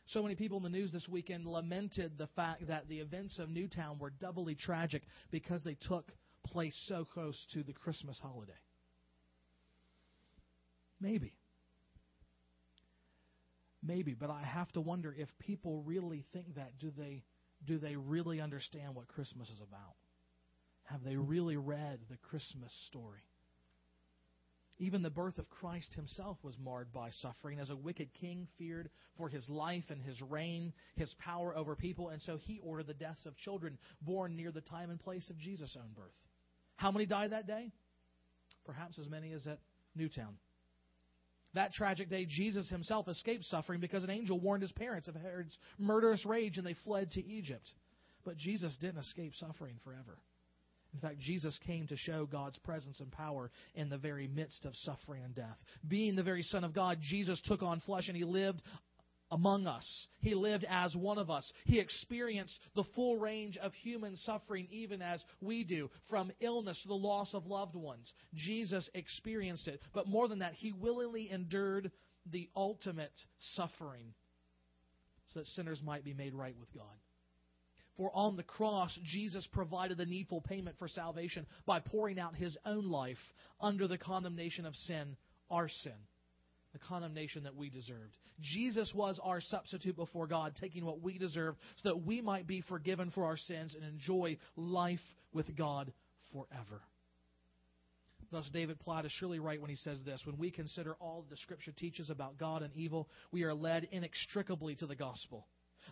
So 0.07 0.21
many 0.21 0.35
people 0.35 0.57
in 0.57 0.63
the 0.63 0.69
news 0.69 0.91
this 0.91 1.07
weekend 1.07 1.45
lamented 1.45 2.17
the 2.17 2.27
fact 2.35 2.67
that 2.67 2.89
the 2.89 2.99
events 2.99 3.39
of 3.39 3.49
Newtown 3.49 3.99
were 3.99 4.09
doubly 4.09 4.55
tragic 4.55 5.03
because 5.31 5.63
they 5.63 5.77
took 5.87 6.11
place 6.43 6.75
so 6.87 7.05
close 7.05 7.37
to 7.53 7.63
the 7.63 7.71
Christmas 7.71 8.19
holiday. 8.19 8.51
Maybe. 10.99 11.35
Maybe, 13.81 14.13
but 14.13 14.29
I 14.29 14.41
have 14.43 14.71
to 14.73 14.81
wonder 14.81 15.15
if 15.17 15.29
people 15.39 15.83
really 15.83 16.25
think 16.33 16.55
that. 16.55 16.79
Do 16.79 16.91
they, 16.97 17.23
do 17.65 17.77
they 17.77 17.95
really 17.95 18.41
understand 18.41 18.95
what 18.95 19.07
Christmas 19.07 19.49
is 19.49 19.61
about? 19.61 19.95
Have 20.85 21.03
they 21.03 21.15
really 21.15 21.55
read 21.55 21.99
the 22.09 22.17
Christmas 22.17 22.73
story? 22.87 23.23
Even 24.83 25.01
the 25.01 25.09
birth 25.09 25.37
of 25.37 25.49
Christ 25.49 25.93
himself 25.93 26.37
was 26.43 26.57
marred 26.59 26.91
by 26.91 27.09
suffering, 27.09 27.57
as 27.57 27.69
a 27.69 27.75
wicked 27.75 28.09
king 28.19 28.49
feared 28.57 28.89
for 29.15 29.29
his 29.29 29.47
life 29.47 29.85
and 29.89 30.01
his 30.01 30.21
reign, 30.21 30.73
his 30.97 31.13
power 31.19 31.55
over 31.55 31.73
people, 31.73 32.09
and 32.09 32.21
so 32.21 32.35
he 32.35 32.59
ordered 32.59 32.87
the 32.87 32.93
deaths 32.93 33.25
of 33.25 33.37
children 33.37 33.77
born 34.01 34.35
near 34.35 34.51
the 34.51 34.59
time 34.59 34.89
and 34.89 34.99
place 34.99 35.29
of 35.29 35.37
Jesus' 35.37 35.77
own 35.79 35.93
birth. 35.95 36.19
How 36.75 36.91
many 36.91 37.05
died 37.05 37.31
that 37.31 37.47
day? 37.47 37.71
Perhaps 38.65 38.99
as 38.99 39.07
many 39.07 39.31
as 39.31 39.47
at 39.47 39.59
Newtown. 39.95 40.35
That 41.53 41.71
tragic 41.71 42.09
day, 42.09 42.25
Jesus 42.27 42.69
himself 42.69 43.07
escaped 43.07 43.45
suffering 43.45 43.79
because 43.79 44.03
an 44.03 44.09
angel 44.09 44.37
warned 44.37 44.63
his 44.63 44.71
parents 44.73 45.07
of 45.07 45.15
Herod's 45.15 45.57
murderous 45.77 46.25
rage 46.25 46.57
and 46.57 46.67
they 46.67 46.75
fled 46.83 47.09
to 47.11 47.25
Egypt. 47.25 47.71
But 48.25 48.35
Jesus 48.35 48.75
didn't 48.81 48.99
escape 48.99 49.31
suffering 49.35 49.75
forever. 49.85 50.17
In 50.93 50.99
fact, 50.99 51.19
Jesus 51.19 51.57
came 51.65 51.87
to 51.87 51.97
show 51.97 52.25
God's 52.25 52.57
presence 52.59 52.99
and 52.99 53.11
power 53.11 53.49
in 53.73 53.89
the 53.89 53.97
very 53.97 54.27
midst 54.27 54.65
of 54.65 54.75
suffering 54.75 55.23
and 55.23 55.33
death. 55.33 55.57
Being 55.87 56.15
the 56.15 56.23
very 56.23 56.43
Son 56.43 56.63
of 56.63 56.73
God, 56.73 56.99
Jesus 57.01 57.41
took 57.45 57.63
on 57.63 57.81
flesh 57.81 58.07
and 58.07 58.17
he 58.17 58.23
lived 58.23 58.61
among 59.31 59.65
us. 59.65 60.07
He 60.19 60.35
lived 60.35 60.63
as 60.69 60.95
one 60.95 61.17
of 61.17 61.31
us. 61.31 61.51
He 61.65 61.79
experienced 61.79 62.57
the 62.75 62.83
full 62.95 63.17
range 63.17 63.57
of 63.57 63.73
human 63.73 64.15
suffering, 64.17 64.67
even 64.69 65.01
as 65.01 65.23
we 65.41 65.63
do, 65.63 65.89
from 66.09 66.31
illness 66.39 66.79
to 66.83 66.87
the 66.87 66.93
loss 66.93 67.33
of 67.33 67.47
loved 67.47 67.75
ones. 67.75 68.13
Jesus 68.35 68.87
experienced 68.93 69.67
it. 69.67 69.81
But 69.93 70.07
more 70.07 70.27
than 70.27 70.39
that, 70.39 70.53
he 70.53 70.71
willingly 70.71 71.31
endured 71.31 71.91
the 72.31 72.47
ultimate 72.55 73.13
suffering 73.55 74.13
so 75.33 75.39
that 75.39 75.47
sinners 75.47 75.81
might 75.83 76.05
be 76.05 76.13
made 76.13 76.35
right 76.35 76.55
with 76.59 76.71
God. 76.73 76.85
For 77.97 78.11
on 78.13 78.35
the 78.35 78.43
cross, 78.43 78.97
Jesus 79.03 79.47
provided 79.51 79.97
the 79.97 80.05
needful 80.05 80.41
payment 80.41 80.77
for 80.79 80.87
salvation 80.87 81.45
by 81.65 81.79
pouring 81.79 82.19
out 82.19 82.35
his 82.35 82.57
own 82.65 82.89
life 82.89 83.19
under 83.61 83.87
the 83.87 83.99
condemnation 83.99 84.65
of 84.65 84.75
sin, 84.75 85.15
our 85.51 85.69
sin, 85.69 85.93
the 86.73 86.79
condemnation 86.79 87.43
that 87.43 87.55
we 87.55 87.69
deserved. 87.69 88.17
Jesus 88.41 88.91
was 88.95 89.19
our 89.23 89.41
substitute 89.41 89.95
before 89.95 90.25
God, 90.25 90.55
taking 90.59 90.85
what 90.85 91.01
we 91.01 91.19
deserved 91.19 91.59
so 91.83 91.89
that 91.89 92.05
we 92.05 92.19
might 92.19 92.47
be 92.47 92.61
forgiven 92.61 93.11
for 93.11 93.25
our 93.25 93.37
sins 93.37 93.75
and 93.75 93.83
enjoy 93.83 94.37
life 94.55 94.99
with 95.31 95.55
God 95.55 95.93
forever. 96.31 96.81
Thus, 98.31 98.49
David 98.51 98.79
Platt 98.79 99.05
is 99.05 99.11
surely 99.11 99.37
right 99.37 99.61
when 99.61 99.69
he 99.69 99.75
says 99.75 99.99
this 100.03 100.25
When 100.25 100.39
we 100.39 100.49
consider 100.49 100.95
all 100.95 101.23
the 101.29 101.37
Scripture 101.37 101.71
teaches 101.71 102.09
about 102.09 102.39
God 102.39 102.63
and 102.63 102.73
evil, 102.75 103.07
we 103.31 103.43
are 103.43 103.53
led 103.53 103.87
inextricably 103.91 104.75
to 104.77 104.87
the 104.87 104.95
gospel. 104.95 105.45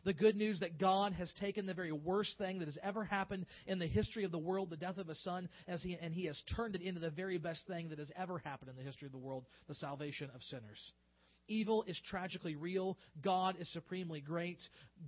The 0.04 0.14
good 0.14 0.36
news 0.36 0.60
that 0.60 0.80
God 0.80 1.14
has 1.14 1.34
taken 1.40 1.66
the 1.66 1.74
very 1.74 1.92
worst 1.92 2.38
thing 2.38 2.60
that 2.60 2.68
has 2.68 2.78
ever 2.82 3.04
happened 3.04 3.46
in 3.68 3.80
the 3.80 3.88
history 3.88 4.24
of 4.24 4.32
the 4.32 4.40
world, 4.40 4.70
the 4.70 4.78
death 4.78 4.98
of 4.98 5.10
a 5.10 5.16
son, 5.16 5.50
as 5.68 5.82
he, 5.82 5.98
and 6.02 6.14
he 6.14 6.26
has 6.26 6.42
turned 6.56 6.76
it 6.76 6.82
into 6.82 7.00
the 7.00 7.10
very 7.10 7.38
best 7.38 7.66
thing 7.68 7.90
that 7.90 8.00
has 8.00 8.12
ever 8.16 8.40
happened 8.40 8.70
in 8.70 8.76
the 8.76 8.84
history 8.84 9.06
of 9.06 9.12
the 9.12 9.18
world, 9.18 9.46
the 9.68 9.76
salvation 9.76 10.30
of 10.34 10.42
sinners. 10.44 10.92
Evil 11.48 11.84
is 11.84 12.00
tragically 12.08 12.56
real. 12.56 12.98
God 13.22 13.58
is 13.60 13.72
supremely 13.74 14.22
great. 14.22 14.60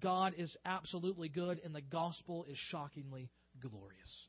God 0.02 0.34
is 0.38 0.56
absolutely 0.66 1.30
good, 1.30 1.62
and 1.64 1.74
the 1.74 1.82
gospel 1.82 2.46
is 2.50 2.58
shockingly 2.70 3.30
glorious. 3.62 4.28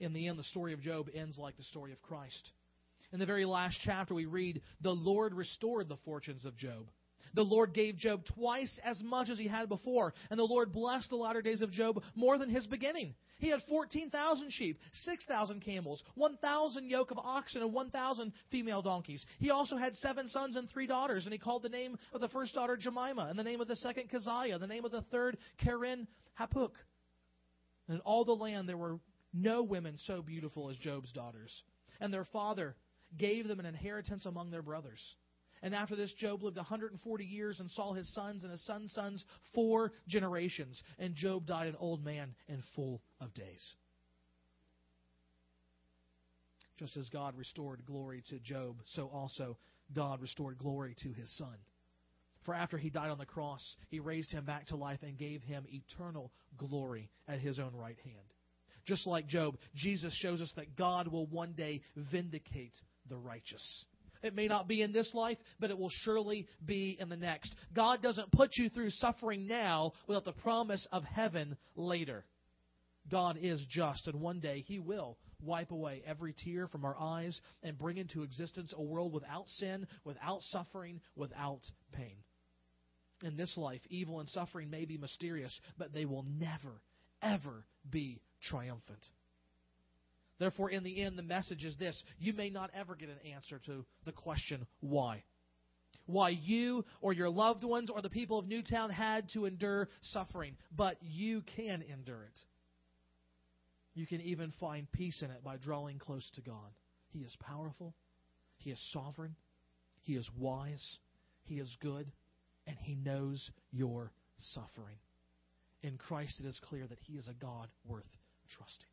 In 0.00 0.12
the 0.12 0.26
end, 0.28 0.38
the 0.38 0.44
story 0.44 0.72
of 0.72 0.80
Job 0.80 1.08
ends 1.14 1.38
like 1.38 1.56
the 1.56 1.64
story 1.64 1.92
of 1.92 2.00
Christ. 2.02 2.50
In 3.12 3.18
the 3.18 3.26
very 3.26 3.44
last 3.44 3.78
chapter, 3.84 4.14
we 4.14 4.24
read, 4.24 4.62
The 4.80 4.90
Lord 4.90 5.34
restored 5.34 5.88
the 5.88 5.98
fortunes 6.04 6.44
of 6.44 6.56
Job. 6.56 6.86
The 7.34 7.42
Lord 7.42 7.72
gave 7.72 7.96
Job 7.96 8.24
twice 8.26 8.78
as 8.84 9.02
much 9.02 9.30
as 9.30 9.38
he 9.38 9.48
had 9.48 9.68
before, 9.68 10.14
and 10.30 10.38
the 10.38 10.44
Lord 10.44 10.72
blessed 10.72 11.10
the 11.10 11.16
latter 11.16 11.42
days 11.42 11.62
of 11.62 11.70
Job 11.70 12.02
more 12.14 12.38
than 12.38 12.50
his 12.50 12.66
beginning. 12.66 13.14
He 13.38 13.48
had 13.48 13.60
14,000 13.68 14.52
sheep, 14.52 14.78
6,000 15.04 15.60
camels, 15.60 16.02
1,000 16.14 16.88
yoke 16.88 17.10
of 17.10 17.18
oxen, 17.18 17.62
and 17.62 17.72
1,000 17.72 18.32
female 18.50 18.82
donkeys. 18.82 19.24
He 19.38 19.50
also 19.50 19.76
had 19.76 19.96
seven 19.96 20.28
sons 20.28 20.56
and 20.56 20.70
three 20.70 20.86
daughters, 20.86 21.24
and 21.24 21.32
he 21.32 21.38
called 21.38 21.62
the 21.62 21.68
name 21.68 21.98
of 22.12 22.20
the 22.20 22.28
first 22.28 22.54
daughter 22.54 22.76
Jemima, 22.76 23.26
and 23.28 23.38
the 23.38 23.42
name 23.42 23.60
of 23.60 23.66
the 23.66 23.76
second 23.76 24.10
Keziah, 24.10 24.58
the 24.58 24.66
name 24.66 24.84
of 24.84 24.92
the 24.92 25.02
third 25.10 25.38
Keren 25.58 26.06
Happuch. 26.38 26.74
And 27.88 27.96
in 27.96 28.00
all 28.02 28.24
the 28.24 28.32
land 28.32 28.68
there 28.68 28.76
were 28.76 29.00
no 29.32 29.62
women 29.62 29.96
so 30.06 30.22
beautiful 30.22 30.70
as 30.70 30.76
Job's 30.76 31.10
daughters. 31.12 31.62
And 32.00 32.12
their 32.12 32.26
father 32.26 32.76
gave 33.18 33.48
them 33.48 33.58
an 33.58 33.66
inheritance 33.66 34.24
among 34.24 34.50
their 34.50 34.62
brothers. 34.62 35.00
And 35.62 35.74
after 35.74 35.94
this, 35.94 36.12
Job 36.14 36.42
lived 36.42 36.56
140 36.56 37.24
years 37.24 37.60
and 37.60 37.70
saw 37.70 37.92
his 37.92 38.12
sons 38.14 38.42
and 38.42 38.50
his 38.50 38.64
sons' 38.66 38.92
sons 38.92 39.24
four 39.54 39.92
generations. 40.08 40.82
And 40.98 41.14
Job 41.14 41.46
died 41.46 41.68
an 41.68 41.76
old 41.78 42.04
man 42.04 42.34
and 42.48 42.62
full 42.74 43.00
of 43.20 43.32
days. 43.34 43.74
Just 46.78 46.96
as 46.96 47.08
God 47.10 47.36
restored 47.36 47.84
glory 47.86 48.24
to 48.30 48.40
Job, 48.40 48.76
so 48.86 49.06
also 49.06 49.56
God 49.94 50.20
restored 50.20 50.58
glory 50.58 50.96
to 51.02 51.12
his 51.12 51.30
son. 51.36 51.54
For 52.44 52.54
after 52.54 52.76
he 52.76 52.90
died 52.90 53.10
on 53.10 53.18
the 53.18 53.26
cross, 53.26 53.76
he 53.88 54.00
raised 54.00 54.32
him 54.32 54.44
back 54.44 54.66
to 54.66 54.76
life 54.76 54.98
and 55.02 55.16
gave 55.16 55.42
him 55.42 55.64
eternal 55.68 56.32
glory 56.56 57.08
at 57.28 57.38
his 57.38 57.60
own 57.60 57.72
right 57.72 57.98
hand. 58.02 58.26
Just 58.84 59.06
like 59.06 59.28
Job, 59.28 59.56
Jesus 59.76 60.12
shows 60.14 60.40
us 60.40 60.52
that 60.56 60.76
God 60.76 61.06
will 61.06 61.26
one 61.26 61.52
day 61.52 61.82
vindicate 62.10 62.74
the 63.08 63.16
righteous. 63.16 63.84
It 64.22 64.34
may 64.34 64.46
not 64.46 64.68
be 64.68 64.82
in 64.82 64.92
this 64.92 65.12
life, 65.14 65.38
but 65.58 65.70
it 65.70 65.78
will 65.78 65.90
surely 65.90 66.46
be 66.64 66.96
in 66.98 67.08
the 67.08 67.16
next. 67.16 67.54
God 67.74 68.02
doesn't 68.02 68.32
put 68.32 68.50
you 68.56 68.68
through 68.68 68.90
suffering 68.90 69.46
now 69.46 69.92
without 70.06 70.24
the 70.24 70.32
promise 70.32 70.86
of 70.92 71.04
heaven 71.04 71.56
later. 71.74 72.24
God 73.10 73.36
is 73.40 73.64
just, 73.68 74.06
and 74.06 74.20
one 74.20 74.40
day 74.40 74.60
He 74.60 74.78
will 74.78 75.18
wipe 75.42 75.72
away 75.72 76.02
every 76.06 76.34
tear 76.44 76.68
from 76.68 76.84
our 76.84 76.96
eyes 76.98 77.38
and 77.62 77.76
bring 77.76 77.96
into 77.96 78.22
existence 78.22 78.72
a 78.76 78.82
world 78.82 79.12
without 79.12 79.48
sin, 79.48 79.86
without 80.04 80.40
suffering, 80.42 81.00
without 81.16 81.62
pain. 81.92 82.16
In 83.24 83.36
this 83.36 83.56
life, 83.56 83.80
evil 83.88 84.20
and 84.20 84.28
suffering 84.28 84.70
may 84.70 84.84
be 84.84 84.98
mysterious, 84.98 85.56
but 85.78 85.92
they 85.92 86.04
will 86.04 86.24
never, 86.38 86.80
ever 87.22 87.64
be 87.88 88.20
triumphant. 88.42 89.04
Therefore, 90.42 90.70
in 90.70 90.82
the 90.82 91.00
end, 91.00 91.16
the 91.16 91.22
message 91.22 91.64
is 91.64 91.76
this 91.76 92.02
you 92.18 92.32
may 92.32 92.50
not 92.50 92.70
ever 92.74 92.96
get 92.96 93.08
an 93.08 93.32
answer 93.32 93.60
to 93.66 93.84
the 94.04 94.10
question, 94.10 94.66
why? 94.80 95.22
Why 96.06 96.30
you 96.30 96.84
or 97.00 97.12
your 97.12 97.28
loved 97.28 97.62
ones 97.62 97.90
or 97.90 98.02
the 98.02 98.10
people 98.10 98.40
of 98.40 98.48
Newtown 98.48 98.90
had 98.90 99.28
to 99.34 99.44
endure 99.44 99.88
suffering, 100.00 100.56
but 100.76 100.96
you 101.00 101.42
can 101.54 101.82
endure 101.82 102.24
it. 102.24 102.40
You 103.94 104.04
can 104.04 104.20
even 104.20 104.52
find 104.58 104.90
peace 104.90 105.22
in 105.22 105.30
it 105.30 105.44
by 105.44 105.58
drawing 105.58 106.00
close 106.00 106.28
to 106.34 106.40
God. 106.40 106.72
He 107.10 107.20
is 107.20 107.36
powerful, 107.38 107.94
He 108.56 108.70
is 108.70 108.90
sovereign, 108.92 109.36
He 110.00 110.16
is 110.16 110.28
wise, 110.36 110.98
He 111.44 111.60
is 111.60 111.76
good, 111.80 112.10
and 112.66 112.76
He 112.80 112.96
knows 112.96 113.48
your 113.70 114.10
suffering. 114.40 114.96
In 115.84 115.98
Christ, 115.98 116.40
it 116.40 116.46
is 116.46 116.60
clear 116.64 116.88
that 116.88 116.98
He 116.98 117.12
is 117.12 117.28
a 117.28 117.34
God 117.34 117.68
worth 117.86 118.10
trusting. 118.56 118.91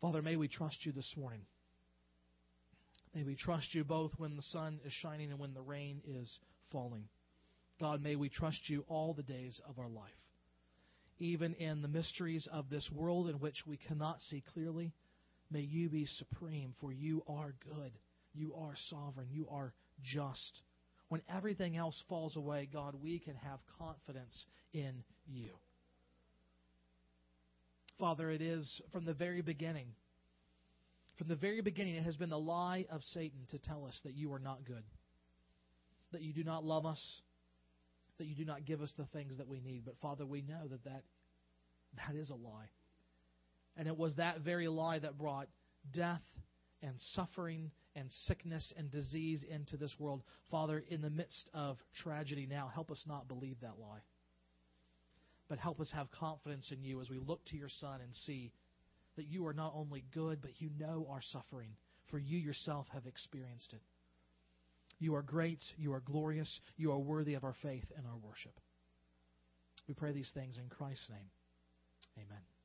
Father, 0.00 0.22
may 0.22 0.36
we 0.36 0.48
trust 0.48 0.86
you 0.86 0.92
this 0.92 1.12
morning. 1.16 1.42
May 3.14 3.22
we 3.22 3.36
trust 3.36 3.74
you 3.74 3.84
both 3.84 4.12
when 4.16 4.36
the 4.36 4.42
sun 4.42 4.80
is 4.86 4.92
shining 4.92 5.30
and 5.30 5.38
when 5.38 5.52
the 5.52 5.60
rain 5.60 6.00
is 6.06 6.38
falling. 6.72 7.04
God, 7.78 8.02
may 8.02 8.16
we 8.16 8.28
trust 8.28 8.68
you 8.68 8.84
all 8.88 9.12
the 9.12 9.22
days 9.22 9.60
of 9.68 9.78
our 9.78 9.88
life. 9.88 10.10
Even 11.18 11.52
in 11.54 11.82
the 11.82 11.88
mysteries 11.88 12.48
of 12.50 12.70
this 12.70 12.88
world 12.94 13.28
in 13.28 13.40
which 13.40 13.56
we 13.66 13.76
cannot 13.76 14.20
see 14.20 14.42
clearly, 14.54 14.92
may 15.50 15.60
you 15.60 15.90
be 15.90 16.06
supreme, 16.06 16.74
for 16.80 16.92
you 16.92 17.22
are 17.28 17.54
good. 17.68 17.92
You 18.32 18.54
are 18.54 18.74
sovereign. 18.88 19.28
You 19.30 19.48
are 19.50 19.74
just. 20.02 20.62
When 21.08 21.20
everything 21.28 21.76
else 21.76 22.00
falls 22.08 22.36
away, 22.36 22.68
God, 22.72 22.94
we 23.02 23.18
can 23.18 23.34
have 23.34 23.58
confidence 23.78 24.46
in 24.72 25.02
you. 25.26 25.50
Father, 28.00 28.30
it 28.30 28.40
is 28.40 28.80
from 28.92 29.04
the 29.04 29.12
very 29.12 29.42
beginning. 29.42 29.88
From 31.18 31.28
the 31.28 31.36
very 31.36 31.60
beginning, 31.60 31.96
it 31.96 32.04
has 32.04 32.16
been 32.16 32.30
the 32.30 32.38
lie 32.38 32.86
of 32.90 33.02
Satan 33.12 33.40
to 33.50 33.58
tell 33.58 33.84
us 33.84 34.00
that 34.04 34.14
you 34.14 34.32
are 34.32 34.38
not 34.38 34.64
good, 34.64 34.82
that 36.12 36.22
you 36.22 36.32
do 36.32 36.42
not 36.42 36.64
love 36.64 36.86
us, 36.86 37.20
that 38.16 38.26
you 38.26 38.34
do 38.34 38.46
not 38.46 38.64
give 38.64 38.80
us 38.80 38.90
the 38.96 39.04
things 39.06 39.36
that 39.36 39.46
we 39.46 39.60
need. 39.60 39.84
But 39.84 39.98
Father, 40.00 40.24
we 40.24 40.40
know 40.40 40.66
that 40.70 40.82
that, 40.84 41.02
that 41.96 42.16
is 42.16 42.30
a 42.30 42.34
lie. 42.34 42.70
And 43.76 43.86
it 43.86 43.96
was 43.98 44.16
that 44.16 44.40
very 44.40 44.66
lie 44.66 44.98
that 44.98 45.18
brought 45.18 45.48
death 45.92 46.22
and 46.82 46.94
suffering 47.12 47.70
and 47.94 48.10
sickness 48.26 48.72
and 48.78 48.90
disease 48.90 49.44
into 49.46 49.76
this 49.76 49.94
world. 49.98 50.22
Father, 50.50 50.82
in 50.88 51.02
the 51.02 51.10
midst 51.10 51.50
of 51.52 51.76
tragedy 52.02 52.46
now, 52.50 52.70
help 52.72 52.90
us 52.90 53.04
not 53.06 53.28
believe 53.28 53.56
that 53.60 53.78
lie 53.78 54.00
but 55.50 55.58
help 55.58 55.80
us 55.80 55.90
have 55.92 56.08
confidence 56.12 56.70
in 56.70 56.82
you 56.84 57.00
as 57.00 57.10
we 57.10 57.18
look 57.18 57.44
to 57.46 57.56
your 57.56 57.68
Son 57.68 58.00
and 58.00 58.14
see 58.24 58.52
that 59.16 59.26
you 59.26 59.44
are 59.46 59.52
not 59.52 59.72
only 59.74 60.04
good, 60.14 60.40
but 60.40 60.52
you 60.58 60.70
know 60.78 61.08
our 61.10 61.20
suffering, 61.32 61.70
for 62.08 62.18
you 62.18 62.38
yourself 62.38 62.86
have 62.94 63.04
experienced 63.04 63.72
it. 63.72 63.82
You 65.00 65.16
are 65.16 65.22
great, 65.22 65.60
you 65.76 65.92
are 65.92 66.00
glorious, 66.00 66.60
you 66.76 66.92
are 66.92 66.98
worthy 66.98 67.34
of 67.34 67.42
our 67.42 67.56
faith 67.62 67.84
and 67.96 68.06
our 68.06 68.16
worship. 68.16 68.52
We 69.88 69.94
pray 69.94 70.12
these 70.12 70.30
things 70.34 70.56
in 70.56 70.68
Christ's 70.68 71.10
name. 71.10 71.30
Amen. 72.16 72.59